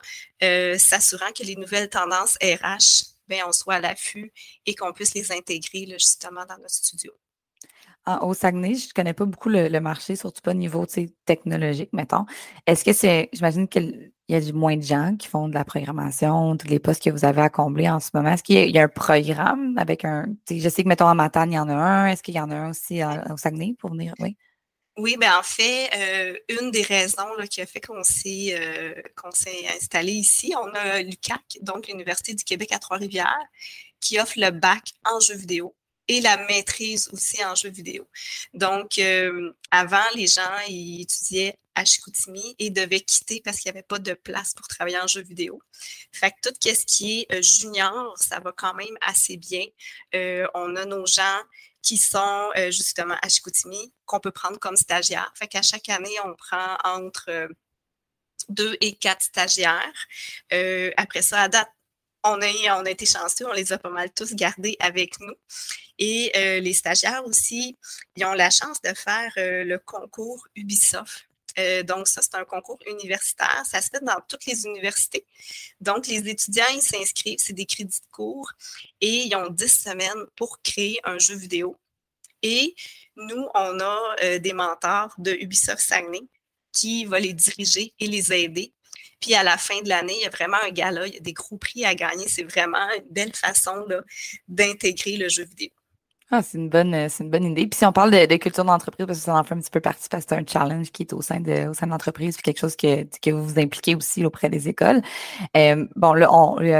s'assurant 0.77 1.31
que 1.34 1.43
les 1.43 1.55
nouvelles 1.55 1.89
tendances 1.89 2.38
RH, 2.41 3.12
bien, 3.27 3.45
on 3.47 3.51
soit 3.51 3.75
à 3.75 3.79
l'affût 3.79 4.31
et 4.65 4.75
qu'on 4.75 4.93
puisse 4.93 5.13
les 5.13 5.31
intégrer 5.31 5.86
justement 5.88 6.45
dans 6.45 6.57
notre 6.57 6.73
studio 6.73 7.12
au 8.21 8.33
Saguenay, 8.33 8.75
je 8.75 8.87
ne 8.87 8.93
connais 8.93 9.13
pas 9.13 9.25
beaucoup 9.25 9.49
le, 9.49 9.79
marché, 9.79 10.15
surtout 10.15 10.41
pas 10.41 10.51
au 10.51 10.55
niveau 10.55 10.85
technologique, 11.25 11.89
mettons. 11.93 12.25
Est-ce 12.65 12.83
que 12.83 12.93
c'est, 12.93 13.29
j'imagine 13.33 13.67
qu'il 13.67 14.11
y 14.27 14.35
a 14.35 14.41
du 14.41 14.53
moins 14.53 14.75
de 14.75 14.81
gens 14.81 15.15
qui 15.17 15.27
font 15.27 15.47
de 15.47 15.53
la 15.53 15.65
programmation, 15.65 16.57
tous 16.57 16.67
les 16.67 16.79
postes 16.79 17.03
que 17.03 17.09
vous 17.09 17.25
avez 17.25 17.41
à 17.41 17.49
combler 17.49 17.89
en 17.89 17.99
ce 17.99 18.09
moment? 18.13 18.31
Est-ce 18.31 18.43
qu'il 18.43 18.69
y, 18.69 18.79
a 18.79 18.83
un 18.83 18.87
programme 18.87 19.77
avec 19.77 20.05
un, 20.05 20.25
je 20.49 20.67
sais 20.69 20.83
que, 20.83 20.89
mettons, 20.89 21.05
en 21.05 21.15
Matane, 21.15 21.51
il 21.51 21.55
y 21.55 21.59
en 21.59 21.69
a 21.69 21.73
un. 21.73 22.07
Est-ce 22.07 22.23
qu'il 22.23 22.35
y 22.35 22.39
en 22.39 22.49
a 22.49 22.55
un 22.55 22.69
aussi 22.71 23.01
au 23.03 23.37
Saguenay 23.37 23.75
pour 23.79 23.91
venir? 23.91 24.13
Oui. 24.19 24.35
Oui, 24.97 25.15
bien 25.17 25.39
en 25.39 25.43
fait, 25.43 25.89
euh, 25.95 26.37
une 26.59 26.69
des 26.69 26.81
raisons 26.81 27.25
qui 27.49 27.61
a 27.61 27.65
fait 27.65 27.79
qu'on 27.79 28.03
s'est, 28.03 28.53
euh, 28.59 28.93
installé 29.73 30.11
ici, 30.11 30.53
on 30.61 30.67
a 30.75 31.01
l'UCAC, 31.01 31.59
donc 31.61 31.87
l'Université 31.87 32.33
du 32.33 32.43
Québec 32.43 32.73
à 32.73 32.79
Trois-Rivières, 32.79 33.47
qui 34.01 34.19
offre 34.19 34.33
le 34.35 34.51
bac 34.51 34.91
en 35.05 35.19
jeux 35.21 35.37
vidéo 35.37 35.73
la 36.19 36.38
maîtrise 36.47 37.10
aussi 37.13 37.43
en 37.45 37.56
jeux 37.56 37.69
vidéo. 37.69 38.08
Donc, 38.54 38.97
euh, 38.97 39.54
avant, 39.69 40.04
les 40.15 40.28
gens 40.28 40.58
ils 40.67 41.02
étudiaient 41.02 41.58
à 41.76 41.86
Chicoutimi 41.86 42.56
et 42.60 42.69
devaient 42.69 43.00
quitter 43.00 43.41
parce 43.43 43.58
qu'il 43.58 43.71
n'y 43.71 43.78
avait 43.78 43.88
pas 43.88 44.00
de 44.00 44.13
place 44.13 44.54
pour 44.54 44.67
travailler 44.67 45.00
en 45.00 45.08
jeux 45.08 45.21
vidéo. 45.21 45.62
Fait 46.12 46.32
que 46.32 46.50
tout 46.50 46.56
ce 46.62 46.86
qui 46.86 47.21
est 47.21 47.34
euh, 47.34 47.41
junior, 47.41 48.15
ça 48.17 48.39
va 48.39 48.52
quand 48.52 48.74
même 48.74 48.97
assez 49.02 49.38
bien. 49.38 49.65
Euh, 50.15 50.47
on 50.54 50.76
a 50.76 50.86
nos 50.86 51.06
gens 51.06 51.41
qui 51.82 51.97
sont 51.97 52.52
justement 52.69 53.15
à 53.24 53.28
Chicoutimi, 53.28 53.91
qu'on 54.06 54.19
peut 54.19 54.32
prendre 54.32 54.60
comme 54.60 54.76
stagiaires. 54.76 55.34
Fait 55.36 55.47
qu'à 55.47 55.63
chaque 55.63 55.89
année, 55.89 56.15
on 56.24 56.36
prend 56.36 56.78
entre 56.84 57.50
deux 58.50 58.78
et 58.82 58.93
quatre 58.93 59.24
stagiaires. 59.24 60.08
après 60.95 61.24
ça, 61.24 61.41
à 61.41 61.50
date, 61.50 61.71
on 62.23 62.41
a, 62.41 62.89
été 62.89 63.05
chanceux, 63.05 63.47
on 63.47 63.53
les 63.53 63.73
a 63.73 63.77
pas 63.77 63.89
mal 63.89 64.12
tous 64.12 64.34
gardés 64.34 64.77
avec 64.79 65.19
nous. 65.19 65.34
Et 65.97 66.31
euh, 66.36 66.60
les 66.60 66.73
stagiaires 66.73 67.25
aussi, 67.25 67.77
ils 68.15 68.25
ont 68.25 68.34
la 68.34 68.49
chance 68.49 68.81
de 68.81 68.93
faire 68.93 69.31
euh, 69.38 69.63
le 69.63 69.79
concours 69.79 70.47
Ubisoft. 70.55 71.27
Euh, 71.60 71.84
donc, 71.84 72.07
ça, 72.07 72.21
c'est 72.21 72.36
un 72.36 72.45
concours 72.45 72.79
universitaire. 72.88 73.63
Ça 73.69 73.81
se 73.81 73.89
fait 73.89 74.03
dans 74.03 74.21
toutes 74.27 74.45
les 74.45 74.65
universités. 74.65 75.25
Donc, 75.79 76.07
les 76.07 76.29
étudiants, 76.29 76.63
ils 76.73 76.81
s'inscrivent, 76.81 77.39
c'est 77.39 77.53
des 77.53 77.65
crédits 77.65 77.99
de 77.99 78.12
cours 78.12 78.51
et 79.01 79.23
ils 79.25 79.36
ont 79.36 79.49
10 79.49 79.67
semaines 79.67 80.25
pour 80.36 80.62
créer 80.62 80.99
un 81.03 81.17
jeu 81.19 81.36
vidéo. 81.36 81.75
Et 82.41 82.73
nous, 83.15 83.47
on 83.53 83.79
a 83.79 84.39
des 84.39 84.53
mentors 84.53 85.13
de 85.17 85.34
Ubisoft 85.34 85.79
Saguenay 85.79 86.21
qui 86.71 87.05
vont 87.05 87.17
les 87.17 87.34
diriger 87.34 87.93
et 87.99 88.07
les 88.07 88.34
aider 88.34 88.73
puis 89.21 89.36
à 89.36 89.43
la 89.43 89.57
fin 89.57 89.81
de 89.81 89.89
l'année, 89.89 90.15
il 90.17 90.23
y 90.23 90.25
a 90.25 90.29
vraiment 90.29 90.57
un 90.65 90.71
gala, 90.71 91.07
il 91.07 91.13
y 91.13 91.17
a 91.17 91.21
des 91.21 91.34
gros 91.34 91.57
prix 91.57 91.86
à 91.86 91.95
gagner. 91.95 92.27
C'est 92.27 92.43
vraiment 92.43 92.86
une 92.97 93.13
belle 93.13 93.36
façon 93.36 93.86
d'intégrer 94.47 95.17
le 95.17 95.29
jeu 95.29 95.43
vidéo. 95.45 95.69
Ah, 96.34 96.41
c'est 96.41 96.57
une 96.57 96.69
bonne, 96.69 96.93
euh, 96.93 97.07
c'est 97.10 97.25
une 97.25 97.29
bonne 97.29 97.43
idée. 97.43 97.67
Puis 97.67 97.77
si 97.77 97.86
on 97.86 97.91
parle 97.91 98.10
de, 98.10 98.38
culture 98.38 98.63
d'entreprise, 98.63 99.05
parce 99.05 99.19
que 99.19 99.25
ça 99.25 99.36
en 99.36 99.43
fait 99.43 99.53
un 99.53 99.60
petit 99.60 99.69
peu 99.69 99.81
partie, 99.81 100.07
parce 100.07 100.23
que 100.23 100.29
c'est 100.29 100.39
un 100.39 100.45
challenge 100.47 100.89
qui 100.89 101.03
est 101.03 101.12
au 101.12 101.21
sein 101.21 101.41
de, 101.41 101.67
au 101.67 101.73
sein 101.73 101.88
de 101.88 101.91
l'entreprise, 101.91 102.36
puis 102.36 102.43
quelque 102.43 102.60
chose 102.60 102.77
que, 102.77 103.03
que 103.19 103.31
vous 103.31 103.45
vous 103.45 103.60
impliquez 103.60 103.95
aussi 103.95 104.25
auprès 104.25 104.49
des 104.49 104.69
écoles. 104.69 105.01
Euh, 105.57 105.86
bon, 105.97 106.13
le, 106.13 106.21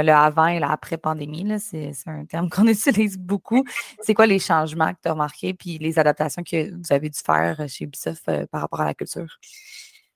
le, 0.02 0.12
avant 0.12 0.46
et 0.46 0.58
l'après 0.58 0.96
pandémie, 0.96 1.46
c'est 1.60 1.92
un 2.06 2.24
terme 2.24 2.48
qu'on 2.50 2.66
utilise 2.66 3.18
beaucoup. 3.18 3.62
C'est 4.00 4.14
quoi 4.14 4.26
les 4.26 4.38
changements 4.38 4.90
que 4.94 5.00
tu 5.02 5.08
as 5.08 5.12
remarqués, 5.12 5.52
puis 5.52 5.76
les 5.76 5.98
adaptations 5.98 6.42
que 6.42 6.74
vous 6.74 6.90
avez 6.90 7.10
dû 7.10 7.18
faire 7.22 7.62
chez 7.68 7.84
Ubisoft 7.84 8.26
euh, 8.30 8.46
par 8.50 8.62
rapport 8.62 8.80
à 8.80 8.86
la 8.86 8.94
culture? 8.94 9.38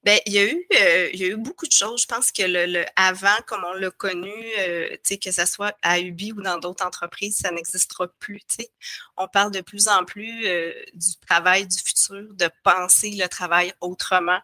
Bien, 0.07 0.19
il 0.25 0.35
y, 0.35 0.39
a 0.39 0.45
eu, 0.45 0.65
euh, 0.81 1.11
il 1.15 1.21
y 1.21 1.25
a 1.25 1.29
eu 1.31 1.37
beaucoup 1.37 1.67
de 1.67 1.73
choses. 1.73 2.03
Je 2.03 2.07
pense 2.07 2.31
que 2.31 2.45
le, 2.45 2.85
avant, 2.95 3.37
comme 3.45 3.65
on 3.65 3.73
l'a 3.73 3.91
connu, 3.91 4.33
euh, 4.61 4.97
que 5.05 5.33
ce 5.33 5.47
soit 5.47 5.77
à 5.83 5.99
Ubi 5.99 6.31
ou 6.31 6.43
dans 6.43 6.59
d'autres 6.59 6.87
entreprises, 6.87 7.39
ça 7.39 7.51
n'existera 7.51 8.07
plus. 8.21 8.41
On 9.17 9.27
parle 9.27 9.51
de 9.51 9.63
plus 9.63 9.89
en 9.89 10.05
plus 10.05 10.47
euh, 10.47 10.73
du 10.95 11.17
travail 11.27 11.67
du 11.67 11.77
futur, 11.77 12.33
de 12.35 12.49
penser 12.63 13.17
le 13.19 13.27
travail 13.27 13.73
autrement. 13.81 14.39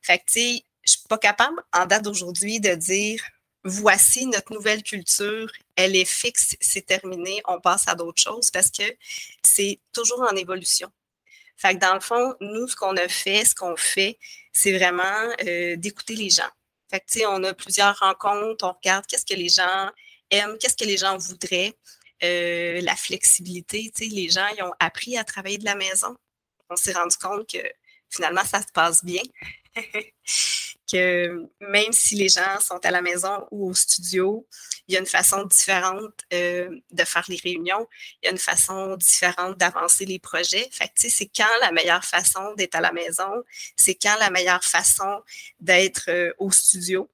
Fait 0.00 0.20
que, 0.20 0.24
je 0.36 0.90
suis 0.90 1.06
pas 1.06 1.18
capable, 1.18 1.62
en 1.74 1.84
date 1.84 2.04
d'aujourd'hui, 2.04 2.58
de 2.60 2.74
dire 2.74 3.22
voici 3.62 4.24
notre 4.24 4.54
nouvelle 4.54 4.82
culture, 4.82 5.50
elle 5.76 5.96
est 5.96 6.06
fixe, 6.06 6.56
c'est 6.62 6.86
terminé, 6.86 7.42
on 7.46 7.60
passe 7.60 7.88
à 7.88 7.94
d'autres 7.94 8.22
choses 8.22 8.50
parce 8.50 8.70
que 8.70 8.84
c'est 9.42 9.80
toujours 9.92 10.22
en 10.22 10.34
évolution. 10.34 10.90
Fait 11.56 11.74
que 11.74 11.80
dans 11.80 11.94
le 11.94 12.00
fond, 12.00 12.34
nous, 12.40 12.68
ce 12.68 12.76
qu'on 12.76 12.96
a 12.96 13.08
fait, 13.08 13.44
ce 13.44 13.54
qu'on 13.54 13.76
fait, 13.76 14.18
c'est 14.52 14.76
vraiment 14.76 15.32
euh, 15.46 15.76
d'écouter 15.76 16.14
les 16.14 16.30
gens. 16.30 16.50
Fait 16.90 17.00
que, 17.00 17.06
tu 17.10 17.20
sais, 17.20 17.26
on 17.26 17.42
a 17.44 17.54
plusieurs 17.54 17.98
rencontres, 17.98 18.64
on 18.64 18.72
regarde 18.72 19.06
qu'est-ce 19.06 19.26
que 19.26 19.34
les 19.34 19.48
gens 19.48 19.90
aiment, 20.30 20.58
qu'est-ce 20.58 20.76
que 20.76 20.84
les 20.84 20.96
gens 20.96 21.16
voudraient, 21.16 21.74
euh, 22.22 22.80
la 22.80 22.96
flexibilité, 22.96 23.90
tu 23.94 24.04
sais, 24.04 24.14
les 24.14 24.30
gens, 24.30 24.46
ils 24.56 24.62
ont 24.62 24.74
appris 24.78 25.16
à 25.16 25.24
travailler 25.24 25.58
de 25.58 25.64
la 25.64 25.74
maison. 25.74 26.16
On 26.70 26.76
s'est 26.76 26.92
rendu 26.92 27.16
compte 27.16 27.50
que 27.50 27.58
finalement, 28.10 28.44
ça 28.44 28.60
se 28.60 28.72
passe 28.72 29.04
bien. 29.04 29.22
que 30.90 31.48
même 31.60 31.92
si 31.92 32.14
les 32.14 32.28
gens 32.28 32.60
sont 32.60 32.78
à 32.84 32.90
la 32.90 33.02
maison 33.02 33.46
ou 33.50 33.70
au 33.70 33.74
studio, 33.74 34.46
il 34.86 34.94
y 34.94 34.96
a 34.96 35.00
une 35.00 35.06
façon 35.06 35.44
différente 35.44 36.12
euh, 36.32 36.68
de 36.90 37.04
faire 37.04 37.24
les 37.28 37.36
réunions, 37.36 37.86
il 38.22 38.26
y 38.26 38.28
a 38.28 38.32
une 38.32 38.38
façon 38.38 38.96
différente 38.96 39.56
d'avancer 39.58 40.04
les 40.04 40.18
projets. 40.18 40.68
Fait 40.70 40.88
que, 40.88 41.08
c'est 41.08 41.30
quand 41.34 41.48
la 41.60 41.72
meilleure 41.72 42.04
façon 42.04 42.54
d'être 42.54 42.74
à 42.74 42.80
la 42.80 42.92
maison, 42.92 43.44
c'est 43.76 43.94
quand 43.94 44.16
la 44.18 44.30
meilleure 44.30 44.64
façon 44.64 45.22
d'être 45.60 46.04
euh, 46.08 46.32
au 46.38 46.50
studio? 46.50 47.10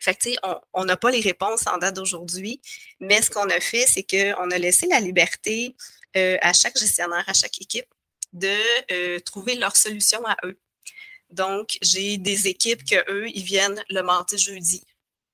Fait 0.00 0.14
que, 0.14 0.30
on 0.72 0.84
n'a 0.84 0.96
pas 0.96 1.10
les 1.10 1.20
réponses 1.20 1.66
en 1.66 1.78
date 1.78 1.96
d'aujourd'hui, 1.96 2.60
mais 3.00 3.20
ce 3.20 3.30
qu'on 3.30 3.50
a 3.50 3.60
fait, 3.60 3.86
c'est 3.86 4.04
qu'on 4.04 4.50
a 4.50 4.58
laissé 4.58 4.86
la 4.86 5.00
liberté 5.00 5.74
euh, 6.16 6.38
à 6.40 6.52
chaque 6.52 6.78
gestionnaire, 6.78 7.24
à 7.26 7.34
chaque 7.34 7.60
équipe, 7.60 7.92
de 8.32 9.18
trouver 9.20 9.56
leur 9.56 9.74
solution 9.74 10.24
à 10.24 10.36
eux. 10.44 10.58
Donc, 11.30 11.78
j'ai 11.82 12.16
des 12.18 12.48
équipes 12.48 12.84
que 12.84 13.10
eux, 13.10 13.28
ils 13.28 13.42
viennent 13.42 13.82
le 13.90 14.02
mardi, 14.02 14.38
jeudi. 14.38 14.84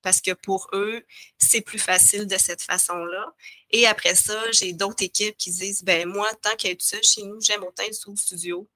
Parce 0.03 0.21
que 0.21 0.33
pour 0.33 0.69
eux, 0.75 1.03
c'est 1.39 1.63
plus 1.63 1.79
facile 1.79 2.27
de 2.27 2.37
cette 2.37 2.63
façon-là. 2.63 3.33
Et 3.71 3.87
après 3.87 4.15
ça, 4.15 4.39
j'ai 4.53 4.75
d'autres 4.75 5.03
équipes 5.03 5.37
qui 5.37 5.51
disent 5.51 5.83
ben 5.83 6.07
moi, 6.07 6.29
tant 6.43 6.55
qu'être 6.57 6.83
seul 6.83 7.03
chez 7.03 7.23
nous, 7.23 7.41
j'aime 7.41 7.63
autant 7.63 7.85
être 7.85 7.95
sous 7.95 8.15
studio. 8.17 8.69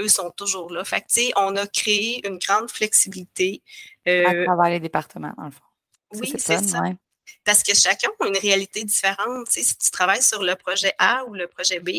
Eux 0.00 0.08
sont 0.08 0.30
toujours 0.30 0.70
là. 0.70 0.84
Fait 0.84 1.00
que, 1.00 1.06
tu 1.06 1.26
sais, 1.26 1.32
on 1.36 1.56
a 1.56 1.66
créé 1.66 2.26
une 2.26 2.38
grande 2.38 2.70
flexibilité. 2.70 3.62
Euh, 4.08 4.26
à 4.26 4.44
travers 4.44 4.70
les 4.70 4.80
départements, 4.80 5.32
dans 5.38 5.44
le 5.44 5.50
fond. 5.52 5.60
oui, 6.12 6.34
c'est 6.36 6.62
ça. 6.62 6.82
Parce 7.44 7.62
que 7.62 7.74
chacun 7.74 8.10
a 8.20 8.26
une 8.26 8.36
réalité 8.36 8.84
différente. 8.84 9.46
Tu 9.46 9.52
sais, 9.52 9.62
si 9.62 9.76
tu 9.78 9.90
travailles 9.90 10.22
sur 10.22 10.42
le 10.42 10.54
projet 10.54 10.92
A 10.98 11.24
ou 11.26 11.34
le 11.34 11.46
projet 11.46 11.80
B, 11.80 11.90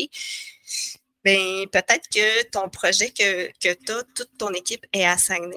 ben, 1.26 1.66
peut-être 1.72 2.08
que 2.08 2.44
ton 2.50 2.68
projet 2.68 3.10
que, 3.10 3.48
que 3.60 3.74
tu 3.74 3.90
as, 3.90 4.04
toute 4.14 4.38
ton 4.38 4.50
équipe 4.50 4.86
est 4.92 5.04
à 5.04 5.18
Saguenay. 5.18 5.56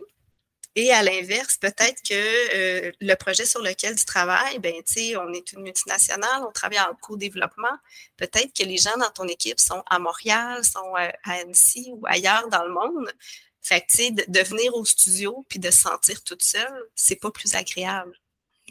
Et 0.75 0.91
à 0.91 1.03
l'inverse, 1.03 1.57
peut-être 1.57 2.01
que 2.01 2.15
euh, 2.55 2.91
le 2.99 3.13
projet 3.13 3.45
sur 3.45 3.61
lequel 3.61 3.95
tu 3.95 4.03
travailles, 4.03 4.57
ben, 4.57 4.73
on 4.73 5.31
est 5.31 5.51
une 5.51 5.61
multinationale, 5.61 6.41
on 6.47 6.51
travaille 6.51 6.79
en 6.79 6.95
co-développement. 6.99 7.77
Peut-être 8.17 8.51
que 8.57 8.63
les 8.63 8.77
gens 8.77 8.97
dans 8.97 9.11
ton 9.11 9.27
équipe 9.27 9.59
sont 9.59 9.83
à 9.87 9.99
Montréal, 9.99 10.65
sont 10.65 10.95
à, 10.95 11.11
Annecy 11.25 11.91
ou 11.93 12.01
ailleurs 12.07 12.49
dans 12.49 12.63
le 12.63 12.73
monde. 12.73 13.13
Fait 13.61 13.81
que, 13.81 14.11
de, 14.11 14.23
de 14.27 14.39
venir 14.39 14.73
au 14.73 14.85
studio 14.85 15.45
puis 15.49 15.59
de 15.59 15.69
se 15.69 15.81
sentir 15.81 16.23
toute 16.23 16.41
seule, 16.41 16.83
c'est 16.95 17.17
pas 17.17 17.29
plus 17.29 17.53
agréable. 17.53 18.13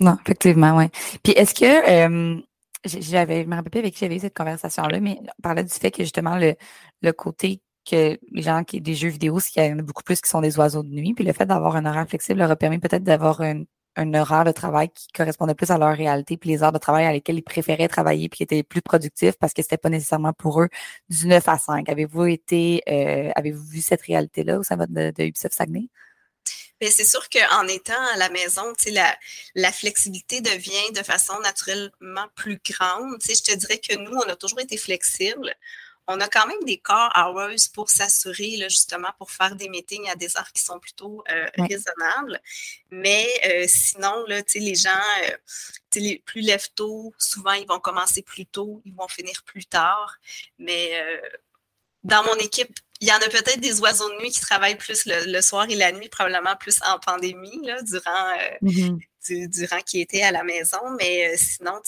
Non, 0.01 0.16
effectivement, 0.24 0.76
oui. 0.76 0.86
Puis 1.22 1.32
est-ce 1.34 1.55
que 1.55 1.64
euh, 1.64 2.40
j'avais, 2.85 3.45
je 3.45 3.49
me 3.49 3.57
rappelle 3.57 3.81
avec 3.81 3.95
qui 3.95 4.01
j'avais 4.01 4.16
eu 4.16 4.20
cette 4.20 4.37
conversation-là, 4.37 5.01
mais 5.01 5.18
on 5.39 5.43
parlait 5.43 5.64
du 5.64 5.72
fait 5.74 5.91
que 5.91 6.03
justement 6.03 6.37
le, 6.37 6.55
le 7.03 7.12
côté 7.12 7.62
que 7.89 8.18
les 8.33 8.43
gens 8.43 8.64
qui 8.64 8.81
des 8.81 8.95
jeux 8.95 9.09
vidéo, 9.09 9.39
qu'il 9.39 9.64
y 9.64 9.72
en 9.72 9.79
a 9.79 9.83
beaucoup 9.83 10.03
plus 10.03 10.20
qui 10.20 10.31
sont 10.31 10.41
des 10.41 10.59
oiseaux 10.59 10.83
de 10.83 10.91
nuit, 10.91 11.14
puis 11.14 11.24
le 11.24 11.33
fait 11.33 11.47
d'avoir 11.47 11.76
un 11.76 11.87
horaire 11.87 12.09
flexible 12.09 12.39
leur 12.41 12.51
a 12.51 12.57
permis 12.57 12.79
peut-être 12.79 13.05
d'avoir 13.05 13.41
un, 13.41 13.64
un 13.99 14.14
horaire 14.14 14.45
de 14.45 14.53
travail 14.53 14.91
qui 14.91 15.09
correspondait 15.09 15.55
plus 15.55 15.70
à 15.70 15.79
leur 15.79 15.95
réalité, 15.97 16.37
puis 16.37 16.51
les 16.51 16.62
heures 16.62 16.72
de 16.72 16.79
travail 16.79 17.07
à 17.07 17.12
lesquelles 17.12 17.37
ils 17.39 17.43
préféraient 17.43 17.89
travailler, 17.89 18.29
puis 18.29 18.39
qui 18.39 18.43
étaient 18.45 18.62
plus 18.62 18.83
productifs 18.83 19.37
parce 19.39 19.53
que 19.53 19.62
c'était 19.62 19.76
pas 19.79 19.91
nécessairement 19.91 20.33
pour 20.33 20.62
eux 20.62 20.68
du 21.11 21.26
9 21.26 21.49
à 21.49 21.59
5. 21.59 21.89
Avez-vous 21.89 22.26
été, 22.26 22.83
euh, 22.89 23.31
avez-vous 23.35 23.64
vu 23.64 23.81
cette 23.81 24.03
réalité-là 24.03 24.59
au 24.59 24.62
sein 24.62 24.76
de, 24.76 24.85
de 24.87 25.22
Ubisoft 25.24 25.55
Saguenay? 25.55 25.89
Mais 26.81 26.91
c'est 26.91 27.05
sûr 27.05 27.29
qu'en 27.29 27.66
étant 27.66 28.01
à 28.12 28.16
la 28.16 28.29
maison, 28.29 28.72
la, 28.93 29.16
la 29.55 29.72
flexibilité 29.72 30.41
devient 30.41 30.93
de 30.95 31.03
façon 31.03 31.39
naturellement 31.41 32.29
plus 32.35 32.61
grande. 32.64 33.16
je 33.22 33.43
te 33.43 33.55
dirais 33.55 33.79
que 33.79 33.97
nous, 33.97 34.12
on 34.12 34.29
a 34.29 34.37
toujours 34.37 34.61
été 34.61 34.76
flexibles. 34.76 35.55
On 36.11 36.20
a 36.20 36.29
quand 36.29 36.47
même 36.47 36.64
des 36.64 36.79
core 36.79 37.12
hours 37.14 37.68
pour 37.74 37.91
s'assurer, 37.91 38.57
justement, 38.70 39.11
pour 39.18 39.31
faire 39.31 39.55
des 39.57 39.68
meetings 39.68 40.09
à 40.09 40.16
des 40.16 40.39
heures 40.39 40.53
qui 40.53 40.62
sont 40.62 40.81
plutôt 40.81 41.22
euh, 41.31 41.47
raisonnables. 41.59 42.41
Mais 42.91 43.29
euh, 43.47 43.66
sinon, 43.68 44.24
là, 44.26 44.41
les 44.55 44.74
gens, 44.74 45.03
euh, 45.24 45.37
les 45.97 46.22
plus 46.24 46.41
lève 46.41 46.66
tôt, 46.74 47.12
souvent, 47.18 47.53
ils 47.53 47.66
vont 47.66 47.79
commencer 47.79 48.22
plus 48.22 48.47
tôt, 48.47 48.81
ils 48.87 48.95
vont 48.95 49.07
finir 49.07 49.43
plus 49.45 49.66
tard. 49.66 50.16
Mais 50.59 50.99
dans 52.05 52.24
mon 52.24 52.37
équipe, 52.37 52.74
il 53.01 53.09
y 53.09 53.12
en 53.12 53.16
a 53.16 53.28
peut-être 53.28 53.61
des 53.61 53.80
oiseaux 53.80 54.09
de 54.11 54.20
nuit 54.20 54.30
qui 54.30 54.40
travaillent 54.40 54.76
plus 54.76 55.05
le, 55.07 55.40
soir 55.40 55.66
et 55.68 55.76
la 55.76 55.92
nuit, 55.92 56.09
probablement 56.09 56.57
plus 56.57 56.80
en 56.82 56.99
pandémie, 56.99 57.61
là, 57.64 57.80
durant, 57.82 58.30
euh, 58.30 58.68
mm-hmm. 58.68 59.49
durant 59.49 59.80
qu'ils 59.82 60.01
étaient 60.01 60.22
à 60.22 60.32
la 60.32 60.42
maison. 60.42 60.78
Mais 60.99 61.32
euh, 61.32 61.36
sinon, 61.36 61.80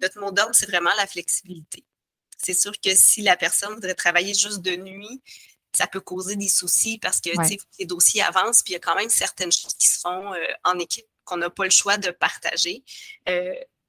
notre 0.00 0.20
mot 0.20 0.30
d'ordre, 0.32 0.54
c'est 0.54 0.66
vraiment 0.66 0.90
la 0.98 1.06
flexibilité. 1.06 1.84
C'est 2.36 2.54
sûr 2.54 2.72
que 2.78 2.94
si 2.94 3.22
la 3.22 3.36
personne 3.36 3.72
voudrait 3.74 3.94
travailler 3.94 4.34
juste 4.34 4.60
de 4.60 4.76
nuit, 4.76 5.22
ça 5.72 5.86
peut 5.86 6.00
causer 6.00 6.36
des 6.36 6.48
soucis 6.48 6.98
parce 6.98 7.20
que 7.20 7.30
les 7.78 7.86
dossiers 7.86 8.22
avancent, 8.22 8.62
puis 8.62 8.72
il 8.72 8.74
y 8.74 8.76
a 8.76 8.80
quand 8.80 8.94
même 8.96 9.08
certaines 9.08 9.50
choses 9.50 9.74
qui 9.74 9.88
se 9.88 9.98
font 9.98 10.34
euh, 10.34 10.46
en 10.62 10.78
équipe 10.78 11.06
qu'on 11.24 11.38
n'a 11.38 11.48
pas 11.48 11.64
le 11.64 11.70
choix 11.70 11.96
de 11.96 12.10
partager. 12.10 12.84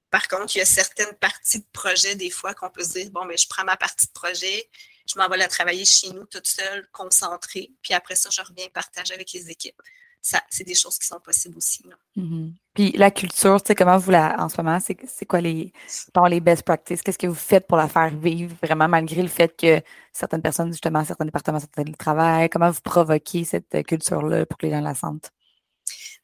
par 0.09 0.29
contre, 0.29 0.55
il 0.55 0.59
y 0.59 0.61
a 0.61 0.65
certaines 0.65 1.13
parties 1.15 1.59
de 1.59 1.65
projet, 1.73 2.15
des 2.15 2.29
fois, 2.29 2.53
qu'on 2.53 2.69
peut 2.69 2.83
se 2.83 2.93
dire, 2.93 3.11
bon, 3.11 3.25
mais 3.25 3.35
je 3.35 3.45
prends 3.49 3.65
ma 3.65 3.75
partie 3.75 4.07
de 4.07 4.13
projet, 4.13 4.69
je 5.05 5.17
m'en 5.17 5.27
vais 5.29 5.37
la 5.37 5.47
travailler 5.47 5.85
chez 5.85 6.09
nous 6.09 6.25
toute 6.25 6.47
seule, 6.47 6.87
concentrée, 6.91 7.71
puis 7.81 7.93
après 7.93 8.15
ça, 8.15 8.29
je 8.31 8.41
reviens 8.41 8.67
partager 8.73 9.13
avec 9.13 9.31
les 9.33 9.49
équipes. 9.49 9.81
Ça, 10.21 10.41
c'est 10.49 10.63
des 10.63 10.73
choses 10.73 10.97
qui 10.97 11.05
sont 11.05 11.19
possibles 11.19 11.55
aussi. 11.57 11.83
Mm-hmm. 12.17 12.53
Puis 12.73 12.91
la 12.93 13.11
culture, 13.11 13.61
tu 13.61 13.67
sais, 13.67 13.75
comment 13.75 13.99
vous 13.99 14.09
la, 14.09 14.35
en 14.39 14.49
ce 14.49 14.57
moment, 14.57 14.79
c'est, 14.79 15.25
quoi 15.27 15.39
les, 15.39 15.71
les 16.29 16.39
best 16.39 16.63
practices? 16.63 17.03
Qu'est-ce 17.03 17.19
que 17.19 17.27
vous 17.27 17.35
faites 17.35 17.67
pour 17.67 17.77
la 17.77 17.87
faire 17.87 18.09
vivre 18.09 18.55
vraiment 18.63 18.87
malgré 18.87 19.21
le 19.21 19.27
fait 19.27 19.55
que 19.55 19.83
certaines 20.11 20.41
personnes, 20.41 20.71
justement, 20.71 21.05
certains 21.05 21.25
départements 21.25 21.59
le 21.77 21.95
travail? 21.95 22.49
Comment 22.49 22.71
vous 22.71 22.81
provoquez 22.81 23.43
cette 23.43 23.85
culture-là 23.85 24.47
pour 24.47 24.57
que 24.57 24.65
les 24.65 24.71
gens 24.71 24.81
la 24.81 24.95
sentent? 24.95 25.29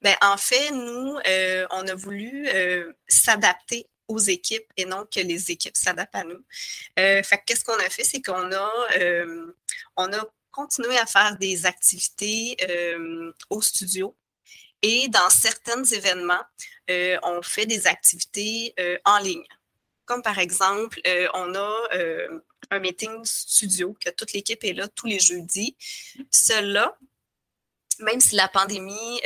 Bien, 0.01 0.15
en 0.23 0.38
fait, 0.38 0.71
nous, 0.71 1.19
euh, 1.27 1.67
on 1.69 1.88
a 1.88 1.93
voulu 1.93 2.47
euh, 2.47 2.91
s'adapter 3.07 3.86
aux 4.12 4.20
équipes 4.20 4.68
et 4.76 4.86
non 4.86 5.05
que 5.14 5.22
les 5.22 5.51
équipes 5.51 5.78
s'adaptent 5.78 6.16
à 6.16 6.24
nous. 6.24 6.43
Euh, 6.99 7.24
fait 7.24 7.41
qu'est-ce 7.45 7.64
qu'on 7.64 7.80
a 7.80 7.89
fait, 7.89 8.03
c'est 8.03 8.22
qu'on 8.22 8.51
a, 8.51 8.72
euh, 8.97 9.53
on 9.95 10.12
a 10.12 10.26
continué 10.51 10.97
à 10.97 11.05
faire 11.05 11.38
des 11.38 11.66
activités 11.66 12.57
euh, 12.70 13.32
au 13.49 13.62
studio 13.62 14.16
et 14.82 15.07
dans 15.07 15.30
certains 15.30 15.84
événements, 15.84 16.43
on 17.24 17.41
fait 17.41 17.68
des 17.68 17.88
activités 17.88 18.76
en 19.05 19.20
ligne. 19.20 19.45
Comme 20.05 20.24
par 20.24 20.39
exemple, 20.39 20.99
on 21.34 21.55
a 21.55 21.88
un 22.72 22.80
meeting 22.80 23.24
studio 23.24 23.95
que 24.03 24.09
toute 24.09 24.34
l'équipe 24.34 24.62
est 24.64 24.74
là 24.74 24.88
tous 24.89 25.05
les 25.05 25.20
jeudis. 25.20 25.78
Cela, 26.32 26.97
même 27.99 28.20
si 28.20 28.36
la 28.36 28.47
pandémie 28.47 29.22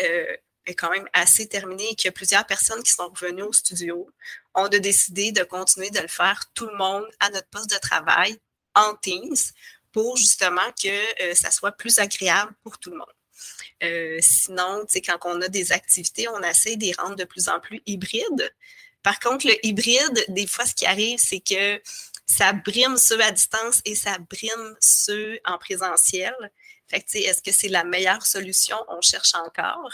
est 0.66 0.76
quand 0.76 0.90
même 0.90 1.08
assez 1.14 1.48
terminé 1.48 1.92
et 1.92 1.96
qu'il 1.96 2.08
y 2.08 2.10
a 2.10 2.12
plusieurs 2.12 2.46
personnes 2.46 2.82
qui 2.84 2.92
sont 2.92 3.08
revenues 3.10 3.44
au 3.44 3.54
studio, 3.54 4.10
on 4.54 4.66
a 4.66 4.80
décidé 4.80 5.32
de 5.32 5.44
continuer 5.44 5.90
de 5.90 6.00
le 6.00 6.08
faire 6.08 6.44
tout 6.54 6.68
le 6.68 6.76
monde 6.76 7.06
à 7.20 7.30
notre 7.30 7.48
poste 7.48 7.70
de 7.70 7.78
travail 7.78 8.38
en 8.74 8.96
Teams 8.96 9.36
pour 9.92 10.18
justement 10.18 10.72
que 10.82 11.24
euh, 11.24 11.34
ça 11.36 11.52
soit 11.52 11.72
plus 11.72 12.00
agréable 12.00 12.54
pour 12.64 12.78
tout 12.78 12.92
le 12.92 12.98
monde. 12.98 13.14
Euh, 13.84 14.18
sinon, 14.22 14.86
quand 15.06 15.20
on 15.26 15.42
a 15.42 15.48
des 15.48 15.72
activités, 15.72 16.28
on 16.30 16.42
essaie 16.42 16.76
de 16.76 16.86
les 16.86 16.94
rendre 16.94 17.16
de 17.16 17.24
plus 17.24 17.50
en 17.50 17.60
plus 17.60 17.82
hybrides. 17.86 18.54
Par 19.04 19.20
contre, 19.20 19.48
le 19.48 19.66
hybride, 19.66 20.26
des 20.30 20.48
fois, 20.48 20.66
ce 20.66 20.74
qui 20.74 20.86
arrive, 20.86 21.20
c'est 21.20 21.40
que 21.40 21.82
ça 22.26 22.54
brime 22.54 22.98
ceux 22.98 23.22
à 23.22 23.32
distance 23.32 23.82
et 23.86 23.96
ça 23.96 24.18
brime 24.18 24.76
ceux 24.80 25.40
en 25.46 25.58
présentiel. 25.58 26.34
Est-ce 26.92 27.42
que 27.42 27.52
c'est 27.52 27.68
la 27.68 27.84
meilleure 27.84 28.26
solution? 28.26 28.78
On 28.88 29.02
cherche 29.02 29.34
encore. 29.36 29.92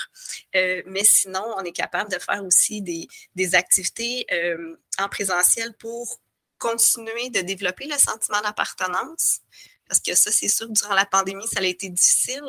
Euh, 0.56 0.82
mais 0.86 1.04
sinon, 1.04 1.44
on 1.58 1.64
est 1.64 1.72
capable 1.72 2.12
de 2.12 2.20
faire 2.20 2.44
aussi 2.44 2.82
des, 2.82 3.56
activités 3.56 4.26
euh, 4.32 4.76
en 5.00 5.08
présentiel 5.10 5.74
pour 5.78 6.20
continuer 6.58 7.30
de 7.30 7.42
développer 7.42 7.86
le 7.86 7.98
sentiment 7.98 8.42
d'appartenance. 8.42 9.40
Parce 9.88 10.00
que 10.00 10.16
ça, 10.16 10.32
c'est 10.32 10.48
sûr, 10.48 10.70
durant 10.70 10.94
la 10.94 11.06
pandémie, 11.06 11.48
ça 11.48 11.60
a 11.60 11.64
été 11.64 11.90
difficile. 11.90 12.44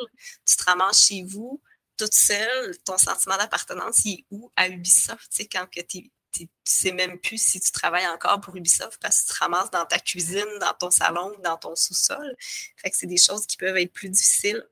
Tu 0.45 0.55
te 0.55 0.63
ramasses 0.63 1.07
chez 1.07 1.23
vous, 1.23 1.61
toute 1.97 2.13
seule, 2.13 2.77
ton 2.85 2.97
sentiment 2.97 3.37
d'appartenance, 3.37 4.05
il 4.05 4.19
est 4.19 4.25
où 4.31 4.51
à 4.55 4.67
Ubisoft, 4.67 5.29
tu 5.29 5.43
sais, 5.43 5.47
quand 5.47 5.67
tu 5.87 6.11
tu 6.33 6.49
sais 6.65 6.91
même 6.91 7.19
plus 7.19 7.41
si 7.41 7.59
tu 7.59 7.71
travailles 7.71 8.07
encore 8.07 8.41
pour 8.41 8.55
Ubisoft 8.55 8.99
parce 9.01 9.21
que 9.21 9.27
tu 9.27 9.33
te 9.33 9.39
ramasses 9.39 9.71
dans 9.71 9.85
ta 9.85 9.99
cuisine, 9.99 10.47
dans 10.59 10.73
ton 10.73 10.89
salon, 10.89 11.31
dans 11.43 11.57
ton 11.57 11.75
sous-sol. 11.75 12.35
Fait 12.77 12.89
que 12.89 12.97
c'est 12.97 13.07
des 13.07 13.17
choses 13.17 13.45
qui 13.45 13.57
peuvent 13.57 13.77
être 13.77 13.93
plus 13.93 14.09
difficiles. 14.09 14.65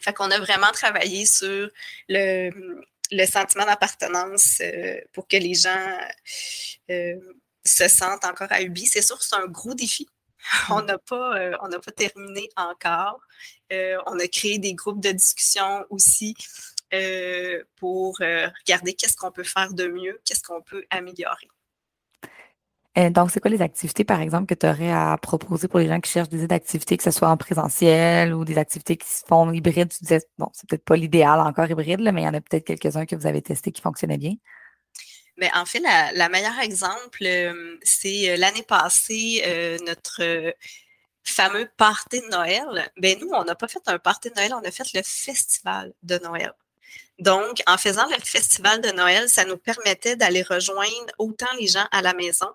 Fait 0.00 0.12
qu'on 0.12 0.30
a 0.30 0.38
vraiment 0.38 0.70
travaillé 0.72 1.26
sur 1.26 1.70
le, 2.08 2.50
sentiment 3.26 3.64
d'appartenance 3.64 4.58
euh, 4.60 5.00
pour 5.12 5.26
que 5.26 5.36
les 5.36 5.54
gens 5.54 5.98
euh, 6.90 7.16
se 7.64 7.88
sentent 7.88 8.24
encore 8.24 8.52
à 8.52 8.62
Ubi. 8.62 8.86
C'est 8.86 9.02
sûr 9.02 9.18
que 9.18 9.24
c'est 9.24 9.36
un 9.36 9.46
gros 9.46 9.74
défi. 9.74 10.06
On 10.70 10.82
n'a 10.82 10.98
pas, 10.98 11.36
euh, 11.38 11.80
pas 11.84 11.92
terminé 11.92 12.48
encore. 12.56 13.20
on 13.70 14.18
a 14.18 14.28
créé 14.28 14.58
des 14.58 14.74
groupes 14.74 15.00
de 15.00 15.10
discussion 15.10 15.84
aussi 15.90 16.36
euh, 16.94 17.62
pour 17.76 18.16
euh, 18.20 18.48
regarder 18.64 18.94
qu'est-ce 18.94 19.16
qu'on 19.16 19.30
peut 19.30 19.44
faire 19.44 19.72
de 19.74 19.88
mieux, 19.88 20.20
qu'est-ce 20.24 20.42
qu'on 20.42 20.62
peut 20.62 20.84
améliorer. 20.90 21.48
Euh, 22.96 23.10
donc, 23.10 23.30
c'est 23.30 23.40
quoi 23.40 23.50
les 23.50 23.62
activités, 23.62 24.04
par 24.04 24.20
exemple, 24.20 24.46
que 24.46 24.58
tu 24.58 24.66
aurais 24.66 24.90
à 24.90 25.16
proposer 25.20 25.68
pour 25.68 25.78
les 25.78 25.86
gens 25.86 26.00
qui 26.00 26.10
cherchent 26.10 26.30
des 26.30 26.50
activités, 26.52 26.96
que 26.96 27.02
ce 27.02 27.10
soit 27.10 27.28
en 27.28 27.36
présentiel 27.36 28.34
ou 28.34 28.44
des 28.44 28.58
activités 28.58 28.96
qui 28.96 29.06
se 29.06 29.24
font 29.26 29.52
hybrides? 29.52 29.90
Tu 29.90 29.98
disais, 30.02 30.20
bon, 30.38 30.48
c'est 30.54 30.68
peut-être 30.68 30.84
pas 30.84 30.96
l'idéal 30.96 31.40
encore 31.40 31.70
hybride, 31.70 32.00
mais 32.00 32.22
il 32.22 32.24
y 32.24 32.28
en 32.28 32.34
a 32.34 32.40
peut-être 32.40 32.64
quelques-uns 32.64 33.06
que 33.06 33.14
vous 33.14 33.26
avez 33.26 33.42
testés 33.42 33.70
qui 33.70 33.82
fonctionnaient 33.82 34.18
bien. 34.18 34.34
Mais 35.36 35.50
en 35.54 35.66
fait, 35.66 35.78
la, 35.80 36.10
la 36.12 36.28
meilleure 36.28 36.58
exemple, 36.58 37.24
c'est 37.82 38.36
l'année 38.36 38.64
passée, 38.64 39.78
notre 39.86 40.54
fameux 41.22 41.68
party 41.76 42.20
de 42.20 42.26
Noël. 42.28 42.90
Ben 42.96 43.16
nous, 43.20 43.28
on 43.32 43.44
n'a 43.44 43.54
pas 43.54 43.68
fait 43.68 43.86
un 43.86 43.98
party 43.98 44.30
de 44.30 44.34
Noël, 44.34 44.54
on 44.54 44.66
a 44.66 44.70
fait 44.70 44.92
le 44.94 45.02
festival 45.04 45.92
de 46.02 46.18
Noël. 46.18 46.52
Donc, 47.18 47.62
en 47.66 47.76
faisant 47.76 48.06
le 48.06 48.16
festival 48.22 48.80
de 48.80 48.90
Noël, 48.90 49.28
ça 49.28 49.44
nous 49.44 49.56
permettait 49.56 50.16
d'aller 50.16 50.42
rejoindre 50.42 51.12
autant 51.18 51.52
les 51.58 51.66
gens 51.66 51.86
à 51.90 52.00
la 52.00 52.14
maison, 52.14 52.48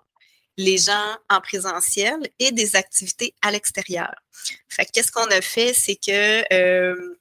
les 0.56 0.78
gens 0.78 1.16
en 1.28 1.40
présentiel 1.40 2.18
et 2.38 2.50
des 2.52 2.76
activités 2.76 3.34
à 3.42 3.50
l'extérieur. 3.50 4.14
Fait 4.68 4.86
qu'est-ce 4.86 5.12
qu'on 5.12 5.26
a 5.26 5.40
fait, 5.40 5.74
c'est 5.74 5.96
que 5.96 6.44
euh, 6.52 7.18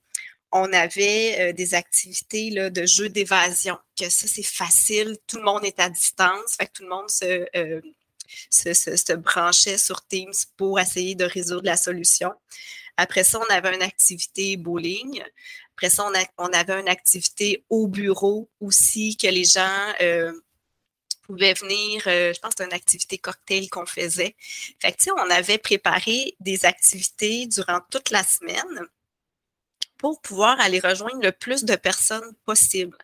on 0.54 0.72
avait 0.72 1.36
euh, 1.39 1.54
des 1.54 1.74
activités 1.74 2.52
de 2.52 2.86
jeux 2.86 3.10
d'évasion, 3.10 3.78
que 4.00 4.10
ça, 4.10 4.28
c'est 4.28 4.44
facile, 4.44 5.18
tout 5.28 5.38
le 5.38 5.44
monde 5.44 5.66
est 5.66 5.80
à 5.80 5.89
distance, 5.89 6.56
fait 6.58 6.68
que 6.68 6.74
tout 6.74 6.84
le 6.84 6.89
monde 6.89 7.10
se, 7.10 7.48
euh, 7.56 7.82
branchait 9.18 9.78
sur 9.78 10.06
Teams 10.06 10.34
pour 10.56 10.80
essayer 10.80 11.16
de 11.16 11.26
résoudre 11.26 11.66
la 11.66 11.76
solution. 11.76 12.32
Après 12.98 13.24
ça, 13.24 13.39
on 13.39 13.54
avait 13.54 13.76
une 13.76 13.82
activité 13.82 14.56
bowling. 14.56 15.24
Après 15.76 15.89
ça, 15.89 16.09
on, 16.38 16.53
avait 16.53 16.80
une 16.80 16.89
activité 16.89 17.65
au 17.69 17.88
bureau 17.88 18.49
aussi 18.59 19.17
que 19.17 19.28
les 19.28 19.43
gens 19.43 19.93
euh, 20.01 20.32
pouvaient 21.24 21.53
venir. 21.53 22.03
Euh, 22.07 22.32
je 22.34 22.39
pense 22.39 22.53
que 22.53 22.63
une 22.63 22.74
activité 22.74 23.17
cocktail 23.17 23.69
qu'on 23.69 23.86
faisait. 23.86 24.36
Fait 24.80 24.91
que, 24.91 25.11
on 25.11 25.30
avait 25.32 25.57
préparé 25.57 26.36
des 26.39 26.65
activités 26.65 27.47
durant 27.47 27.80
toute 27.89 28.11
la 28.11 28.24
semaine 28.24 28.88
pour 30.04 30.20
pouvoir 30.20 30.60
aller 30.60 30.82
rejoindre 30.82 31.22
le 31.24 31.32
plus 31.32 31.64
de 31.64 31.78
personnes 31.78 32.34
possible. 32.43 32.97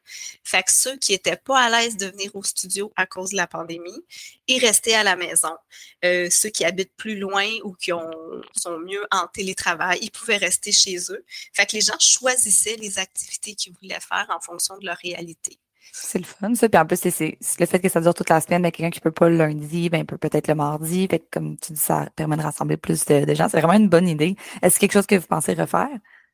Fait 0.43 0.63
que 0.63 0.71
ceux 0.73 0.97
qui 0.97 1.13
n'étaient 1.13 1.37
pas 1.37 1.57
à 1.57 1.69
l'aise 1.69 1.95
de 1.95 2.07
venir 2.07 2.35
au 2.35 2.43
studio 2.43 2.91
à 2.97 3.05
cause 3.05 3.29
de 3.29 3.37
la 3.37 3.47
pandémie, 3.47 4.03
ils 4.47 4.59
restaient 4.59 4.95
à 4.95 5.03
la 5.03 5.15
maison. 5.15 5.55
Euh, 6.03 6.27
ceux 6.29 6.49
qui 6.49 6.65
habitent 6.65 6.97
plus 6.97 7.17
loin 7.17 7.47
ou 7.63 7.71
qui 7.71 7.93
ont, 7.93 8.11
sont 8.53 8.77
mieux 8.79 9.07
en 9.11 9.27
télétravail, 9.27 9.99
ils 10.01 10.11
pouvaient 10.11 10.35
rester 10.35 10.73
chez 10.73 10.97
eux. 11.09 11.23
Fait 11.53 11.65
que 11.65 11.77
les 11.77 11.81
gens 11.81 11.97
choisissaient 12.01 12.75
les 12.75 12.99
activités 12.99 13.55
qu'ils 13.55 13.71
voulaient 13.81 14.01
faire 14.01 14.27
en 14.35 14.41
fonction 14.41 14.77
de 14.77 14.85
leur 14.85 14.97
réalité. 14.97 15.57
C'est 15.93 16.19
le 16.19 16.25
fun, 16.25 16.53
ça. 16.53 16.67
Puis 16.67 16.81
en 16.81 16.85
plus, 16.85 16.97
c'est 16.97 17.37
le 17.59 17.65
fait 17.65 17.79
que 17.79 17.87
ça 17.87 18.01
dure 18.01 18.13
toute 18.13 18.29
la 18.29 18.41
semaine, 18.41 18.61
mais 18.61 18.73
quelqu'un 18.73 18.91
qui 18.91 18.99
ne 18.99 19.03
peut 19.03 19.11
pas 19.13 19.29
le 19.29 19.37
lundi, 19.37 19.89
ben, 19.89 20.05
peut 20.05 20.17
peut-être 20.17 20.49
le 20.49 20.55
mardi. 20.55 21.07
Fait 21.09 21.19
que, 21.19 21.25
comme 21.31 21.57
tu 21.57 21.71
dis, 21.71 21.79
ça 21.79 22.09
permet 22.17 22.35
de 22.35 22.41
rassembler 22.41 22.75
plus 22.75 23.05
de, 23.05 23.23
de 23.23 23.33
gens. 23.33 23.47
C'est 23.47 23.61
vraiment 23.61 23.79
une 23.79 23.87
bonne 23.87 24.09
idée. 24.09 24.35
Est-ce 24.61 24.79
quelque 24.79 24.91
chose 24.91 25.07
que 25.07 25.15
vous 25.15 25.27
pensez 25.27 25.53
refaire? 25.53 25.87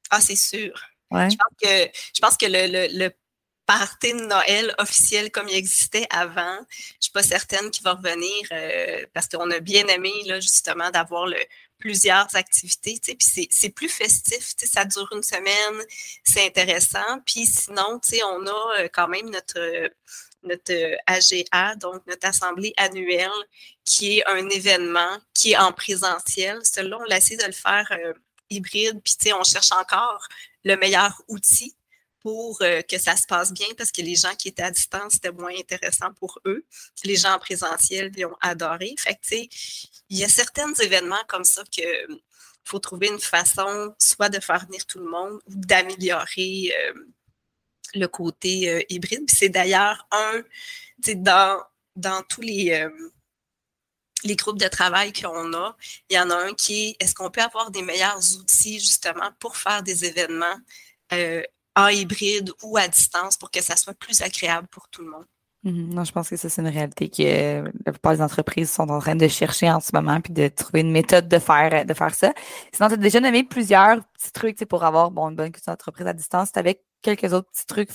Ah, 0.09 0.21
c'est 0.21 0.35
sûr. 0.35 0.73
Je 1.11 1.17
pense 1.17 1.57
que, 1.61 1.89
je 2.15 2.21
pense 2.21 2.37
que 2.37 2.45
le, 2.45 2.67
le, 2.67 3.05
le, 3.05 3.11
party 3.65 4.13
de 4.13 4.25
Noël 4.25 4.75
officiel 4.77 5.31
comme 5.31 5.47
il 5.47 5.55
existait 5.55 6.05
avant, 6.11 6.57
je 6.69 6.83
ne 6.83 6.99
suis 6.99 7.11
pas 7.11 7.23
certaine 7.23 7.71
qu'il 7.71 7.83
va 7.83 7.93
revenir 7.93 8.47
euh, 8.51 9.03
parce 9.13 9.27
qu'on 9.27 9.49
a 9.49 9.59
bien 9.59 9.87
aimé 9.87 10.11
là, 10.25 10.39
justement 10.39 10.91
d'avoir 10.91 11.27
plusieurs 11.79 12.35
activités. 12.35 12.99
Puis 13.03 13.47
c'est 13.49 13.69
plus 13.69 13.89
festif, 13.89 14.53
ça 14.57 14.85
dure 14.85 15.09
une 15.13 15.23
semaine, 15.23 15.83
c'est 16.23 16.45
intéressant. 16.45 17.19
Puis 17.25 17.45
sinon, 17.45 17.99
on 18.23 18.47
a 18.47 18.81
euh, 18.81 18.87
quand 18.93 19.07
même 19.07 19.29
notre 19.29 19.89
notre 20.43 20.97
AGA, 21.07 21.75
donc 21.75 22.05
notre 22.05 22.27
assemblée 22.27 22.73
annuelle, 22.77 23.31
qui 23.83 24.19
est 24.19 24.27
un 24.27 24.47
événement 24.49 25.17
qui 25.33 25.53
est 25.53 25.57
en 25.57 25.71
présentiel. 25.71 26.59
Celui-là, 26.63 26.99
on 26.99 27.11
essaie 27.11 27.35
de 27.35 27.45
le 27.45 27.51
faire 27.51 27.87
euh, 27.91 28.13
hybride, 28.49 29.01
puis 29.03 29.33
on 29.33 29.43
cherche 29.43 29.71
encore 29.71 30.27
le 30.63 30.75
meilleur 30.77 31.21
outil 31.27 31.75
pour 32.25 32.57
euh, 32.63 32.81
que 32.81 32.97
ça 32.97 33.15
se 33.15 33.27
passe 33.27 33.53
bien 33.53 33.67
parce 33.77 33.91
que 33.91 34.01
les 34.01 34.15
gens 34.15 34.33
qui 34.35 34.47
étaient 34.47 34.63
à 34.63 34.71
distance, 34.71 35.13
c'était 35.13 35.31
moins 35.31 35.55
intéressant 35.55 36.11
pour 36.13 36.39
eux. 36.45 36.65
Les 37.03 37.15
gens 37.15 37.33
en 37.33 37.39
présentiel, 37.39 38.11
ils 38.17 38.25
ont 38.25 38.35
adoré. 38.41 38.95
Fait 38.97 39.13
que, 39.13 39.35
il 40.09 40.17
y 40.17 40.23
a 40.23 40.27
certains 40.27 40.73
événements 40.73 41.23
comme 41.27 41.43
ça 41.43 41.63
que 41.65 41.83
faut 42.63 42.79
trouver 42.79 43.09
une 43.09 43.19
façon 43.19 43.93
soit 43.99 44.29
de 44.29 44.39
faire 44.39 44.65
venir 44.65 44.87
tout 44.87 44.97
le 44.97 45.05
monde 45.05 45.39
ou 45.45 45.53
d'améliorer 45.53 46.73
euh, 46.75 46.93
le 47.93 48.07
côté 48.07 48.71
euh, 48.71 48.81
hybride. 48.89 49.29
C'est 49.29 49.49
d'ailleurs 49.49 50.07
un, 50.09 50.41
dans, 51.13 51.61
dans 51.95 52.23
tous 52.23 52.41
les, 52.41 52.87
les 54.23 54.35
groupes 54.35 54.59
de 54.59 54.67
travail 54.67 55.13
qu'on 55.13 55.53
a, 55.53 55.75
il 56.09 56.15
y 56.15 56.19
en 56.19 56.29
a 56.29 56.35
un 56.35 56.53
qui 56.53 56.89
est 56.89 57.03
est-ce 57.03 57.13
qu'on 57.13 57.29
peut 57.29 57.41
avoir 57.41 57.71
des 57.71 57.81
meilleurs 57.81 58.19
outils 58.39 58.79
justement 58.79 59.29
pour 59.39 59.57
faire 59.57 59.83
des 59.83 60.05
événements 60.05 60.57
euh, 61.13 61.43
en 61.75 61.87
hybride 61.87 62.51
ou 62.63 62.77
à 62.77 62.87
distance 62.87 63.37
pour 63.37 63.51
que 63.51 63.61
ça 63.61 63.75
soit 63.75 63.93
plus 63.93 64.21
agréable 64.21 64.67
pour 64.67 64.89
tout 64.89 65.03
le 65.03 65.11
monde? 65.11 65.25
Mhm. 65.65 65.95
non, 65.95 66.03
je 66.03 66.11
pense 66.11 66.29
que 66.29 66.37
ça, 66.37 66.47
c'est 66.47 66.61
une 66.61 66.67
réalité 66.67 67.09
que 67.09 67.63
la 67.85 67.91
plupart 67.91 68.13
des 68.13 68.21
entreprises 68.21 68.69
sont 68.69 68.87
en 68.89 68.99
train 68.99 69.15
de 69.15 69.27
chercher 69.27 69.69
en 69.71 69.79
ce 69.79 69.89
moment 69.93 70.21
puis 70.21 70.31
de 70.31 70.47
trouver 70.47 70.81
une 70.81 70.91
méthode 70.91 71.27
de 71.27 71.39
faire, 71.39 71.85
de 71.85 71.93
faire 71.95 72.13
ça. 72.13 72.33
Sinon, 72.71 72.87
tu 72.87 72.93
as 72.93 72.97
déjà 72.97 73.19
nommé 73.19 73.43
plusieurs 73.43 73.97
petits 74.13 74.31
trucs 74.31 74.63
pour 74.65 74.83
avoir 74.83 75.09
bon, 75.09 75.29
une 75.29 75.35
bonne 75.35 75.51
culture 75.51 75.73
d'entreprise 75.73 76.05
à 76.05 76.13
distance. 76.13 76.51
Tu 76.51 76.59
avec 76.59 76.83
quelques 77.01 77.33
autres 77.33 77.49
petits 77.49 77.65
trucs 77.65 77.89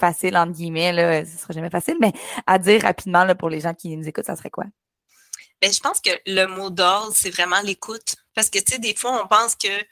faciles, 0.00 0.36
entre 0.36 0.52
guillemets, 0.52 0.92
là, 0.92 1.24
ce 1.24 1.38
sera 1.38 1.54
jamais 1.54 1.70
facile, 1.70 1.96
mais 2.00 2.12
à 2.48 2.58
dire 2.58 2.82
rapidement 2.82 3.24
là, 3.24 3.36
pour 3.36 3.48
les 3.48 3.60
gens 3.60 3.74
qui 3.74 3.96
nous 3.96 4.08
écoutent, 4.08 4.26
ça 4.26 4.34
serait 4.34 4.50
quoi? 4.50 4.64
Ben, 5.64 5.72
je 5.72 5.80
pense 5.80 5.98
que 5.98 6.10
le 6.26 6.44
mot 6.44 6.68
d'ordre, 6.68 7.14
c'est 7.16 7.30
vraiment 7.30 7.62
l'écoute. 7.62 8.16
Parce 8.34 8.50
que, 8.50 8.58
tu 8.58 8.72
sais, 8.72 8.78
des 8.78 8.94
fois, 8.94 9.22
on 9.24 9.26
pense 9.26 9.54
que 9.54 9.82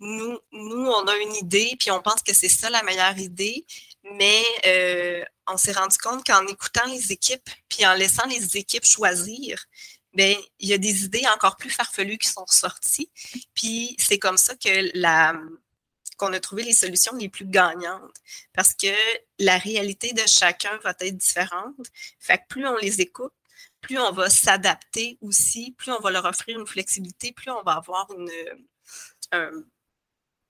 nous, 0.00 0.38
nous, 0.52 0.86
on 0.86 1.06
a 1.06 1.16
une 1.18 1.34
idée, 1.34 1.76
puis 1.78 1.90
on 1.90 2.00
pense 2.00 2.22
que 2.22 2.32
c'est 2.32 2.48
ça 2.48 2.70
la 2.70 2.82
meilleure 2.82 3.18
idée, 3.18 3.66
mais 4.14 4.42
euh, 4.66 5.22
on 5.46 5.58
s'est 5.58 5.72
rendu 5.72 5.98
compte 5.98 6.24
qu'en 6.24 6.46
écoutant 6.46 6.86
les 6.86 7.12
équipes, 7.12 7.50
puis 7.68 7.84
en 7.86 7.92
laissant 7.92 8.26
les 8.26 8.56
équipes 8.56 8.86
choisir, 8.86 9.62
ben, 10.14 10.34
il 10.60 10.70
y 10.70 10.72
a 10.72 10.78
des 10.78 11.04
idées 11.04 11.26
encore 11.34 11.56
plus 11.56 11.68
farfelues 11.68 12.16
qui 12.16 12.28
sont 12.28 12.46
sorties. 12.46 13.10
Puis 13.52 13.96
c'est 13.98 14.18
comme 14.18 14.38
ça 14.38 14.54
que 14.56 14.90
la 14.94 15.34
qu'on 16.16 16.32
a 16.32 16.40
trouvé 16.40 16.64
les 16.64 16.72
solutions 16.72 17.14
les 17.16 17.28
plus 17.28 17.46
gagnantes. 17.46 18.16
Parce 18.52 18.74
que 18.74 18.88
la 19.38 19.56
réalité 19.56 20.12
de 20.14 20.26
chacun 20.26 20.76
va 20.78 20.94
être 21.00 21.16
différente. 21.16 21.76
Fait 22.18 22.38
que 22.38 22.42
plus 22.48 22.66
on 22.66 22.76
les 22.76 23.00
écoute, 23.00 23.32
plus 23.80 23.98
on 23.98 24.12
va 24.12 24.30
s'adapter 24.30 25.18
aussi, 25.20 25.74
plus 25.76 25.92
on 25.92 26.00
va 26.00 26.10
leur 26.10 26.24
offrir 26.24 26.58
une 26.58 26.66
flexibilité, 26.66 27.32
plus 27.32 27.50
on 27.50 27.62
va 27.62 27.72
avoir 27.72 28.08
une, 28.16 28.30
euh, 29.34 29.62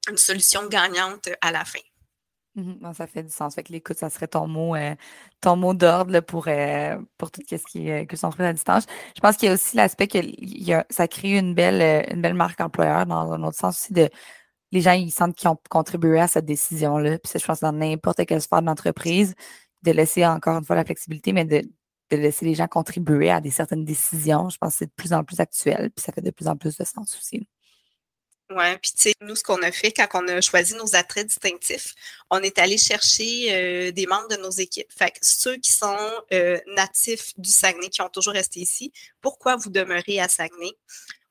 une 0.09 0.17
solution 0.17 0.67
gagnante 0.69 1.29
à 1.41 1.53
la 1.53 1.65
fin. 1.65 1.81
Mhm. 2.55 2.93
ça 2.93 3.07
fait 3.07 3.23
du 3.23 3.31
sens. 3.31 3.55
Fait 3.55 3.63
que 3.63 3.73
l'écoute, 3.73 3.99
ça 3.99 4.11
serait 4.11 4.27
ton 4.27 4.49
mot, 4.49 4.75
euh, 4.75 4.97
ton 5.41 5.55
mot 5.55 5.75
d'ordre 5.75 6.21
pour, 6.21 6.49
euh, 6.49 6.99
pour 7.17 7.31
tout 7.31 7.43
ce 7.49 7.57
qui 7.57 7.89
est 7.89 8.07
que 8.07 8.43
à 8.43 8.53
distance. 8.53 8.87
Je 9.15 9.21
pense 9.21 9.37
qu'il 9.37 9.47
y 9.47 9.51
a 9.51 9.55
aussi 9.55 9.77
l'aspect 9.77 10.09
que 10.09 10.19
ça 10.91 11.07
crée 11.07 11.39
une 11.39 11.55
belle, 11.55 12.07
une 12.11 12.21
belle 12.21 12.35
marque 12.35 12.61
employeur 12.61 13.07
dans 13.07 13.31
un 13.33 13.43
autre 13.45 13.57
sens 13.57 13.79
aussi 13.79 13.93
de 13.93 14.11
les 14.73 14.81
gens, 14.81 14.93
ils 14.93 15.11
sentent 15.11 15.35
qu'ils 15.37 15.49
ont 15.49 15.59
contribué 15.71 16.21
à 16.21 16.29
cette 16.29 16.45
décision-là. 16.45 17.19
Puis 17.19 17.31
ça, 17.33 17.39
je 17.39 17.47
pense 17.47 17.61
dans 17.61 17.73
n'importe 17.73 18.25
quelle 18.27 18.43
sphère 18.43 18.63
d'entreprise, 18.63 19.35
de 19.83 19.93
laisser 19.93 20.27
encore 20.27 20.59
une 20.59 20.65
fois 20.65 20.77
la 20.77 20.85
flexibilité, 20.85 21.33
mais 21.33 21.45
de, 21.45 21.63
de 22.11 22.17
laisser 22.17 22.45
les 22.45 22.55
gens 22.55 22.69
contribuer 22.69 23.31
à 23.31 23.41
des 23.41 23.51
certaines 23.51 23.85
décisions. 23.85 24.49
Je 24.49 24.59
pense 24.59 24.75
que 24.75 24.79
c'est 24.79 24.87
de 24.87 24.93
plus 24.97 25.13
en 25.13 25.25
plus 25.25 25.41
actuel, 25.41 25.91
puis 25.95 26.05
ça 26.05 26.13
fait 26.13 26.23
de 26.23 26.31
plus 26.31 26.49
en 26.49 26.57
plus 26.57 26.77
de 26.77 26.85
sens 26.85 27.17
aussi. 27.17 27.47
Oui, 28.51 28.65
puis 28.81 28.93
tu 28.93 29.03
sais, 29.03 29.15
nous, 29.21 29.37
ce 29.37 29.43
qu'on 29.43 29.61
a 29.63 29.71
fait 29.71 29.93
quand 29.93 30.09
on 30.15 30.27
a 30.27 30.41
choisi 30.41 30.75
nos 30.75 30.97
attraits 30.97 31.27
distinctifs, 31.27 31.95
on 32.31 32.41
est 32.41 32.59
allé 32.59 32.79
chercher 32.79 33.55
euh, 33.55 33.93
des 33.93 34.07
membres 34.07 34.29
de 34.29 34.37
nos 34.37 34.51
équipes. 34.51 34.91
Fait 34.91 35.11
que 35.11 35.19
ceux 35.21 35.57
qui 35.59 35.71
sont 35.71 35.99
euh, 36.33 36.59
natifs 36.75 37.39
du 37.39 37.51
Saguenay, 37.51 37.91
qui 37.91 38.01
ont 38.01 38.09
toujours 38.09 38.33
resté 38.33 38.61
ici, 38.61 38.91
pourquoi 39.21 39.57
vous 39.57 39.69
demeurez 39.69 40.19
à 40.19 40.29
Saguenay? 40.29 40.73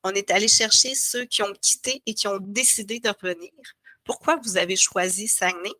On 0.03 0.11
est 0.11 0.29
allé 0.29 0.47
chercher 0.47 0.93
ceux 0.93 1.25
qui 1.25 1.41
ont 1.41 1.53
quitté 1.59 2.03
et 2.05 2.13
qui 2.13 2.27
ont 2.27 2.37
décidé 2.39 2.99
de 2.99 3.09
revenir. 3.09 3.51
Pourquoi 4.03 4.35
vous 4.35 4.57
avez 4.57 4.75
choisi 4.75 5.27
Saguenay? 5.27 5.73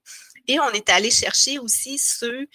Et 0.47 0.59
on 0.59 0.69
est 0.71 0.89
allé 0.89 1.11
chercher 1.11 1.59
aussi 1.59 1.99
ceux 1.99 2.47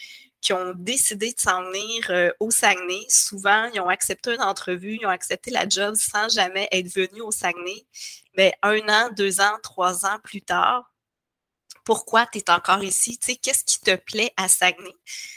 qui 0.42 0.52
ont 0.52 0.74
décidé 0.76 1.32
de 1.32 1.40
s'en 1.40 1.62
venir 1.62 2.10
euh, 2.10 2.30
au 2.40 2.50
Saguenay. 2.50 3.06
Souvent, 3.08 3.70
ils 3.72 3.80
ont 3.80 3.88
accepté 3.88 4.34
une 4.34 4.42
entrevue, 4.42 4.98
ils 5.00 5.06
ont 5.06 5.10
accepté 5.10 5.52
la 5.52 5.68
job 5.68 5.94
sans 5.94 6.28
jamais 6.28 6.68
être 6.72 6.88
venus 6.88 7.22
au 7.22 7.30
Saguenay. 7.30 7.86
Mais 8.36 8.52
un 8.60 8.80
an, 8.88 9.10
deux 9.16 9.40
ans, 9.40 9.56
trois 9.62 10.04
ans 10.04 10.18
plus 10.22 10.42
tard, 10.42 10.92
pourquoi 11.84 12.26
tu 12.26 12.38
es 12.38 12.50
encore 12.50 12.82
ici? 12.82 13.18
Qu'est-ce 13.18 13.64
qui 13.64 13.80
te 13.80 13.94
plaît 13.94 14.32
à 14.36 14.48
Saguenay? 14.48 14.94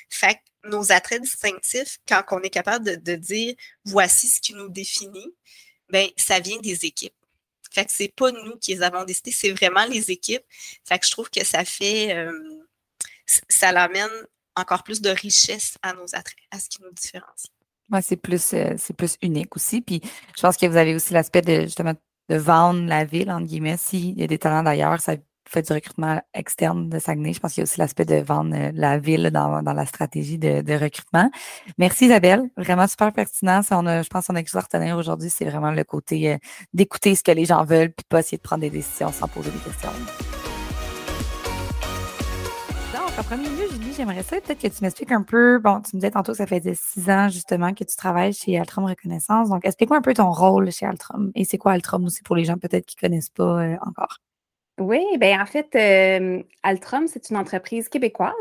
Fait 0.09 0.35
que 0.35 0.69
nos 0.69 0.91
attraits 0.91 1.21
distinctifs, 1.21 1.99
quand 2.07 2.23
on 2.31 2.41
est 2.41 2.49
capable 2.49 3.01
de, 3.03 3.15
dire 3.15 3.53
voici 3.85 4.27
ce 4.27 4.41
qui 4.41 4.55
nous 4.55 4.69
définit, 4.69 5.33
ben 5.89 6.09
ça 6.17 6.39
vient 6.39 6.57
des 6.57 6.85
équipes. 6.85 7.13
Fait 7.71 7.85
que 7.85 7.91
c'est 7.91 8.13
pas 8.15 8.31
nous 8.31 8.57
qui 8.57 8.73
les 8.73 8.81
avons 8.81 9.03
décidés, 9.03 9.31
c'est 9.31 9.51
vraiment 9.51 9.85
les 9.85 10.09
équipes. 10.09 10.45
Fait 10.83 10.97
que 10.97 11.05
je 11.05 11.11
trouve 11.11 11.29
que 11.29 11.45
ça 11.45 11.63
fait 11.63 12.15
euh, 12.15 12.31
ça 13.49 13.71
l'amène 13.71 14.09
encore 14.55 14.83
plus 14.83 15.01
de 15.01 15.09
richesse 15.09 15.77
à 15.81 15.93
nos 15.93 16.05
attraits, 16.13 16.35
à 16.51 16.59
ce 16.59 16.69
qui 16.69 16.81
nous 16.81 16.91
différencie. 16.91 17.51
Moi, 17.89 18.01
c'est 18.01 18.15
plus, 18.15 18.53
euh, 18.53 18.73
c'est 18.77 18.95
plus 18.95 19.17
unique 19.21 19.55
aussi. 19.55 19.81
Puis 19.81 20.01
je 20.35 20.41
pense 20.41 20.57
que 20.57 20.65
vous 20.65 20.77
avez 20.77 20.95
aussi 20.95 21.13
l'aspect 21.13 21.41
de 21.41 21.61
justement 21.61 21.93
de 22.29 22.35
vendre 22.35 22.87
la 22.87 23.05
ville, 23.05 23.29
entre 23.31 23.45
guillemets. 23.45 23.77
S'il 23.77 24.19
y 24.19 24.23
a 24.23 24.27
des 24.27 24.39
talents 24.39 24.63
d'ailleurs, 24.63 24.99
ça 24.99 25.15
fait 25.47 25.61
du 25.61 25.73
recrutement 25.73 26.21
externe 26.33 26.89
de 26.89 26.99
Saguenay. 26.99 27.33
Je 27.33 27.39
pense 27.39 27.53
qu'il 27.53 27.61
y 27.61 27.63
a 27.63 27.65
aussi 27.65 27.79
l'aspect 27.79 28.05
de 28.05 28.15
vendre 28.15 28.55
euh, 28.55 28.71
la 28.73 28.97
ville 28.97 29.29
dans, 29.31 29.61
dans 29.61 29.73
la 29.73 29.85
stratégie 29.85 30.37
de, 30.37 30.73
recrutement. 30.75 31.29
Merci 31.77 32.05
Isabelle, 32.05 32.41
vraiment 32.57 32.87
super 32.87 33.13
pertinent. 33.13 33.61
on 33.71 33.85
a, 33.85 34.01
je 34.01 34.09
pense 34.09 34.27
qu'on 34.27 34.35
a 34.35 34.43
quelque 34.43 34.51
chose 34.51 34.97
aujourd'hui, 34.97 35.29
c'est 35.29 35.45
vraiment 35.45 35.71
le 35.71 35.83
côté 35.83 36.33
euh, 36.33 36.37
d'écouter 36.73 37.15
ce 37.15 37.23
que 37.23 37.31
les 37.31 37.45
gens 37.45 37.63
veulent, 37.63 37.93
puis 37.93 38.05
pas 38.09 38.19
essayer 38.19 38.37
de 38.37 38.43
prendre 38.43 38.61
des 38.61 38.69
décisions 38.69 39.11
sans 39.11 39.27
poser 39.27 39.51
des 39.51 39.59
questions. 39.59 40.44
En 43.17 43.23
premier 43.23 43.47
lieu, 43.47 43.69
Julie, 43.71 43.93
j'aimerais 43.95 44.23
ça 44.23 44.41
peut-être 44.41 44.59
que 44.59 44.67
tu 44.67 44.83
m'expliques 44.83 45.13
un 45.13 45.21
peu. 45.21 45.57
Bon, 45.59 45.79
tu 45.79 45.95
me 45.95 46.01
disais 46.01 46.11
tantôt 46.11 46.33
que 46.33 46.37
ça 46.37 46.45
faisait 46.45 46.75
six 46.75 47.09
ans 47.09 47.29
justement 47.29 47.73
que 47.73 47.85
tu 47.85 47.95
travailles 47.95 48.33
chez 48.33 48.59
Altrom 48.59 48.83
Reconnaissance. 48.83 49.47
Donc, 49.47 49.65
explique-moi 49.65 49.99
un 49.99 50.01
peu 50.01 50.13
ton 50.13 50.31
rôle 50.31 50.69
chez 50.69 50.85
Altrom 50.85 51.31
et 51.33 51.45
c'est 51.45 51.57
quoi 51.57 51.71
Altrom 51.71 52.03
aussi 52.03 52.23
pour 52.23 52.35
les 52.35 52.43
gens 52.43 52.57
peut-être 52.57 52.85
qui 52.85 52.97
ne 53.01 53.07
connaissent 53.07 53.29
pas 53.29 53.63
euh, 53.63 53.77
encore? 53.85 54.17
Oui, 54.79 55.01
bien 55.17 55.41
en 55.41 55.45
fait, 55.45 55.73
euh, 55.75 56.43
Altrom, 56.63 57.07
c'est 57.07 57.29
une 57.29 57.37
entreprise 57.37 57.87
québécoise 57.87 58.33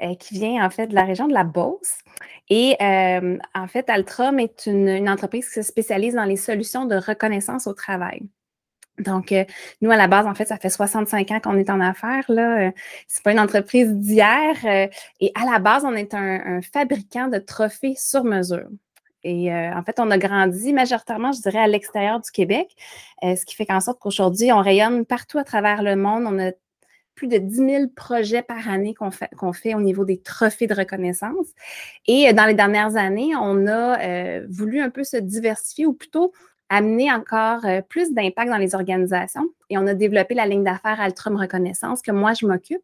euh, 0.00 0.14
qui 0.14 0.34
vient 0.34 0.64
en 0.64 0.70
fait 0.70 0.86
de 0.86 0.94
la 0.94 1.02
région 1.02 1.26
de 1.26 1.34
la 1.34 1.42
Beauce. 1.42 1.98
Et 2.50 2.76
en 2.80 3.66
fait, 3.66 3.90
Altrom 3.90 4.38
est 4.38 4.66
une, 4.66 5.08
entreprise 5.08 5.48
qui 5.48 5.54
se 5.54 5.62
spécialise 5.62 6.14
dans 6.14 6.24
les 6.24 6.36
solutions 6.36 6.84
de 6.84 6.94
reconnaissance 6.94 7.66
au 7.66 7.74
travail. 7.74 8.22
Donc, 8.98 9.34
nous, 9.80 9.90
à 9.90 9.96
la 9.96 10.06
base, 10.06 10.26
en 10.26 10.34
fait, 10.34 10.46
ça 10.46 10.56
fait 10.56 10.70
65 10.70 11.30
ans 11.32 11.40
qu'on 11.40 11.58
est 11.58 11.70
en 11.70 11.80
affaires. 11.80 12.24
Là. 12.28 12.70
c'est 13.08 13.22
pas 13.22 13.32
une 13.32 13.40
entreprise 13.40 13.92
d'hier. 13.92 14.54
et 14.64 15.32
à 15.34 15.50
la 15.50 15.58
base, 15.58 15.84
on 15.84 15.94
est 15.94 16.14
un 16.14 16.60
fabricant 16.62 17.28
de 17.28 17.38
trophées 17.38 17.94
sur 17.96 18.24
mesure. 18.24 18.68
Et 19.24 19.52
euh, 19.52 19.74
en 19.74 19.82
fait, 19.82 19.98
on 19.98 20.10
a 20.10 20.18
grandi 20.18 20.72
majoritairement, 20.72 21.32
je 21.32 21.40
dirais, 21.40 21.58
à 21.58 21.66
l'extérieur 21.66 22.20
du 22.20 22.30
Québec, 22.30 22.68
euh, 23.24 23.34
ce 23.34 23.44
qui 23.44 23.54
fait 23.54 23.66
qu'en 23.66 23.80
sorte 23.80 23.98
qu'aujourd'hui, 23.98 24.52
on 24.52 24.60
rayonne 24.60 25.06
partout 25.06 25.38
à 25.38 25.44
travers 25.44 25.82
le 25.82 25.96
monde. 25.96 26.24
On 26.26 26.38
a 26.38 26.52
plus 27.14 27.28
de 27.28 27.38
10 27.38 27.56
000 27.56 27.86
projets 27.94 28.42
par 28.42 28.68
année 28.68 28.92
qu'on 28.92 29.10
fait, 29.10 29.30
qu'on 29.38 29.52
fait, 29.52 29.74
au 29.74 29.80
niveau 29.80 30.04
des 30.04 30.20
trophées 30.20 30.66
de 30.66 30.74
reconnaissance. 30.74 31.46
Et 32.06 32.28
euh, 32.28 32.32
dans 32.34 32.44
les 32.44 32.54
dernières 32.54 32.96
années, 32.96 33.34
on 33.40 33.66
a 33.66 34.40
voulu 34.48 34.80
un 34.80 34.90
peu 34.90 35.04
se 35.04 35.16
diversifier 35.16 35.86
ou 35.86 35.94
plutôt 35.94 36.32
amener 36.68 37.12
encore 37.12 37.64
euh, 37.64 37.80
plus 37.82 38.12
d'impact 38.12 38.50
dans 38.50 38.56
les 38.56 38.74
organisations. 38.74 39.48
Et 39.70 39.78
on 39.78 39.86
a 39.86 39.94
développé 39.94 40.34
la 40.34 40.46
ligne 40.46 40.64
d'affaires 40.64 41.00
Altrum 41.00 41.36
Reconnaissance 41.36 42.02
que 42.02 42.12
moi, 42.12 42.32
je 42.34 42.46
m'occupe, 42.46 42.82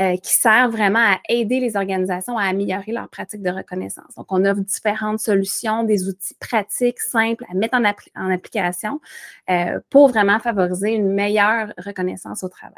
euh, 0.00 0.16
qui 0.16 0.34
sert 0.34 0.70
vraiment 0.70 1.00
à 1.00 1.18
aider 1.28 1.60
les 1.60 1.76
organisations 1.76 2.36
à 2.36 2.44
améliorer 2.44 2.92
leurs 2.92 3.08
pratiques 3.08 3.42
de 3.42 3.50
reconnaissance. 3.50 4.14
Donc, 4.16 4.26
on 4.30 4.44
offre 4.44 4.60
différentes 4.60 5.20
solutions, 5.20 5.84
des 5.84 6.08
outils 6.08 6.34
pratiques, 6.40 7.00
simples 7.00 7.44
à 7.50 7.54
mettre 7.54 7.76
en, 7.76 8.30
application 8.30 9.00
euh, 9.50 9.80
pour 9.90 10.08
vraiment 10.08 10.38
favoriser 10.38 10.92
une 10.92 11.12
meilleure 11.12 11.72
reconnaissance 11.78 12.42
au 12.42 12.48
travail. 12.48 12.74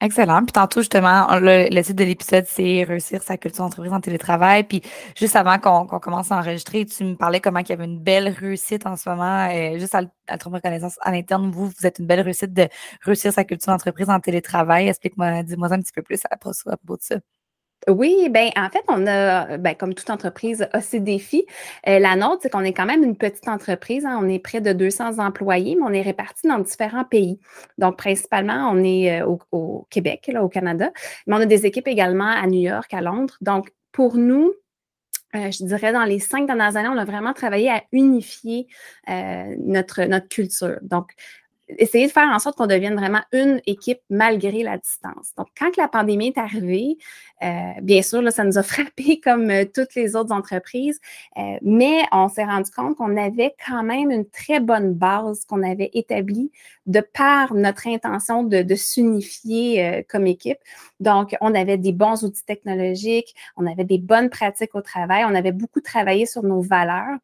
Excellent. 0.00 0.44
Puis 0.44 0.52
tantôt, 0.52 0.80
justement, 0.80 1.26
le, 1.40 1.68
titre 1.82 1.96
de 1.96 2.04
l'épisode, 2.04 2.44
c'est 2.46 2.84
Réussir 2.84 3.20
sa 3.20 3.36
culture 3.36 3.64
d'entreprise 3.64 3.92
en 3.92 4.00
télétravail. 4.00 4.62
Puis 4.62 4.80
juste 5.16 5.34
avant 5.34 5.58
qu'on 5.58 5.86
commence 5.98 6.30
à 6.30 6.36
enregistrer, 6.38 6.86
tu 6.86 7.02
me 7.02 7.16
parlais 7.16 7.40
comment 7.40 7.58
il 7.58 7.68
y 7.68 7.72
avait 7.72 7.84
une 7.84 7.98
belle 7.98 8.28
réussite 8.28 8.86
en 8.86 8.94
ce 8.94 9.08
moment, 9.08 9.48
euh, 9.50 9.76
juste 9.78 9.96
à, 9.96 10.02
à 10.28 10.36
reconnaissance 10.36 10.98
à 11.02 11.10
l'interne. 11.10 11.50
Vous, 11.50 11.66
vous 11.66 11.86
êtes 11.86 11.98
une 11.98 12.06
belle 12.06 12.20
réussite 12.20 12.52
de 12.52 12.68
réussir 13.02 13.32
sa 13.32 13.42
culture 13.44 13.72
d'entreprise 13.72 14.08
en 14.08 14.20
télétravail. 14.20 14.88
Explique-moi, 14.88 15.42
dis-moi 15.42 15.72
un 15.72 15.80
petit 15.80 15.92
peu 15.92 16.02
plus 16.02 16.20
à 16.30 16.36
propos 16.36 16.96
de 16.96 17.02
ça. 17.02 17.16
Oui, 17.86 18.28
ben 18.30 18.50
en 18.56 18.68
fait, 18.70 18.82
on 18.88 19.06
a, 19.06 19.56
ben, 19.56 19.74
comme 19.74 19.94
toute 19.94 20.10
entreprise, 20.10 20.66
a 20.72 20.80
ses 20.80 21.00
défis. 21.00 21.46
Euh, 21.86 21.98
la 21.98 22.16
nôtre, 22.16 22.40
c'est 22.42 22.50
qu'on 22.50 22.64
est 22.64 22.72
quand 22.72 22.84
même 22.84 23.04
une 23.04 23.16
petite 23.16 23.48
entreprise. 23.48 24.04
Hein. 24.04 24.18
on 24.20 24.28
est 24.28 24.40
près 24.40 24.60
de 24.60 24.72
200 24.72 25.18
employés, 25.18 25.76
mais 25.76 25.86
on 25.86 25.92
est 25.92 26.02
répartis 26.02 26.48
dans 26.48 26.58
différents 26.58 27.04
pays. 27.04 27.38
Donc, 27.78 27.96
principalement, 27.96 28.70
on 28.72 28.82
est 28.82 29.22
euh, 29.22 29.36
au, 29.52 29.86
Québec, 29.90 30.28
là, 30.32 30.42
au 30.42 30.48
Canada, 30.48 30.90
mais 31.26 31.36
on 31.36 31.40
a 31.40 31.46
des 31.46 31.66
équipes 31.66 31.88
également 31.88 32.28
à 32.28 32.46
New 32.46 32.60
York, 32.60 32.92
à 32.92 33.00
Londres. 33.00 33.36
Donc, 33.40 33.70
pour 33.92 34.16
nous, 34.16 34.52
euh, 35.36 35.50
je 35.50 35.64
dirais 35.64 35.92
dans 35.92 36.04
les 36.04 36.18
cinq 36.18 36.46
dernières 36.46 36.76
années, 36.76 36.88
on 36.88 36.98
a 36.98 37.04
vraiment 37.04 37.32
travaillé 37.32 37.70
à 37.70 37.84
unifier 37.92 38.66
notre, 39.06 40.02
notre 40.04 40.28
culture. 40.28 40.78
Donc, 40.82 41.12
essayer 41.76 42.06
de 42.06 42.12
faire 42.12 42.28
en 42.28 42.38
sorte 42.38 42.56
qu'on 42.56 42.66
devienne 42.66 42.94
vraiment 42.94 43.20
une 43.32 43.60
équipe 43.66 44.00
malgré 44.10 44.62
la 44.62 44.78
distance. 44.78 45.32
Donc, 45.36 45.48
quand 45.58 45.76
la 45.76 45.88
pandémie 45.88 46.28
est 46.28 46.38
arrivée, 46.38 46.96
euh, 47.42 47.72
bien 47.82 48.02
sûr, 48.02 48.22
là, 48.22 48.30
ça 48.30 48.44
nous 48.44 48.58
a 48.58 48.62
frappé 48.64 49.20
comme 49.20 49.50
euh, 49.50 49.64
toutes 49.64 49.94
les 49.94 50.16
autres 50.16 50.32
entreprises, 50.32 51.00
euh, 51.36 51.58
mais 51.62 52.02
on 52.12 52.28
s'est 52.28 52.44
rendu 52.44 52.70
compte 52.70 52.96
qu'on 52.96 53.16
avait 53.16 53.54
quand 53.66 53.82
même 53.82 54.10
une 54.10 54.28
très 54.28 54.60
bonne 54.60 54.94
base 54.94 55.44
qu'on 55.44 55.62
avait 55.62 55.90
établie 55.92 56.50
de 56.86 57.00
par 57.00 57.54
notre 57.54 57.86
intention 57.86 58.42
de, 58.42 58.62
de 58.62 58.74
s'unifier 58.74 60.04
comme 60.08 60.26
équipe. 60.26 60.58
Donc, 61.00 61.36
on 61.40 61.54
avait 61.54 61.76
des 61.76 61.92
bons 61.92 62.24
outils 62.24 62.44
technologiques, 62.44 63.34
on 63.56 63.66
avait 63.66 63.84
des 63.84 63.98
bonnes 63.98 64.30
pratiques 64.30 64.74
au 64.74 64.80
travail, 64.80 65.24
on 65.26 65.34
avait 65.34 65.52
beaucoup 65.52 65.80
travaillé 65.80 66.24
sur 66.24 66.42
nos 66.42 66.60
valeurs. 66.60 67.18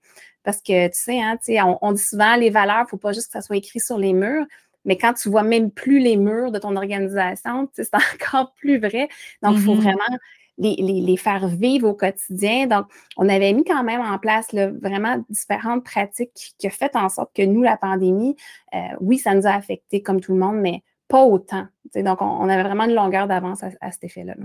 Parce 0.45 0.59
que, 0.59 0.87
tu 0.89 0.93
sais, 0.95 1.21
hein, 1.21 1.39
on, 1.81 1.93
dit 1.93 2.03
souvent, 2.03 2.37
les 2.37 2.51
valeurs, 2.51 2.81
il 2.81 2.85
ne 2.85 2.89
faut 2.89 2.97
pas 2.97 3.13
juste 3.13 3.29
que 3.29 3.33
ça 3.33 3.41
soit 3.41 3.57
écrit 3.57 3.81
sur 3.81 3.99
les 3.99 4.13
murs. 4.13 4.45
Mais 4.85 4.99
quand 4.99 5.15
tu 5.15 5.31
vois 5.31 5.43
même 5.43 5.71
plus 5.71 5.99
les 5.99 6.17
murs 6.17 6.53
de 6.53 6.59
ton 6.59 6.77
organisation, 6.77 7.69
c'est 7.73 7.89
encore 8.15 8.53
plus 8.53 8.79
vrai. 8.79 9.09
Donc, 9.43 9.55
il 9.57 9.63
faut 9.63 9.75
mm-hmm. 9.75 9.81
vraiment 9.81 10.19
les, 10.59 11.17
faire 11.17 11.49
vivre 11.49 11.89
au 11.89 11.95
quotidien. 11.95 12.67
Donc, 12.67 12.87
on 13.17 13.29
avait 13.29 13.53
mis 13.53 13.65
quand 13.65 13.83
même 13.83 14.01
en 14.01 14.19
place 14.19 14.49
vraiment 14.53 15.25
différentes 15.31 15.85
pratiques 15.85 16.55
qui 16.59 16.67
ont 16.67 16.71
fait 16.71 16.95
en 16.97 17.09
sorte 17.09 17.35
que 17.35 17.43
nous, 17.43 17.63
la 17.63 17.77
pandémie, 17.77 18.37
euh, 18.75 18.79
oui, 19.01 19.19
ça 19.19 19.35
nous 19.35 19.47
a 19.47 19.51
affectés 19.51 20.03
comme 20.03 20.21
tout 20.21 20.33
le 20.33 20.39
monde, 20.39 20.57
mais 20.57 20.83
pas 21.09 21.25
autant. 21.25 21.67
Donc, 21.95 22.21
on, 22.23 22.49
avait 22.49 22.63
vraiment 22.63 22.85
une 22.85 22.95
longueur 22.95 23.27
d'avance 23.27 23.63
à, 23.63 23.91
cet 23.91 24.05
effet-là. 24.05 24.35
là 24.37 24.45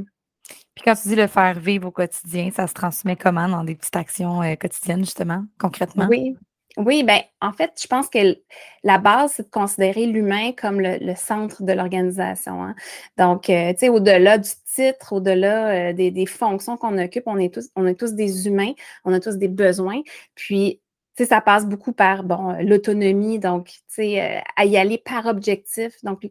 puis 0.79 0.83
quand 0.85 0.95
tu 0.95 1.09
dis 1.09 1.15
le 1.15 1.27
faire 1.27 1.59
vivre 1.59 1.89
au 1.89 1.91
quotidien, 1.91 2.51
ça 2.51 2.65
se 2.65 2.73
transmet 2.73 3.17
comment 3.17 3.49
dans 3.49 3.65
des 3.65 3.75
petites 3.75 3.97
actions 3.97 4.41
euh, 4.41 4.55
quotidiennes, 4.55 5.03
justement, 5.03 5.43
concrètement? 5.59 6.07
Oui. 6.09 6.37
Oui, 6.77 7.03
bien, 7.03 7.21
en 7.41 7.51
fait, 7.51 7.73
je 7.81 7.87
pense 7.87 8.07
que 8.09 8.37
la 8.83 8.99
base, 8.99 9.33
c'est 9.33 9.43
de 9.43 9.49
considérer 9.49 10.05
l'humain 10.05 10.51
comme 10.53 10.79
le, 10.79 11.15
centre 11.15 11.63
de 11.63 11.73
l'organisation. 11.73 12.63
Hein. 12.63 12.75
Donc, 13.17 13.49
euh, 13.49 13.73
tu 13.73 13.79
sais, 13.79 13.89
au-delà 13.89 14.37
du 14.37 14.51
titre, 14.73 15.13
au-delà 15.13 15.89
euh, 15.89 15.93
des, 15.93 16.25
fonctions 16.25 16.77
qu'on 16.77 16.97
occupe, 16.97 17.23
on 17.25 17.37
est, 17.37 17.53
tous, 17.53 17.69
on 17.75 17.85
est 17.85 17.99
tous 17.99 18.13
des 18.13 18.47
humains, 18.47 18.71
on 19.03 19.11
a 19.11 19.19
tous 19.19 19.35
des 19.35 19.49
besoins. 19.49 19.99
Puis, 20.35 20.79
tu 21.17 21.23
sais, 21.23 21.29
ça 21.29 21.41
passe 21.41 21.65
beaucoup 21.65 21.91
par, 21.91 22.23
bon, 22.23 22.55
l'autonomie, 22.61 23.39
donc, 23.39 23.65
tu 23.65 23.79
sais, 23.87 24.41
à 24.55 24.63
y 24.63 24.77
aller 24.77 24.99
par 24.99 25.25
objectif. 25.25 25.95
Donc, 26.03 26.29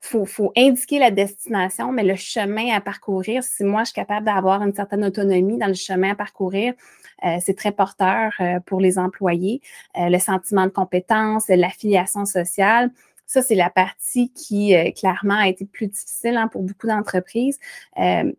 faut, 0.00 0.24
faut 0.24 0.52
indiquer 0.56 0.98
la 0.98 1.10
destination, 1.10 1.92
mais 1.92 2.02
le 2.02 2.16
chemin 2.16 2.74
à 2.74 2.80
parcourir, 2.80 3.44
si 3.44 3.64
moi 3.64 3.82
je 3.82 3.86
suis 3.86 3.94
capable 3.94 4.26
d'avoir 4.26 4.62
une 4.62 4.74
certaine 4.74 5.04
autonomie 5.04 5.58
dans 5.58 5.66
le 5.66 5.74
chemin 5.74 6.12
à 6.12 6.14
parcourir, 6.14 6.74
euh, 7.24 7.36
c'est 7.40 7.54
très 7.54 7.72
porteur 7.72 8.32
euh, 8.40 8.60
pour 8.60 8.80
les 8.80 8.98
employés. 8.98 9.60
Euh, 9.98 10.08
le 10.08 10.18
sentiment 10.18 10.64
de 10.64 10.70
compétence, 10.70 11.48
l'affiliation 11.48 12.24
sociale, 12.24 12.90
ça, 13.26 13.42
c'est 13.42 13.54
la 13.54 13.70
partie 13.70 14.32
qui, 14.32 14.74
clairement, 14.96 15.36
a 15.36 15.46
été 15.46 15.64
plus 15.64 15.86
difficile 15.86 16.36
hein, 16.36 16.48
pour 16.48 16.62
beaucoup 16.62 16.88
d'entreprises. 16.88 17.60
je 17.96 18.32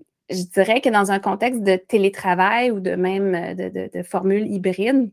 dirais 0.54 0.82
que 0.82 0.90
dans 0.90 1.12
un 1.12 1.20
contexte 1.20 1.64
de 1.64 1.78
télétravail 1.78 2.72
ou 2.72 2.82
de 2.82 2.96
même 2.96 3.56
de, 3.56 3.70
de, 3.70 3.90
de 3.94 4.04
formule 4.04 4.52
hybride, 4.52 5.10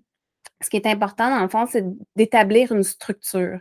ce 0.61 0.69
qui 0.69 0.77
est 0.77 0.87
important, 0.87 1.31
dans 1.31 1.43
le 1.43 1.49
fond, 1.49 1.67
c'est 1.71 1.85
d'établir 2.17 2.73
une 2.73 2.83
structure. 2.83 3.61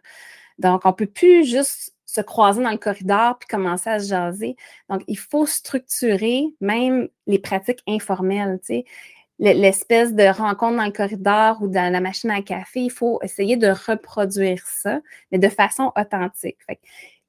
Donc, 0.57 0.81
on 0.85 0.89
ne 0.89 0.93
peut 0.93 1.05
plus 1.05 1.45
juste 1.45 1.93
se 2.17 2.21
croiser 2.21 2.63
dans 2.63 2.71
le 2.71 2.77
corridor 2.77 3.37
puis 3.39 3.47
commencer 3.47 3.89
à 3.89 3.99
se 3.99 4.09
jaser. 4.09 4.55
Donc, 4.89 5.03
il 5.07 5.17
faut 5.17 5.45
structurer 5.45 6.45
même 6.61 7.07
les 7.27 7.39
pratiques 7.39 7.83
informelles. 7.87 8.59
Tu 8.59 8.65
sais. 8.65 8.85
L'espèce 9.39 10.15
de 10.15 10.23
rencontre 10.23 10.77
dans 10.77 10.85
le 10.85 10.91
corridor 10.91 11.61
ou 11.61 11.67
dans 11.67 11.91
la 11.91 11.99
machine 11.99 12.31
à 12.31 12.41
café, 12.41 12.81
il 12.81 12.91
faut 12.91 13.19
essayer 13.21 13.55
de 13.55 13.67
reproduire 13.67 14.63
ça, 14.65 14.99
mais 15.31 15.37
de 15.37 15.47
façon 15.47 15.91
authentique. 15.95 16.57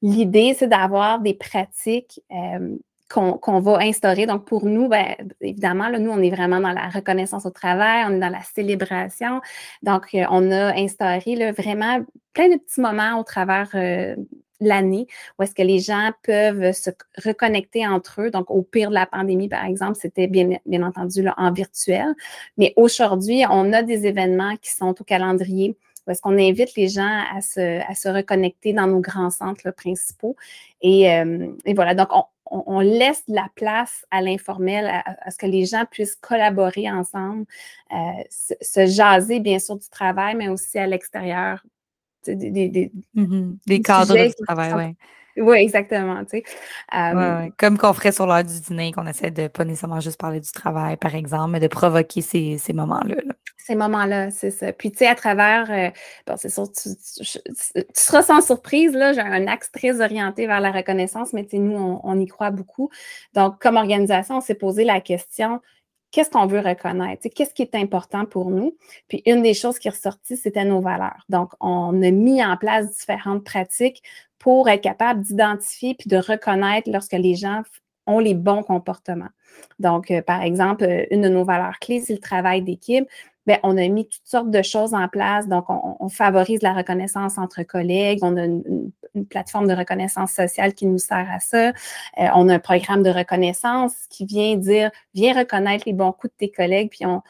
L'idée, 0.01 0.55
c'est 0.59 0.68
d'avoir 0.68 1.20
des 1.20 1.34
pratiques 1.34 2.20
euh, 2.32 2.76
qu'on 3.09 3.61
va 3.61 3.78
instaurer. 3.80 4.26
Donc, 4.26 4.47
pour 4.47 4.66
nous, 4.66 4.89
ben, 4.89 5.16
évidemment, 5.41 5.89
là, 5.89 5.99
nous, 5.99 6.11
on 6.11 6.22
est 6.22 6.30
vraiment 6.30 6.61
dans 6.61 6.72
la 6.72 6.89
reconnaissance 6.89 7.47
au 7.47 7.51
travail, 7.51 8.05
on 8.07 8.16
est 8.16 8.20
dans 8.20 8.28
la 8.28 8.43
célébration. 8.43 9.41
Donc, 9.82 10.09
euh, 10.14 10.24
on 10.30 10.51
a 10.51 10.74
instauré 10.78 11.53
vraiment 11.53 12.01
plein 12.32 12.49
de 12.49 12.57
petits 12.57 12.80
moments 12.80 13.18
au 13.18 13.24
travers 13.24 13.70
euh, 13.74 14.14
l'année 14.61 15.06
où 15.38 15.42
est-ce 15.42 15.54
que 15.54 15.62
les 15.62 15.78
gens 15.78 16.11
peuvent 16.22 16.72
se 16.72 16.90
reconnecter 17.24 17.86
entre 17.86 18.22
eux. 18.22 18.30
Donc, 18.30 18.50
au 18.50 18.62
pire 18.62 18.90
de 18.90 18.94
la 18.94 19.06
pandémie, 19.06 19.48
par 19.48 19.64
exemple, 19.64 19.98
c'était 20.00 20.26
bien, 20.26 20.59
entendu 20.82 21.26
en 21.36 21.52
virtuel. 21.52 22.14
Mais 22.56 22.72
aujourd'hui, 22.76 23.42
on 23.50 23.72
a 23.72 23.82
des 23.82 24.06
événements 24.06 24.56
qui 24.56 24.70
sont 24.70 24.94
au 25.00 25.04
calendrier 25.04 25.76
où 26.06 26.11
est-ce 26.11 26.22
qu'on 26.22 26.38
invite 26.38 26.74
les 26.74 26.88
gens 26.88 27.22
à 27.36 27.42
se, 27.42 28.09
reconnecter 28.09 28.72
dans 28.72 28.86
nos 28.86 29.00
grands 29.00 29.28
centres 29.28 29.70
principaux. 29.72 30.36
Et, 30.80 31.12
euh, 31.12 31.48
et, 31.66 31.74
voilà, 31.74 31.94
donc 31.94 32.09
on, 32.12 32.22
on, 32.50 32.80
laisse 32.80 33.24
de 33.26 33.34
la 33.34 33.48
place 33.54 34.06
à 34.11 34.22
l'informel, 34.22 34.86
à, 34.86 35.30
ce 35.30 35.36
que 35.36 35.46
les 35.46 35.66
gens 35.66 35.84
puissent 35.90 36.16
collaborer 36.16 36.90
ensemble, 36.90 37.44
euh, 37.92 38.22
se, 38.30 38.86
jaser, 38.86 39.40
bien 39.40 39.59
sûr, 39.59 39.76
du 39.76 39.88
travail, 39.88 40.34
mais 40.34 40.48
aussi 40.48 40.78
à 40.78 40.86
l'extérieur. 40.86 41.62
Des, 42.27 42.69
des, 42.69 42.93
mm-hmm. 43.16 43.83
cadres 43.83 44.14
de 44.14 44.45
travail, 44.45 44.75
oui. 44.75 44.97
Oui, 45.41 45.59
exactement. 45.59 46.23
Comme 47.57 47.79
qu'on 47.79 47.93
ferait 47.93 48.12
sur 48.12 48.27
l'heure 48.27 48.45
du 48.45 48.61
dîner, 48.61 48.93
qu'on 48.93 49.07
essaie 49.07 49.31
de 49.31 49.49
pas 49.49 49.64
nécessairement 49.64 50.01
juste 50.01 50.19
parler 50.19 50.41
du 50.41 50.51
travail, 50.51 50.97
par 50.97 51.14
exemple, 51.14 51.53
mais 51.53 51.61
de 51.61 51.69
provoquer 51.69 52.21
ces, 52.23 52.59
moments-là. 52.73 53.16
Ces 53.57 53.75
moments-là, 53.75 54.31
c'est 54.31 54.51
ça. 54.51 54.73
Puis, 54.73 54.91
tu 54.91 54.99
sais, 54.99 55.07
à 55.07 55.14
travers, 55.14 55.71
euh, 55.71 55.91
bon, 56.27 56.37
c'est 56.37 56.49
sûr, 56.49 56.71
tu, 56.73 56.89
seras 57.95 58.23
sans 58.23 58.41
surprise, 58.41 58.93
là, 58.93 59.12
j'ai 59.12 59.21
un 59.21 59.47
axe 59.47 59.71
très 59.71 60.01
orienté 60.01 60.47
vers 60.47 60.61
la 60.61 60.73
reconnaissance, 60.73 61.33
mais 61.33 61.47
nous, 61.53 61.77
on, 61.77 62.01
on, 62.03 62.19
y 62.19 62.27
croit 62.27 62.51
beaucoup. 62.51 62.91
Donc, 63.35 63.61
comme 63.61 63.77
organisation, 63.77 64.39
on 64.39 64.41
s'est 64.41 64.55
posé 64.55 64.85
la 64.85 65.01
question, 65.01 65.61
qu'est-ce 66.11 66.30
qu'on 66.30 66.46
veut 66.46 66.61
reconnaître, 66.61 67.28
qu'est-ce 67.28 67.54
qui 67.54 67.62
est 67.62 67.74
important 67.74 68.24
pour 68.24 68.50
nous? 68.50 68.76
Puis 69.09 69.22
une 69.26 69.42
des 69.42 69.54
choses 69.54 69.78
qui 69.78 69.88
est 69.88 69.92
ressortie, 69.92 70.36
c'était 70.36 70.64
nos 70.64 70.80
valeurs. 70.80 71.24
Donc, 71.28 71.52
on 71.61 72.02
a 72.02 72.11
mis 72.11 72.44
en 72.44 72.56
place 72.56 72.96
différentes 72.96 73.44
pratiques 73.44 74.02
pour 74.38 74.68
être 74.68 74.82
capable 74.82 75.22
d'identifier 75.22 75.94
puis 75.94 76.09
de 76.09 76.16
reconnaître 76.16 76.90
lorsque 76.90 77.12
les 77.12 77.34
gens 77.34 77.62
ont 78.06 78.20
les 78.20 78.34
bons 78.34 78.62
comportements. 78.62 79.28
Donc, 79.78 80.11
euh, 80.11 80.22
par 80.22 80.42
exemple, 80.42 80.84
euh, 80.84 81.04
une 81.11 81.22
de 81.22 81.28
nos 81.28 81.44
valeurs 81.44 81.78
clés, 81.78 82.00
c'est 82.00 82.14
le 82.14 82.20
travail 82.20 82.62
d'équipe. 82.62 83.06
Bien, 83.49 83.59
on 83.62 83.78
a 83.78 83.88
mis 83.88 84.07
toutes 84.07 84.26
sortes 84.26 84.51
de 84.51 84.61
choses 84.61 84.92
en 84.92 85.09
place. 85.09 85.49
Donc, 85.49 85.64
on, 85.70 86.09
favorise 86.11 86.61
la 86.61 86.74
reconnaissance 86.74 87.38
entre 87.38 87.62
collègues. 87.62 88.18
On 88.20 88.36
a 88.36 88.44
une, 88.44 88.92
plateforme 89.30 89.66
de 89.66 89.72
reconnaissance 89.72 90.32
sociale 90.32 90.74
qui 90.74 90.84
nous 90.84 90.99
sert 90.99 91.26
à 91.30 91.40
ça. 91.40 91.68
Euh, 91.68 91.72
on 92.34 92.51
a 92.51 92.57
un 92.57 92.59
programme 92.59 93.03
de 93.03 93.09
reconnaissance 93.09 93.94
qui 94.11 94.26
vient 94.26 94.55
dire, 94.57 94.90
viens 95.14 95.32
reconnaître 95.36 95.84
les 95.86 95.94
bons 95.94 96.12
coups 96.12 96.32
de 96.34 96.46
tes 96.46 96.51
collègues, 96.51 96.90
puis 96.90 97.07
on, 97.07 97.22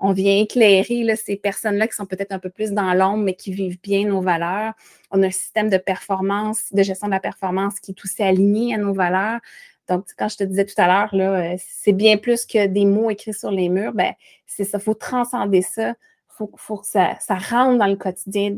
on, 0.00 0.12
vient 0.12 0.40
éclairer 0.40 1.14
ces 1.16 1.36
personnes-là 1.36 1.88
qui 1.88 1.94
sont 1.94 2.06
peut-être 2.06 2.32
un 2.32 2.38
peu 2.38 2.50
plus 2.50 2.72
dans 2.72 2.94
l'ombre, 2.94 3.22
mais 3.22 3.34
qui 3.34 3.52
vivent 3.52 3.78
bien 3.82 4.08
nos 4.08 4.22
valeurs. 4.22 4.72
On 5.10 5.22
a 5.22 5.26
un 5.26 5.30
système 5.30 5.68
de 5.68 5.76
performance, 5.76 6.72
de 6.72 6.82
gestion 6.82 7.08
de 7.08 7.12
la 7.12 7.20
performance 7.20 7.80
qui 7.80 7.92
est 7.92 8.04
aussi 8.04 8.22
aligné 8.22 8.74
à 8.74 8.78
nos 8.78 8.94
valeurs. 8.94 9.40
Donc, 9.88 10.06
quand 10.18 10.28
je 10.28 10.36
te 10.36 10.44
disais 10.44 10.64
tout 10.64 10.74
à 10.78 10.86
l'heure, 10.86 11.14
euh, 11.14 11.56
c'est 11.58 11.92
bien 11.92 12.16
plus 12.16 12.46
que 12.46 12.66
des 12.66 12.86
mots 12.86 13.10
écrits 13.10 13.34
sur 13.34 13.50
les 13.50 13.68
murs. 13.68 13.92
Ben, 13.92 14.14
c'est 14.46 14.64
ça, 14.64 14.78
il 14.78 14.84
faut 14.84 14.94
transcender 14.94 15.62
ça. 15.62 15.90
Il 15.90 16.46
faut, 16.56 16.76
que 16.78 16.86
ça, 16.86 17.16
rentre 17.28 17.78
dans 17.78 17.86
le 17.86 17.96
quotidien 17.96 18.56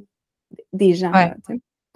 des 0.72 0.94
gens. 0.94 1.12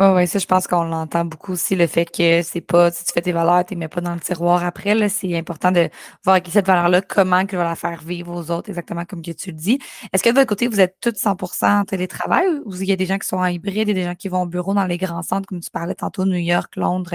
Oui, 0.00 0.06
oui, 0.14 0.26
ça, 0.26 0.38
je 0.38 0.46
pense 0.46 0.66
qu'on 0.66 0.84
l'entend 0.84 1.26
beaucoup 1.26 1.52
aussi, 1.52 1.76
le 1.76 1.86
fait 1.86 2.06
que 2.06 2.40
c'est 2.40 2.62
pas, 2.62 2.90
si 2.90 3.04
tu 3.04 3.12
fais 3.12 3.20
tes 3.20 3.32
valeurs, 3.32 3.66
tu 3.66 3.74
les 3.74 3.80
mets 3.80 3.88
pas 3.88 4.00
dans 4.00 4.14
le 4.14 4.20
tiroir 4.20 4.64
après, 4.64 4.94
là, 4.94 5.10
c'est 5.10 5.36
important 5.36 5.70
de 5.72 5.90
voir 6.24 6.36
avec 6.36 6.48
cette 6.48 6.66
valeur-là, 6.66 7.02
comment 7.02 7.44
tu 7.44 7.56
vas 7.56 7.64
la 7.64 7.76
faire 7.76 8.00
vivre 8.02 8.34
aux 8.34 8.50
autres, 8.50 8.70
exactement 8.70 9.04
comme 9.04 9.20
que 9.20 9.32
tu 9.32 9.50
le 9.50 9.58
dis. 9.58 9.78
Est-ce 10.10 10.22
que 10.22 10.30
de 10.30 10.34
votre 10.36 10.46
côté, 10.46 10.68
vous 10.68 10.80
êtes 10.80 10.96
tous 11.02 11.10
100% 11.10 11.80
en 11.80 11.84
télétravail 11.84 12.46
ou 12.64 12.74
il 12.76 12.88
y 12.88 12.92
a 12.92 12.96
des 12.96 13.04
gens 13.04 13.18
qui 13.18 13.28
sont 13.28 13.36
en 13.36 13.44
hybride 13.44 13.90
et 13.90 13.94
des 13.94 14.04
gens 14.04 14.14
qui 14.14 14.30
vont 14.30 14.40
au 14.40 14.46
bureau 14.46 14.72
dans 14.72 14.86
les 14.86 14.96
grands 14.96 15.22
centres, 15.22 15.46
comme 15.46 15.60
tu 15.60 15.70
parlais 15.70 15.94
tantôt, 15.94 16.24
New 16.24 16.38
York, 16.38 16.76
Londres 16.76 17.12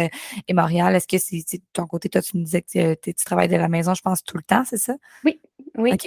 et 0.48 0.54
Montréal? 0.54 0.96
Est-ce 0.96 1.08
que 1.08 1.18
c'est, 1.18 1.38
de 1.58 1.64
ton 1.74 1.88
côté, 1.88 2.10
toi, 2.10 2.22
tu 2.22 2.38
me 2.38 2.44
disais 2.44 2.62
que 2.62 2.94
tu, 2.94 3.16
travailles 3.16 3.50
de 3.50 3.56
la 3.56 3.68
maison, 3.68 3.96
je 3.96 4.02
pense, 4.04 4.24
tout 4.24 4.38
le 4.38 4.44
temps, 4.44 4.62
c'est 4.64 4.78
ça? 4.78 4.94
Oui, 5.24 5.42
oui 5.76 5.98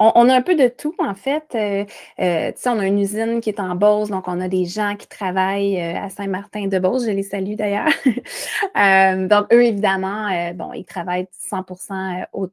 on, 0.00 0.28
a 0.28 0.34
un 0.34 0.42
peu 0.42 0.54
de 0.54 0.68
tout, 0.68 0.94
en 0.98 1.14
fait. 1.14 1.44
Euh, 1.54 1.84
euh, 2.20 2.52
tu 2.52 2.60
sais, 2.60 2.70
on 2.70 2.78
a 2.78 2.86
une 2.86 2.98
usine 2.98 3.40
qui 3.40 3.50
est 3.50 3.60
en 3.60 3.74
Beauce, 3.74 4.08
donc 4.08 4.28
on 4.28 4.40
a 4.40 4.48
des 4.48 4.64
gens 4.64 4.96
qui 4.96 5.06
travaillent 5.06 5.80
euh, 5.80 6.00
à 6.00 6.08
Saint-Martin-de-Beauce. 6.08 7.04
Je 7.04 7.10
les 7.10 7.22
salue 7.22 7.54
d'ailleurs. 7.54 7.90
donc, 9.28 9.52
eux, 9.52 9.62
évidemment, 9.62 10.52
bon, 10.54 10.72
ils 10.72 10.84
travaillent 10.84 11.28
100% 11.52 12.24
au, 12.32 12.48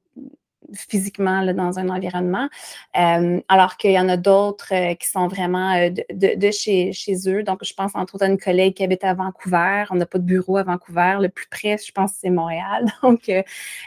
physiquement 0.74 1.46
dans 1.54 1.80
un 1.80 1.90
environnement, 1.90 2.50
euh, 2.98 3.42
alors 3.48 3.78
qu'il 3.78 3.92
y 3.92 4.00
en 4.00 4.10
a 4.10 4.18
d'autres 4.18 4.74
euh, 4.74 4.94
qui 4.96 5.08
sont 5.08 5.28
vraiment 5.28 5.74
euh, 5.76 5.90
de, 5.90 6.52
chez, 6.52 6.94
chez, 6.94 7.16
eux. 7.28 7.44
Donc, 7.44 7.64
je 7.64 7.74
pense 7.74 7.92
entre 7.96 8.16
autres 8.16 8.26
à 8.26 8.28
une 8.28 8.38
collègue 8.38 8.76
qui 8.76 8.84
habite 8.84 9.04
à 9.04 9.14
Vancouver. 9.14 9.86
On 9.90 9.96
n'a 9.96 10.06
pas 10.06 10.18
de 10.18 10.24
bureau 10.24 10.58
à 10.58 10.64
Vancouver. 10.64 11.18
Le 11.22 11.30
plus 11.30 11.48
près, 11.48 11.78
je 11.78 11.92
pense, 11.92 12.12
c'est 12.20 12.30
Montréal. 12.30 12.86
Donc, 13.02 13.32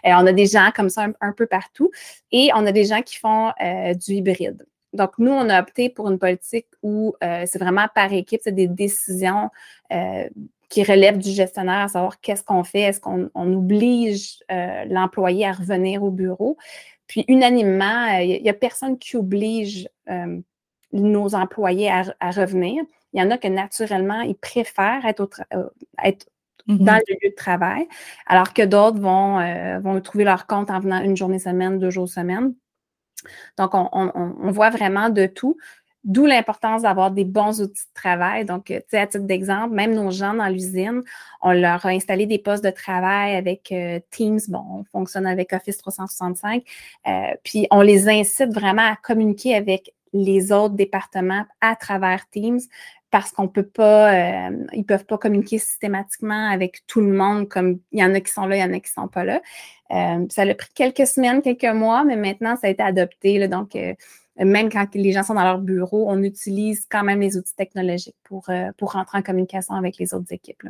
on 0.05 0.27
a 0.27 0.33
des 0.33 0.47
gens 0.47 0.71
comme 0.75 0.91
ça 0.91 1.09
un, 1.21 1.33
peu 1.33 1.47
partout. 1.47 1.91
Et 2.33 2.51
on 2.55 2.67
a 2.67 2.73
des 2.73 2.85
gens 2.85 3.03
qui 3.03 3.17
font 3.17 3.53
du 4.07 4.15
hybride. 4.15 4.67
Donc, 4.93 5.13
nous, 5.19 5.31
on 5.31 5.49
a 5.49 5.61
opté 5.61 5.89
pour 5.89 6.11
une 6.11 6.19
politique 6.19 6.67
où 6.83 7.15
c'est 7.21 7.59
vraiment 7.59 7.87
par 7.95 8.13
équipe, 8.13 8.41
c'est 8.43 8.55
des 8.55 8.69
décisions 8.69 9.51
qui 10.71 10.85
relève 10.85 11.19
du 11.19 11.31
gestionnaire, 11.31 11.81
à 11.81 11.89
savoir 11.89 12.21
qu'est-ce 12.21 12.45
qu'on 12.45 12.65
fait, 12.65 12.83
est-ce 12.83 13.01
qu'on 13.01 13.29
oblige 13.35 14.39
euh, 14.51 14.85
l'employé 14.89 15.45
à 15.45 15.53
revenir 15.53 16.03
au 16.03 16.13
bureau. 16.13 16.57
Puis 17.09 17.25
unanimement, 17.27 18.07
il 18.19 18.37
euh, 18.37 18.41
n'y 18.41 18.49
a 18.49 18.55
personne 18.55 18.97
qui 18.97 19.17
oblige 19.17 19.89
euh, 20.09 20.41
nos 20.93 21.35
employés 21.35 21.91
à, 21.91 22.31
revenir. 22.31 22.85
Il 23.13 23.21
y 23.21 23.23
en 23.23 23.33
a 23.33 23.39
que 23.39 23.49
naturellement, 23.49 24.21
ils 24.21 24.37
préfèrent 24.37 25.05
être, 25.05 25.43
être 26.05 26.27
mm-hmm. 26.69 26.85
dans 26.85 26.95
le 26.95 27.15
lieu 27.21 27.31
de 27.31 27.35
travail, 27.35 27.89
alors 28.27 28.53
que 28.55 28.63
d'autres 28.63 29.01
vont, 29.01 29.41
vont 29.81 30.01
trouver 30.01 30.23
leur 30.23 30.47
compte 30.47 30.71
en 30.71 30.79
venant 30.79 31.03
une 31.03 31.17
journée 31.17 31.41
semaine, 31.41 31.81
deux 31.81 31.91
jours 31.91 32.09
semaine. 32.09 32.55
Donc, 33.59 33.73
on 33.75 34.51
voit 34.53 34.71
vraiment 34.71 35.11
de 35.11 35.27
tout. 35.27 35.57
D'où 36.03 36.25
l'importance 36.25 36.83
d'avoir 36.83 37.11
des 37.11 37.27
bons 37.27 37.61
outils 37.61 37.85
de 37.85 37.93
travail. 37.93 38.47
Donc, 38.47 38.71
euh, 38.71 38.79
tu 38.79 38.87
sais, 38.89 38.99
à 38.99 39.07
titre 39.07 39.27
d'exemple, 39.27 39.75
même 39.75 39.95
nos 39.95 40.11
gens 40.11 40.33
dans 40.33 40.49
l'usine, 40.49 41.03
on 41.43 41.53
leur 41.53 41.85
a 41.85 41.91
installé 41.91 42.25
des 42.25 42.39
postes 42.39 42.65
de 42.65 42.71
travail 42.71 43.37
avec 43.37 43.71
euh, 43.71 44.01
Teams. 44.11 44.41
Bon, 44.49 44.65
on 44.71 44.85
fonctionne 44.85 45.27
avec 45.27 45.53
Office 45.53 45.77
365. 45.77 46.63
Euh, 47.07 47.11
puis, 47.45 47.67
on 47.71 47.83
les 47.83 48.09
incite 48.09 48.51
vraiment 48.55 48.91
à 48.91 48.97
communiquer 48.97 49.55
avec 49.55 49.93
les 50.15 50.53
autres 50.53 50.75
départements 50.75 51.45
à 51.61 51.77
travers 51.77 52.29
Teams 52.31 52.61
parce 53.11 53.31
qu'on 53.33 53.49
peut 53.49 53.67
pas, 53.67 54.15
euh, 54.49 54.67
ils 54.73 54.87
peuvent 54.87 55.05
pas 55.05 55.19
communiquer 55.19 55.59
systématiquement 55.59 56.49
avec 56.49 56.87
tout 56.87 57.03
le 57.03 57.13
monde 57.13 57.47
comme 57.49 57.79
il 57.93 58.01
y 58.01 58.05
en 58.05 58.15
a 58.15 58.21
qui 58.21 58.33
sont 58.33 58.47
là, 58.47 58.57
il 58.57 58.61
y 58.61 58.65
en 58.65 58.73
a 58.73 58.81
qui 58.81 58.91
sont 58.91 59.09
pas 59.09 59.25
là. 59.25 59.41
ça 59.91 60.43
a 60.43 60.55
pris 60.55 60.71
quelques 60.75 61.07
semaines, 61.07 61.43
quelques 61.43 61.65
mois, 61.65 62.05
mais 62.05 62.17
maintenant 62.17 62.57
ça 62.57 62.69
a 62.69 62.71
été 62.71 62.83
adopté. 62.83 63.47
Donc, 63.49 63.77
même 64.37 64.71
quand 64.71 64.87
les 64.95 65.13
gens 65.13 65.23
sont 65.23 65.35
dans 65.35 65.45
leur 65.45 65.59
bureau, 65.59 66.11
on 66.11 66.23
utilise 66.23 66.87
quand 66.91 67.05
même 67.05 67.21
les 67.21 67.37
outils 67.37 67.55
technologiques 67.55 68.17
pour, 68.25 68.49
euh, 68.51 68.71
pour 68.79 68.93
rentrer 68.93 69.19
en 69.19 69.23
communication 69.23 69.75
avec 69.75 69.99
les 69.99 70.15
autres 70.15 70.33
équipes. 70.33 70.63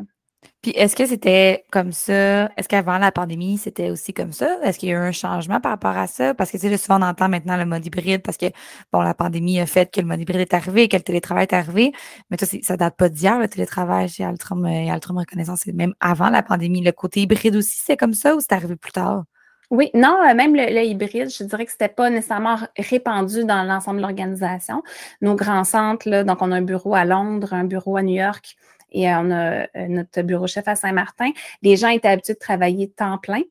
Puis 0.63 0.73
est-ce 0.73 0.97
que 0.97 1.07
c'était 1.07 1.65
comme 1.71 1.93
ça? 1.93 2.47
Est-ce 2.57 2.69
qu'avant 2.69 2.99
la 2.99 3.13
pandémie, 3.13 3.59
c'était 3.59 3.91
aussi 3.91 4.13
comme 4.13 4.33
ça? 4.33 4.59
Est-ce 4.63 4.79
qu'il 4.79 4.89
y 4.91 4.93
a 4.93 4.95
eu 4.95 4.99
un 4.99 5.13
changement 5.13 5.61
par 5.61 5.73
rapport 5.73 5.97
à 5.97 6.07
ça? 6.07 6.35
Parce 6.35 6.51
que 6.51 6.57
tu 6.59 6.69
sais, 6.69 6.77
souvent 6.77 6.99
on 6.99 7.03
entend 7.03 7.29
maintenant 7.29 7.57
le 7.57 7.65
mode 7.67 7.85
hybride 7.85 8.23
parce 8.23 8.37
que 8.37 8.47
bon, 8.93 9.01
la 9.01 9.15
pandémie 9.15 9.61
a 9.61 9.67
fait 9.67 9.91
que 9.91 10.01
le 10.01 10.07
mode 10.07 10.21
hybride 10.21 10.41
est 10.41 10.55
arrivé, 10.55 10.89
que 10.89 10.97
le 10.97 11.03
télétravail 11.03 11.45
est 11.45 11.55
arrivé. 11.55 11.93
Mais 12.31 12.37
toi, 12.37 12.49
ça 12.63 12.77
date 12.77 12.97
pas 12.97 13.09
d'hier, 13.09 13.39
le 13.39 13.49
télétravail 13.49 14.09
chez 14.09 14.25
Altrum 14.25 14.67
et 14.67 14.91
Altrum 14.91 15.19
Reconnaissance, 15.19 15.61
c'est 15.65 15.73
même 15.73 15.95
avant 16.01 16.31
la 16.31 16.43
pandémie. 16.43 16.83
Le 16.83 16.93
côté 16.93 17.21
hybride 17.21 17.57
aussi, 17.57 17.79
c'est 17.83 17.97
comme 17.97 18.15
ça 18.15 18.35
ou 18.37 18.41
c'est 18.41 18.53
arrivé 18.53 18.77
plus 18.77 18.93
tard? 18.93 19.25
Oui, 19.71 19.91
non, 19.95 20.19
euh, 20.29 20.35
même 20.35 20.57
le, 20.57 20.83
hybride, 20.85 21.31
je 21.31 21.45
dirais 21.45 21.65
que 21.65 21.71
c'était 21.71 21.89
pas 21.89 22.11
nécessairement 22.11 22.59
répandu 22.77 23.45
dans 23.45 23.63
l'ensemble 23.63 23.99
de 23.99 24.03
l'organisation. 24.03 24.83
Nos 25.21 25.37
grands 25.37 25.63
centres, 25.63 26.09
là, 26.09 26.25
donc 26.25 26.43
on 26.43 26.51
a 26.51 26.57
un 26.57 26.63
bureau 26.63 26.95
à 26.97 27.05
Londres, 27.05 27.55
un 27.55 27.65
bureau 27.65 27.97
à 27.97 28.03
New 28.03 28.17
York 28.17 28.57
et 28.91 29.09
euh, 29.09 29.21
on 29.21 29.31
a 29.31 29.61
euh, 29.61 29.67
notre 29.89 30.23
bureau 30.23 30.49
chef 30.49 30.67
à 30.67 30.75
Saint-Martin. 30.75 31.31
Les 31.63 31.77
gens 31.77 31.89
étaient 31.89 32.09
habitués 32.09 32.35
de 32.35 32.41
travailler 32.41 32.91
temps 32.91 33.19
plein. 33.19 33.43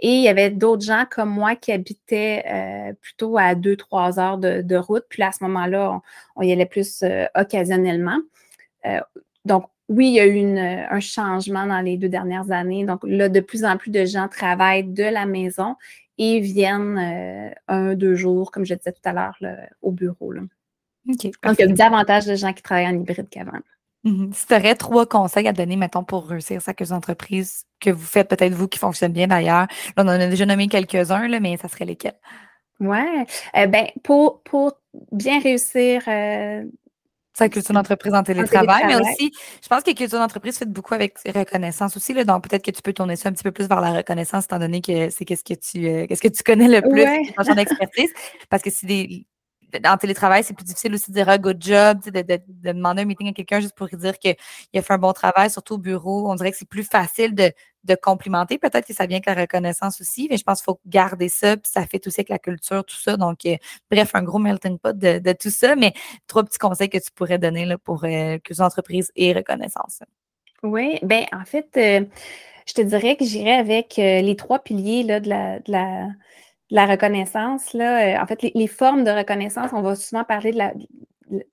Et 0.00 0.10
il 0.10 0.22
y 0.22 0.28
avait 0.28 0.50
d'autres 0.50 0.84
gens 0.84 1.04
comme 1.08 1.30
moi 1.30 1.54
qui 1.54 1.70
habitaient 1.70 2.96
plutôt 3.00 3.38
à 3.38 3.54
deux, 3.54 3.76
trois 3.76 4.18
heures 4.18 4.36
de, 4.36 4.76
route. 4.76 5.04
Puis 5.08 5.22
à 5.22 5.30
ce 5.30 5.44
moment-là, 5.44 6.00
on, 6.34 6.42
y 6.42 6.50
allait 6.50 6.66
plus 6.66 7.04
occasionnellement. 7.36 8.18
donc, 9.44 9.66
oui, 9.88 10.08
il 10.08 10.14
y 10.14 10.20
a 10.20 10.26
eu 10.26 10.58
un 10.58 11.00
changement 11.00 11.66
dans 11.66 11.80
les 11.80 11.96
deux 11.96 12.08
dernières 12.08 12.50
années. 12.50 12.84
Donc 12.84 13.00
là, 13.04 13.28
de 13.28 13.40
plus 13.40 13.64
en 13.64 13.76
plus 13.76 13.90
de 13.90 14.04
gens 14.04 14.28
travaillent 14.28 14.84
de 14.84 15.04
la 15.04 15.26
maison 15.26 15.76
et 16.18 16.40
viennent 16.40 16.98
euh, 16.98 17.50
un, 17.68 17.94
deux 17.94 18.14
jours, 18.14 18.50
comme 18.50 18.66
je 18.66 18.74
disais 18.74 18.92
tout 18.92 19.08
à 19.08 19.12
l'heure, 19.12 19.38
au 19.82 19.92
bureau. 19.92 20.32
Là. 20.32 20.42
Donc, 21.06 21.24
il 21.24 21.60
y 21.60 21.62
a 21.62 21.66
davantage 21.68 22.26
de 22.26 22.34
gens 22.34 22.52
qui 22.52 22.62
travaillent 22.62 22.88
en 22.88 23.00
hybride 23.00 23.28
qu'avant. 23.30 23.58
Mm-hmm. 24.04 24.32
Si 24.32 24.46
tu 24.46 24.54
aurais 24.54 24.74
trois 24.74 25.06
conseils 25.06 25.48
à 25.48 25.52
donner, 25.52 25.76
mettons, 25.76 26.04
pour 26.04 26.28
réussir 26.28 26.60
ça, 26.60 26.74
que 26.74 26.92
entreprises 26.92 27.64
que 27.80 27.90
vous 27.90 28.04
faites, 28.04 28.28
peut-être 28.28 28.52
vous 28.52 28.68
qui 28.68 28.78
fonctionnent 28.78 29.12
bien 29.12 29.26
d'ailleurs, 29.26 29.66
on 29.96 30.02
en 30.02 30.08
a 30.08 30.26
déjà 30.26 30.44
nommé 30.44 30.68
quelques-uns, 30.68 31.28
mais 31.40 31.56
ça 31.56 31.68
serait 31.68 31.84
lesquels? 31.84 32.18
Oui. 32.80 32.98
Euh, 33.56 33.66
ben, 33.66 33.86
pour, 34.04 34.42
pour 34.42 34.78
bien 35.12 35.40
réussir 35.40 36.02
euh, 36.06 36.64
sa 37.38 37.48
culture 37.48 37.72
d'entreprise 37.72 38.14
en 38.14 38.24
télétravail, 38.24 38.84
mais 38.86 38.96
aussi, 38.96 39.30
je 39.62 39.68
pense 39.68 39.84
que 39.84 39.92
culture 39.92 40.18
d'entreprise 40.18 40.58
fait 40.58 40.68
beaucoup 40.68 40.94
avec 40.94 41.16
reconnaissance 41.24 41.96
aussi. 41.96 42.12
Là, 42.12 42.24
donc, 42.24 42.48
peut-être 42.48 42.64
que 42.64 42.72
tu 42.72 42.82
peux 42.82 42.92
tourner 42.92 43.14
ça 43.14 43.28
un 43.28 43.32
petit 43.32 43.44
peu 43.44 43.52
plus 43.52 43.68
vers 43.68 43.80
la 43.80 43.92
reconnaissance, 43.92 44.46
étant 44.46 44.58
donné 44.58 44.80
que 44.80 45.08
c'est 45.10 45.24
qu'est-ce 45.24 45.44
que 45.44 45.54
tu 45.54 45.86
euh, 45.86 46.06
qu'est-ce 46.08 46.20
que 46.20 46.28
tu 46.28 46.42
connais 46.42 46.66
le 46.66 46.82
plus 46.82 47.32
dans 47.36 47.44
ton 47.44 47.54
expertise. 47.54 48.10
Parce 48.50 48.62
que 48.62 48.70
c'est 48.70 48.86
des 48.86 49.27
en 49.84 49.96
télétravail, 49.96 50.44
c'est 50.44 50.54
plus 50.54 50.64
difficile 50.64 50.94
aussi 50.94 51.10
de 51.10 51.16
dire 51.16 51.28
un 51.28 51.38
good 51.38 51.62
job, 51.62 52.00
de, 52.04 52.22
de, 52.22 52.40
demander 52.48 53.02
un 53.02 53.04
meeting 53.04 53.28
à 53.28 53.32
quelqu'un 53.32 53.60
juste 53.60 53.74
pour 53.74 53.88
dire 53.88 54.18
qu'il 54.18 54.36
a 54.74 54.82
fait 54.82 54.92
un 54.94 54.98
bon 54.98 55.12
travail, 55.12 55.50
surtout 55.50 55.74
au 55.74 55.78
bureau. 55.78 56.30
On 56.30 56.34
dirait 56.34 56.50
que 56.50 56.56
c'est 56.56 56.68
plus 56.68 56.84
facile 56.84 57.34
de, 57.34 57.52
complimenter. 58.02 58.58
Peut-être 58.58 58.86
que 58.86 58.92
ça 58.92 59.06
vient 59.06 59.16
avec 59.16 59.24
la 59.24 59.34
reconnaissance 59.34 59.98
aussi, 60.02 60.28
mais 60.30 60.36
je 60.36 60.44
pense 60.44 60.58
qu'il 60.58 60.66
faut 60.66 60.78
garder 60.84 61.30
ça, 61.30 61.56
puis 61.56 61.70
ça 61.72 61.86
fait 61.86 62.06
aussi 62.06 62.20
avec 62.20 62.28
la 62.28 62.38
culture, 62.38 62.84
tout 62.84 62.96
ça. 62.96 63.16
Donc, 63.16 63.46
euh, 63.46 63.56
bref, 63.90 64.10
un 64.14 64.22
gros 64.22 64.38
melting 64.38 64.78
pot 64.78 64.94
de, 64.94 65.32
tout 65.32 65.48
ça, 65.48 65.74
mais 65.74 65.94
trois 66.26 66.44
petits 66.44 66.58
conseils 66.58 66.90
que 66.90 66.98
tu 66.98 67.10
pourrais 67.14 67.38
donner 67.38 67.66
pour 67.82 68.04
euh, 68.04 68.36
que 68.44 68.52
les 68.52 68.60
entreprises 68.60 69.10
aient 69.16 69.32
reconnaissance. 69.32 70.00
Oui, 70.62 70.98
bien, 71.02 71.24
en 71.32 71.46
fait, 71.46 71.66
euh, 71.78 72.04
je 72.66 72.74
te 72.74 72.82
dirais 72.82 73.16
que 73.16 73.24
j'irais 73.24 73.56
avec 73.56 73.94
les 73.96 74.36
trois 74.36 74.58
piliers 74.58 75.02
là, 75.02 75.20
de 75.20 75.30
la 75.72 76.08
la 76.70 76.86
reconnaissance, 76.86 77.72
là, 77.72 78.22
en 78.22 78.26
fait, 78.26 78.42
les, 78.42 78.66
formes 78.66 79.04
de 79.04 79.10
reconnaissance, 79.10 79.70
on 79.72 79.82
va 79.82 79.94
souvent 79.94 80.24
parler 80.24 80.52
de 80.52 80.58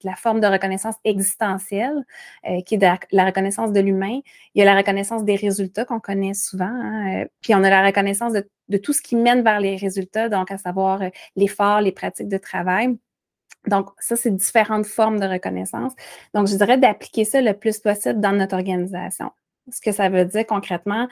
la, 0.03 0.15
forme 0.15 0.41
de 0.41 0.47
reconnaissance 0.47 0.95
existentielle, 1.03 2.05
euh, 2.47 2.61
qui 2.61 2.75
est 2.75 2.99
la, 3.11 3.25
reconnaissance 3.25 3.71
de 3.71 3.79
l'humain. 3.79 4.19
Il 4.53 4.59
y 4.59 4.61
a 4.61 4.65
la 4.65 4.75
reconnaissance 4.75 5.23
des 5.23 5.35
résultats 5.35 5.85
qu'on 5.85 5.99
connaît 5.99 6.33
souvent. 6.33 6.65
Hein, 6.65 7.23
euh, 7.23 7.27
puis 7.41 7.55
on 7.55 7.63
a 7.63 7.69
la 7.69 7.85
reconnaissance 7.85 8.33
de, 8.33 8.77
tout 8.77 8.93
ce 8.93 9.01
qui 9.01 9.15
mène 9.15 9.41
vers 9.41 9.59
les 9.59 9.75
résultats, 9.77 10.29
donc 10.29 10.51
à 10.51 10.57
savoir 10.57 11.01
euh, 11.01 11.09
l'effort, 11.35 11.81
les 11.81 11.91
pratiques 11.91 12.29
de 12.29 12.37
travail. 12.37 12.97
Donc, 13.67 13.89
ça, 13.99 14.15
c'est 14.15 14.31
différentes 14.35 14.85
formes 14.85 15.19
de 15.19 15.25
reconnaissance. 15.25 15.93
Donc, 16.33 16.47
je 16.47 16.55
dirais 16.55 16.77
d'appliquer 16.77 17.25
ça 17.25 17.41
le 17.41 17.53
plus 17.53 17.79
possible 17.79 18.19
dans 18.19 18.33
notre 18.33 18.55
organisation. 18.55 19.31
Ce 19.71 19.81
que 19.81 19.91
ça 19.91 20.09
veut 20.09 20.25
dire 20.25 20.45
concrètement, 20.45 21.07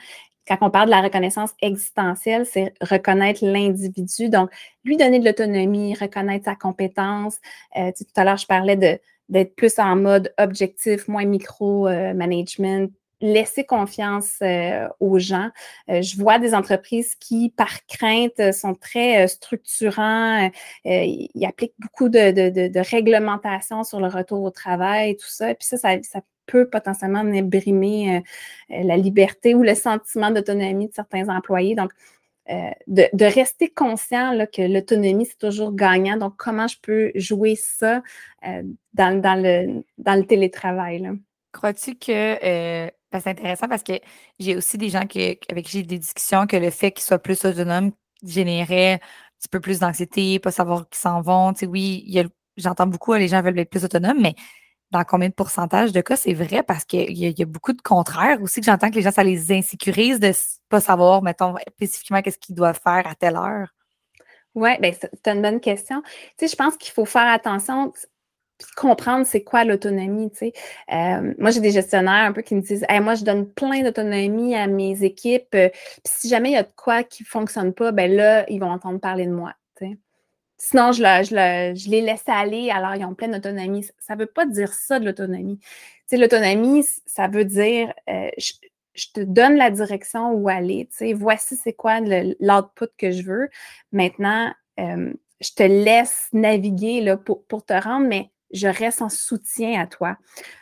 quand 0.46 0.58
on 0.60 0.70
parle 0.70 0.86
de 0.86 0.90
la 0.90 1.00
reconnaissance 1.00 1.50
existentielle, 1.60 2.46
c'est 2.46 2.74
reconnaître 2.80 3.44
l'individu. 3.44 4.28
Donc, 4.28 4.50
lui 4.84 4.96
donner 4.96 5.18
de 5.18 5.24
l'autonomie, 5.24 5.94
reconnaître 5.94 6.44
sa 6.44 6.54
compétence. 6.54 7.38
Euh, 7.76 7.90
tout 7.96 8.04
à 8.16 8.24
l'heure, 8.24 8.36
je 8.36 8.46
parlais 8.46 8.76
de, 8.76 8.98
d'être 9.28 9.54
plus 9.56 9.78
en 9.78 9.96
mode 9.96 10.32
objectif, 10.38 11.08
moins 11.08 11.24
micro-management, 11.24 12.92
laisser 13.20 13.64
confiance 13.64 14.34
euh, 14.42 14.86
aux 15.00 15.18
gens. 15.18 15.48
Euh, 15.88 16.02
je 16.02 16.18
vois 16.18 16.38
des 16.38 16.54
entreprises 16.54 17.14
qui, 17.14 17.48
par 17.56 17.86
crainte, 17.86 18.52
sont 18.52 18.74
très 18.74 19.26
structurants. 19.28 20.50
ils 20.84 21.46
appliquent 21.46 21.76
beaucoup 21.78 22.10
de, 22.10 22.32
de, 22.32 22.68
de, 22.68 22.80
réglementation 22.80 23.82
sur 23.82 24.00
le 24.00 24.08
retour 24.08 24.42
au 24.42 24.50
travail, 24.50 25.12
et 25.12 25.16
tout 25.16 25.28
ça. 25.28 25.54
Puis 25.54 25.66
ça, 25.66 25.78
ça, 25.78 25.96
ça 26.02 26.20
peut 26.46 26.68
potentiellement 26.68 27.24
venir 27.24 27.44
brimer 27.44 28.16
euh, 28.70 28.82
la 28.82 28.96
liberté 28.96 29.54
ou 29.54 29.62
le 29.62 29.74
sentiment 29.74 30.30
d'autonomie 30.30 30.88
de 30.88 30.94
certains 30.94 31.28
employés. 31.28 31.74
Donc, 31.74 31.90
euh, 32.50 32.70
de, 32.86 33.24
rester 33.24 33.70
conscient 33.70 34.46
que 34.52 34.62
l'autonomie, 34.62 35.26
c'est 35.26 35.38
toujours 35.38 35.74
gagnant. 35.74 36.16
Donc, 36.16 36.34
comment 36.36 36.68
je 36.68 36.76
peux 36.82 37.10
jouer 37.14 37.56
ça 37.56 38.02
euh, 38.46 38.62
dans, 38.92 39.22
le, 39.42 40.22
télétravail? 40.22 41.10
Crois-tu 41.52 41.94
que 41.94 42.36
c'est 42.40 43.28
intéressant 43.30 43.68
parce 43.68 43.82
que 43.82 43.94
j'ai 44.38 44.56
aussi 44.56 44.76
des 44.76 44.90
gens 44.90 44.98
avec 44.98 45.46
qui 45.64 45.78
j'ai 45.78 45.82
des 45.84 45.98
discussions 45.98 46.46
que 46.46 46.56
le 46.56 46.70
fait 46.70 46.90
qu'ils 46.90 47.04
soient 47.04 47.20
plus 47.20 47.44
autonomes 47.44 47.92
générait 48.26 48.94
un 48.94 48.98
petit 49.38 49.48
peu 49.48 49.60
plus 49.60 49.78
d'anxiété, 49.78 50.38
pas 50.38 50.50
savoir 50.50 50.88
qui 50.88 50.98
s'en 50.98 51.20
vont. 51.20 51.52
Tu 51.52 51.60
sais, 51.60 51.66
oui, 51.66 52.04
j'entends 52.56 52.86
beaucoup, 52.86 53.14
les 53.14 53.28
gens 53.28 53.42
veulent 53.42 53.58
être 53.58 53.70
plus 53.70 53.84
autonomes, 53.84 54.20
mais 54.20 54.34
dans 54.90 55.04
combien 55.04 55.28
de 55.28 55.34
pourcentage 55.34 55.92
de 55.92 56.00
cas 56.00 56.16
c'est 56.16 56.34
vrai 56.34 56.62
parce 56.62 56.84
qu'il 56.84 57.16
y, 57.16 57.42
a 57.42 57.46
beaucoup 57.46 57.72
de 57.72 57.82
contraires 57.82 58.40
aussi 58.42 58.60
que 58.60 58.66
j'entends 58.66 58.90
que 58.90 58.94
les 58.96 59.02
gens, 59.02 59.10
ça 59.10 59.24
les 59.24 59.52
insécurise 59.52 60.20
de 60.20 60.28
ne 60.28 60.32
pas 60.68 60.80
savoir, 60.80 61.22
mettons, 61.22 61.54
spécifiquement 61.76 62.22
qu'est-ce 62.22 62.38
qu'ils 62.38 62.54
doivent 62.54 62.80
faire 62.82 63.06
à 63.06 63.14
telle 63.14 63.36
heure. 63.36 63.74
Oui, 64.54 64.70
bien, 64.80 64.92
c'est 64.92 65.28
une 65.28 65.42
bonne 65.42 65.60
question. 65.60 66.00
Tu 66.38 66.46
sais, 66.46 66.48
je 66.48 66.56
pense 66.56 66.76
qu'il 66.76 66.92
faut 66.92 67.04
faire 67.04 67.26
attention, 67.26 67.92
comprendre 68.76 69.26
c'est 69.26 69.42
quoi 69.42 69.64
l'autonomie, 69.64 70.30
tu 70.30 70.38
sais. 70.38 70.52
Euh, 70.92 71.34
moi, 71.38 71.50
j'ai 71.50 71.60
des 71.60 71.72
gestionnaires 71.72 72.26
un 72.26 72.32
peu 72.32 72.42
qui 72.42 72.54
me 72.54 72.60
disent 72.60 72.86
moi, 73.02 73.14
je 73.16 73.24
donne 73.24 73.50
plein 73.52 73.82
d'autonomie 73.82 74.54
à 74.54 74.66
mes 74.66 75.02
équipes, 75.02 75.54
euh, 75.54 75.68
puis 75.70 76.02
si 76.04 76.28
jamais 76.28 76.50
il 76.50 76.54
y 76.54 76.56
a 76.56 76.62
de 76.62 76.72
quoi 76.76 77.02
qui 77.02 77.24
ne 77.24 77.28
fonctionne 77.28 77.72
pas, 77.74 77.92
ben 77.92 78.12
là, 78.12 78.48
ils 78.48 78.60
vont 78.60 78.70
entendre 78.70 79.00
parler 79.00 79.26
de 79.26 79.32
moi, 79.32 79.54
tu 79.76 79.86
sais. 79.86 79.98
Sinon, 80.56 80.92
je, 80.92 81.90
les 81.90 82.00
laisse 82.00 82.22
aller, 82.26 82.70
alors 82.70 82.94
ils 82.94 83.04
ont 83.04 83.14
pleine 83.14 83.34
autonomie. 83.34 83.86
Ça 83.98 84.14
ne 84.14 84.20
veut 84.20 84.26
pas 84.26 84.46
dire 84.46 84.72
ça 84.72 85.00
de 85.00 85.06
l'autonomie. 85.06 85.58
L'autonomie, 86.12 86.84
ça 87.06 87.26
veut 87.28 87.44
dire 87.44 87.92
euh, 88.08 88.28
je, 88.38 89.06
te 89.12 89.20
donne 89.20 89.56
la 89.56 89.70
direction 89.70 90.32
où 90.32 90.48
aller. 90.48 90.88
Voici 91.14 91.56
c'est 91.56 91.72
quoi 91.72 92.00
l'output 92.00 92.86
que 92.96 93.10
je 93.10 93.22
veux. 93.22 93.48
Maintenant, 93.90 94.52
euh, 94.78 95.12
je 95.40 95.50
te 95.54 95.62
laisse 95.64 96.28
naviguer 96.32 97.00
là, 97.00 97.16
pour, 97.16 97.64
te 97.64 97.72
rendre, 97.72 98.06
mais 98.06 98.30
je 98.52 98.68
reste 98.68 99.02
en 99.02 99.08
soutien 99.08 99.80
à 99.80 99.86
toi. 99.86 100.16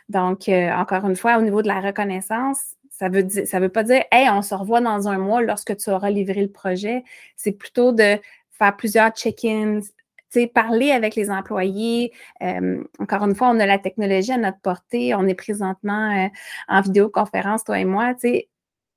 Donc, 0.09 0.49
euh, 0.49 0.71
encore 0.71 1.07
une 1.07 1.15
fois, 1.15 1.37
au 1.37 1.41
niveau 1.41 1.61
de 1.61 1.67
la 1.67 1.79
reconnaissance, 1.79 2.75
ça 2.89 3.09
veut 3.09 3.27
ça 3.45 3.59
veut 3.59 3.69
pas 3.69 3.83
dire, 3.83 4.03
hey, 4.11 4.29
on 4.29 4.41
se 4.41 4.55
revoit 4.55 4.81
dans 4.81 5.07
un 5.07 5.17
mois 5.17 5.41
lorsque 5.41 5.75
tu 5.77 5.89
auras 5.89 6.09
livré 6.09 6.41
le 6.41 6.51
projet. 6.51 7.03
C'est 7.35 7.51
plutôt 7.51 7.91
de 7.91 8.17
faire 8.57 8.75
plusieurs 8.75 9.11
check-ins, 9.11 9.81
parler 10.53 10.91
avec 10.91 11.15
les 11.15 11.29
employés. 11.29 12.11
Euh, 12.41 12.83
encore 12.99 13.23
une 13.23 13.35
fois, 13.35 13.49
on 13.49 13.59
a 13.59 13.65
la 13.65 13.77
technologie 13.77 14.31
à 14.31 14.37
notre 14.37 14.59
portée. 14.59 15.13
On 15.15 15.27
est 15.27 15.35
présentement 15.35 16.25
euh, 16.25 16.27
en 16.67 16.81
vidéoconférence, 16.81 17.63
toi 17.63 17.79
et 17.79 17.85
moi. 17.85 18.13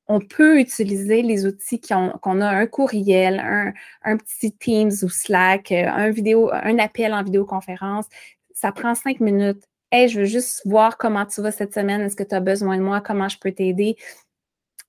On 0.09 0.21
peut 0.21 0.61
utiliser 0.61 1.23
les 1.23 1.47
outils 1.47 1.81
qu'on 1.81 2.41
a, 2.41 2.49
un 2.49 2.67
courriel, 2.67 3.73
un, 4.05 4.17
petit 4.17 4.53
Teams 4.53 4.93
ou 5.03 5.09
Slack, 5.09 5.73
euh, 5.73 5.87
un, 5.89 6.11
vidéo, 6.11 6.51
un 6.53 6.79
appel 6.79 7.13
en 7.13 7.23
vidéoconférence. 7.23 8.07
Ça 8.55 8.73
prend 8.73 8.95
cinq 8.95 9.21
minutes. 9.21 9.65
Hey, 9.91 10.09
je 10.09 10.21
veux 10.21 10.27
juste 10.27 10.63
voir 10.65 10.97
comment 10.97 11.27
tu 11.27 11.41
vas 11.43 11.53
cette 11.53 11.75
semaine. 11.75 12.01
Est-ce 12.03 12.17
que 12.17 12.25
tu 12.25 12.35
as 12.35 12.41
besoin 12.41 12.77
de 12.77 12.83
moi? 12.83 13.01
Comment 13.01 13.29
je 13.29 13.39
peux 13.39 13.53
t'aider? 13.53 13.97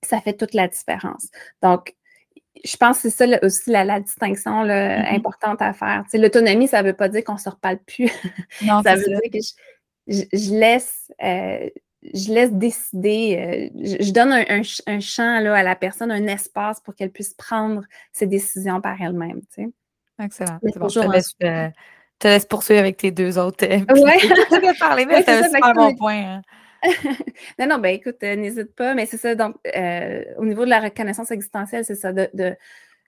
Ça 0.04 0.20
fait 0.20 0.34
toute 0.34 0.54
la 0.54 0.68
différence. 0.68 1.28
Donc, 1.62 1.94
je 2.64 2.76
pense 2.76 3.02
que 3.02 3.10
c'est 3.10 3.28
ça 3.28 3.38
aussi 3.42 3.70
la, 3.70 4.00
distinction 4.00 4.64
mm-hmm. 4.64 5.14
importante 5.14 5.62
à 5.62 5.72
faire. 5.72 6.04
L'autonomie, 6.14 6.68
ça 6.68 6.82
ne 6.82 6.88
veut 6.88 6.96
pas 6.96 7.08
dire 7.08 7.24
qu'on 7.24 7.34
ne 7.34 7.38
se 7.38 7.48
reparle 7.48 7.78
plus. 7.78 8.10
Non, 8.62 8.82
ça 8.84 8.96
veut 8.96 9.04
dire 9.04 9.20
que 9.32 9.38
je, 10.08 10.54
laisse, 10.54 11.12
euh, 11.22 11.68
je 12.02 12.32
laisse 12.32 12.52
décider, 12.52 13.70
euh, 13.74 13.96
je, 14.00 14.12
donne 14.12 14.32
un, 14.32 15.00
champ 15.00 15.40
là, 15.40 15.54
à 15.54 15.62
la 15.62 15.76
personne, 15.76 16.10
un 16.10 16.26
espace 16.26 16.80
pour 16.80 16.94
qu'elle 16.94 17.10
puisse 17.10 17.34
prendre 17.34 17.82
ses 18.12 18.26
décisions 18.26 18.80
par 18.80 19.00
elle-même. 19.00 19.40
Excellent. 20.20 20.58
Bon, 20.76 20.88
je 20.88 21.00
euh, 21.44 21.68
te 22.18 22.28
laisse, 22.28 22.46
poursuivre 22.46 22.80
avec 22.80 22.96
tes 22.96 23.10
deux 23.10 23.38
autres. 23.38 23.64
Oui. 23.68 24.12
tu 24.20 24.78
parler, 24.78 25.06
mais 25.06 25.22
c'est 25.22 25.30
un 25.30 25.44
super 25.44 25.74
bon 25.74 25.94
point. 25.94 26.36
Hein. 26.36 26.42
Non, 27.58 27.66
non, 27.66 27.78
ben 27.78 27.94
écoute, 27.94 28.22
euh, 28.22 28.36
n'hésite 28.36 28.74
pas, 28.74 28.94
mais 28.94 29.06
c'est 29.06 29.16
ça. 29.16 29.34
Donc, 29.34 29.56
euh, 29.76 30.24
au 30.36 30.44
niveau 30.44 30.64
de 30.64 30.70
la 30.70 30.80
reconnaissance 30.80 31.30
existentielle, 31.30 31.84
c'est 31.84 31.94
ça, 31.94 32.12
de, 32.12 32.28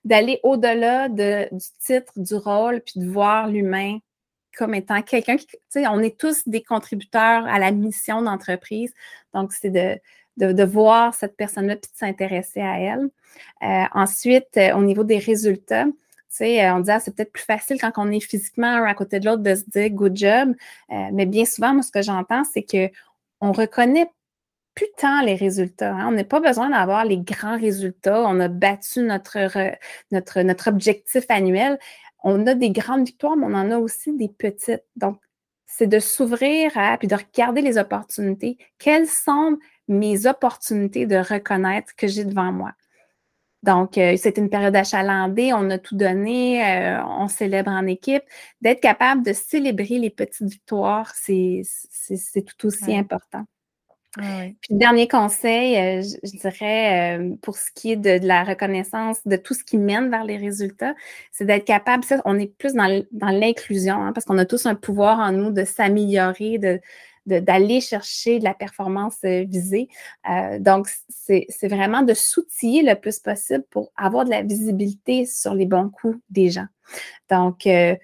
d'aller 0.05 0.41
au-delà 0.43 1.09
de, 1.09 1.49
du 1.53 1.67
titre, 1.79 2.13
du 2.17 2.35
rôle, 2.35 2.81
puis 2.81 3.01
de 3.01 3.09
voir 3.09 3.49
l'humain 3.49 3.99
comme 4.57 4.75
étant 4.75 5.01
quelqu'un 5.03 5.37
qui, 5.37 5.47
tu 5.47 5.59
sais, 5.69 5.87
on 5.87 6.01
est 6.01 6.19
tous 6.19 6.47
des 6.47 6.63
contributeurs 6.63 7.47
à 7.47 7.59
la 7.59 7.71
mission 7.71 8.21
d'entreprise. 8.23 8.93
Donc, 9.33 9.53
c'est 9.53 9.71
de, 9.71 10.65
voir 10.65 11.15
cette 11.15 11.37
personne-là 11.37 11.77
puis 11.77 11.91
de 11.93 11.97
s'intéresser 11.97 12.61
à 12.61 12.79
elle. 12.79 13.09
Euh, 13.63 13.85
ensuite, 13.95 14.59
au 14.75 14.83
niveau 14.83 15.05
des 15.05 15.19
résultats, 15.19 15.85
tu 15.85 15.93
sais, 16.29 16.71
on 16.71 16.81
dit, 16.81 16.91
ah, 16.91 17.01
c'est 17.01 17.15
peut-être 17.15 17.33
plus 17.33 17.45
facile 17.45 17.81
quand 17.81 17.93
on 17.97 18.11
est 18.11 18.21
physiquement 18.21 18.85
à 18.85 18.95
côté 18.95 19.21
de 19.21 19.27
l'autre 19.27 19.43
de 19.43 19.55
se 19.55 19.65
dire 19.69 19.91
good 19.91 20.17
job. 20.17 20.55
mais 20.89 21.27
bien 21.27 21.45
souvent, 21.45 21.73
moi, 21.73 21.83
ce 21.83 21.93
que 21.93 22.03
j'entends, 22.03 22.45
c'est 22.45 22.63
que 22.63 22.91
on 23.41 23.53
reconnaît 23.53 24.11
plus 24.75 24.87
tant 24.97 25.23
les 25.23 25.35
résultats. 25.35 25.95
Hein. 25.95 26.09
On 26.09 26.13
n'a 26.13 26.25
pas 26.25 26.41
besoin 26.41 26.71
d'avoir 26.71 27.05
les 27.05 27.19
grands 27.19 27.59
résultats. 27.59 28.23
On 28.23 28.41
a 28.41 28.49
battu 28.49 29.03
notre, 29.03 29.39
notre, 30.11 30.41
notre 30.43 30.69
objectif 30.69 31.25
annuel. 31.29 31.79
On 32.23 32.47
a 32.47 32.55
des 32.55 32.71
grandes 32.71 33.07
victoires, 33.07 33.37
mais 33.37 33.47
on 33.47 33.55
en 33.55 33.71
a 33.71 33.79
aussi 33.79 34.17
des 34.17 34.29
petites. 34.29 34.85
Donc, 34.97 35.21
c'est 35.67 35.87
de 35.87 35.99
s'ouvrir 35.99 36.73
à, 36.77 36.99
puis 36.99 37.09
de 37.09 37.17
regarder 37.17 37.63
les 37.63 37.79
opportunités. 37.79 38.59
Quelles 38.79 39.07
sont 39.07 39.59
mes 39.89 40.27
opportunités 40.27 41.07
de 41.07 41.17
reconnaître 41.17 41.95
que 41.97 42.07
j'ai 42.07 42.25
devant 42.25 42.53
moi? 42.53 42.73
Donc, 43.63 43.99
euh, 43.99 44.17
c'est 44.17 44.39
une 44.39 44.49
période 44.49 44.75
achalandée, 44.75 45.53
on 45.53 45.69
a 45.69 45.79
tout 45.79 45.97
donné, 45.97 46.65
euh, 46.65 47.05
on 47.05 47.29
célèbre 47.29 47.71
en 47.71 47.87
équipe. 47.87 48.23
D'être 48.63 48.81
capable 48.81 49.23
de 49.23 49.33
célébrer 49.33 49.99
les 49.99 50.11
petites 50.11 50.49
victoires, 50.49 51.13
c'est 51.15 51.63
tout 52.57 52.67
aussi 52.67 52.97
important. 52.97 53.45
Puis, 54.17 54.57
dernier 54.71 55.07
conseil, 55.07 55.77
euh, 55.77 56.03
je, 56.03 56.39
dirais, 56.39 57.21
pour 57.43 57.57
ce 57.57 57.71
qui 57.75 57.93
est 57.93 57.97
de, 57.97 58.27
la 58.27 58.45
reconnaissance 58.45 59.19
de 59.25 59.37
tout 59.37 59.55
ce 59.55 59.63
qui 59.63 59.77
mène 59.77 60.11
vers 60.11 60.25
les 60.25 60.37
résultats, 60.37 60.95
c'est 61.31 61.45
d'être 61.45 61.67
capable, 61.67 62.03
ça, 62.03 62.21
on 62.25 62.39
est 62.39 62.53
plus 62.59 62.73
dans 62.73 63.05
l'inclusion, 63.13 64.03
hein, 64.03 64.13
parce 64.13 64.25
qu'on 64.25 64.39
a 64.39 64.47
tous 64.47 64.67
un 64.67 64.75
pouvoir 64.75 65.21
en 65.21 65.33
nous 65.33 65.51
de 65.51 65.65
s'améliorer, 65.65 66.59
de, 66.59 66.81
d'aller 67.27 67.81
chercher 67.81 68.39
de 68.39 68.45
la 68.45 68.55
performance 68.55 69.19
euh, 69.25 69.45
visée. 69.45 69.89
Euh, 70.29 70.59
donc, 70.59 70.89
c'est 71.09 71.47
vraiment 71.69 72.03
de 72.03 72.15
s'outiller 72.15 72.83
le 72.83 72.95
plus 72.95 73.19
possible 73.19 73.65
pour 73.71 73.93
avoir 73.97 74.25
de 74.25 74.31
la 74.31 74.43
visibilité 74.43 75.27
sur 75.27 75.55
les 75.55 75.67
bons 75.67 75.91
coups 75.91 76.19
des 76.31 76.51
gens. 76.51 76.67
Donc, 77.31 77.67
euh, 77.67 77.95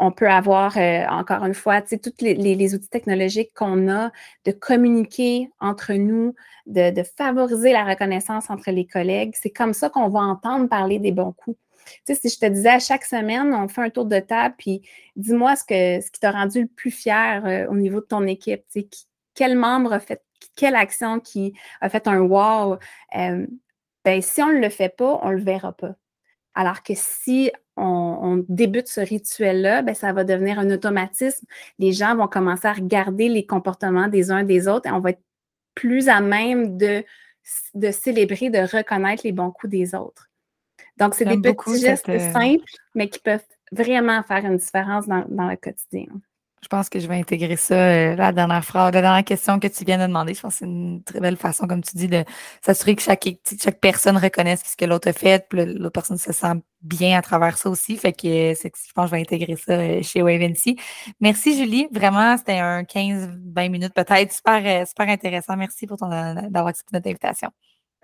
on 0.00 0.12
peut 0.12 0.28
avoir, 0.28 0.76
encore 1.10 1.44
une 1.44 1.54
fois, 1.54 1.82
tous 1.82 1.98
les, 2.20 2.34
les, 2.34 2.74
outils 2.74 2.88
technologiques 2.88 3.52
qu'on 3.54 3.90
a 3.90 4.10
de 4.46 4.52
communiquer 4.52 5.50
entre 5.60 5.92
nous, 5.92 6.34
de, 6.66 6.90
de, 6.90 7.02
favoriser 7.02 7.72
la 7.72 7.84
reconnaissance 7.84 8.48
entre 8.48 8.70
les 8.70 8.86
collègues. 8.86 9.34
C'est 9.34 9.50
comme 9.50 9.74
ça 9.74 9.90
qu'on 9.90 10.08
va 10.08 10.20
entendre 10.20 10.68
parler 10.68 10.98
des 10.98 11.12
bons 11.12 11.32
coups. 11.32 11.58
Tu 12.06 12.14
sais, 12.14 12.14
si 12.14 12.28
je 12.28 12.38
te 12.38 12.46
disais 12.46 12.70
à 12.70 12.78
chaque 12.78 13.04
semaine, 13.04 13.54
on 13.54 13.68
fait 13.68 13.82
un 13.82 13.90
tour 13.90 14.06
de 14.06 14.18
table, 14.18 14.54
puis 14.58 14.82
dis-moi 15.16 15.56
ce, 15.56 15.64
que, 15.64 16.04
ce 16.04 16.10
qui 16.10 16.20
t'a 16.20 16.30
rendu 16.30 16.62
le 16.62 16.68
plus 16.68 16.90
fier 16.90 17.44
euh, 17.46 17.66
au 17.68 17.74
niveau 17.74 18.00
de 18.00 18.06
ton 18.06 18.26
équipe. 18.26 18.62
Tu 18.72 18.80
sais, 18.80 18.88
quel 19.34 19.56
membre 19.56 19.92
a 19.92 20.00
fait 20.00 20.22
quelle 20.56 20.74
action 20.74 21.20
qui 21.20 21.54
a 21.80 21.88
fait 21.88 22.06
un 22.08 22.20
wow. 22.20 22.78
Euh, 23.16 23.46
ben, 24.04 24.22
si 24.22 24.42
on 24.42 24.48
ne 24.48 24.58
le 24.58 24.68
fait 24.68 24.94
pas, 24.94 25.20
on 25.22 25.30
ne 25.30 25.36
le 25.36 25.42
verra 25.42 25.72
pas. 25.72 25.94
Alors 26.54 26.82
que 26.82 26.92
si 26.94 27.50
on, 27.76 28.44
débute 28.48 28.88
ce 28.88 29.00
rituel-là, 29.00 29.82
ben, 29.82 29.94
ça 29.94 30.12
va 30.12 30.24
devenir 30.24 30.58
un 30.58 30.70
automatisme. 30.70 31.46
Les 31.78 31.92
gens 31.92 32.16
vont 32.16 32.28
commencer 32.28 32.68
à 32.68 32.72
regarder 32.72 33.28
les 33.28 33.46
comportements 33.46 34.08
des 34.08 34.30
uns 34.30 34.44
des 34.44 34.68
autres 34.68 34.88
et 34.88 34.92
on 34.92 35.00
va 35.00 35.10
être 35.10 35.22
plus 35.74 36.08
à 36.08 36.20
même 36.20 36.76
de, 36.76 37.04
de 37.74 37.90
célébrer, 37.90 38.50
de 38.50 38.58
reconnaître 38.58 39.22
les 39.24 39.32
bons 39.32 39.50
coups 39.50 39.70
des 39.70 39.94
autres. 39.94 40.28
Donc, 40.98 41.14
c'est 41.14 41.24
des 41.24 41.38
petits 41.38 41.80
gestes 41.80 42.08
euh, 42.08 42.32
simples, 42.32 42.64
mais 42.94 43.08
qui 43.08 43.18
peuvent 43.18 43.44
vraiment 43.72 44.22
faire 44.22 44.44
une 44.44 44.56
différence 44.56 45.06
dans, 45.06 45.24
dans 45.28 45.48
le 45.48 45.56
quotidien. 45.56 46.06
Je 46.62 46.68
pense 46.68 46.88
que 46.88 47.00
je 47.00 47.08
vais 47.08 47.16
intégrer 47.16 47.56
ça, 47.56 47.74
euh, 47.74 48.14
la 48.14 48.30
dernière 48.30 48.64
phrase, 48.64 48.94
la 48.94 49.00
dernière 49.00 49.24
question 49.24 49.58
que 49.58 49.66
tu 49.66 49.84
viens 49.84 49.98
de 49.98 50.06
demander. 50.06 50.32
Je 50.32 50.40
pense 50.40 50.54
que 50.54 50.58
c'est 50.60 50.64
une 50.64 51.02
très 51.02 51.18
belle 51.18 51.36
façon, 51.36 51.66
comme 51.66 51.82
tu 51.82 51.96
dis, 51.96 52.06
de 52.06 52.24
s'assurer 52.64 52.94
que 52.94 53.02
chaque, 53.02 53.28
chaque 53.60 53.80
personne 53.80 54.16
reconnaisse 54.16 54.62
ce 54.64 54.76
que 54.76 54.84
l'autre 54.84 55.08
a 55.08 55.12
fait, 55.12 55.44
puis 55.48 55.64
l'autre 55.64 55.90
personne 55.90 56.18
se 56.18 56.32
sent 56.32 56.62
bien 56.80 57.18
à 57.18 57.22
travers 57.22 57.58
ça 57.58 57.68
aussi. 57.68 57.96
Fait 57.96 58.12
que 58.12 58.28
je 58.28 58.92
pense 58.94 59.06
que 59.06 59.10
je 59.10 59.10
vais 59.10 59.20
intégrer 59.20 59.56
ça 59.56 59.72
euh, 59.72 60.02
chez 60.02 60.22
WaveNC. 60.22 60.78
Merci, 61.20 61.56
Julie. 61.56 61.88
Vraiment, 61.90 62.36
c'était 62.36 62.60
un 62.60 62.82
15-20 62.82 63.68
minutes 63.68 63.94
peut-être. 63.94 64.32
Super, 64.32 64.62
euh, 64.64 64.84
super 64.86 65.08
intéressant. 65.08 65.56
Merci 65.56 65.88
pour 65.88 65.96
ton 65.96 66.08
d'avoir 66.08 66.68
accepté 66.68 66.90
notre 66.94 67.08
invitation. 67.08 67.50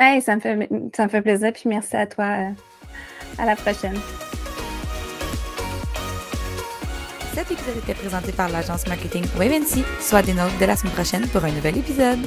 Hey, 0.01 0.20
ça 0.20 0.34
me 0.34 0.41
fait 0.41 0.68
ça 0.97 1.05
me 1.05 1.09
fait 1.09 1.22
plaisir, 1.22 1.53
puis 1.53 1.64
merci 1.66 1.97
à 1.97 2.07
toi. 2.09 2.51
À 3.39 3.47
la 3.47 3.57
prochaine. 3.57 3.99
Cet 7.34 7.53
épisode 7.53 7.76
était 7.76 7.95
présenté 7.95 8.32
par 8.32 8.49
l'agence 8.49 8.86
marketing 8.89 9.24
WebNC. 9.36 9.84
Soit 10.01 10.22
des 10.22 10.34
notes 10.34 10.59
de 10.59 10.64
la 10.64 10.76
semaine 10.76 10.93
prochaine 10.93 11.28
pour 11.28 11.45
un 11.45 11.53
nouvel 11.53 11.78
épisode. 11.78 12.18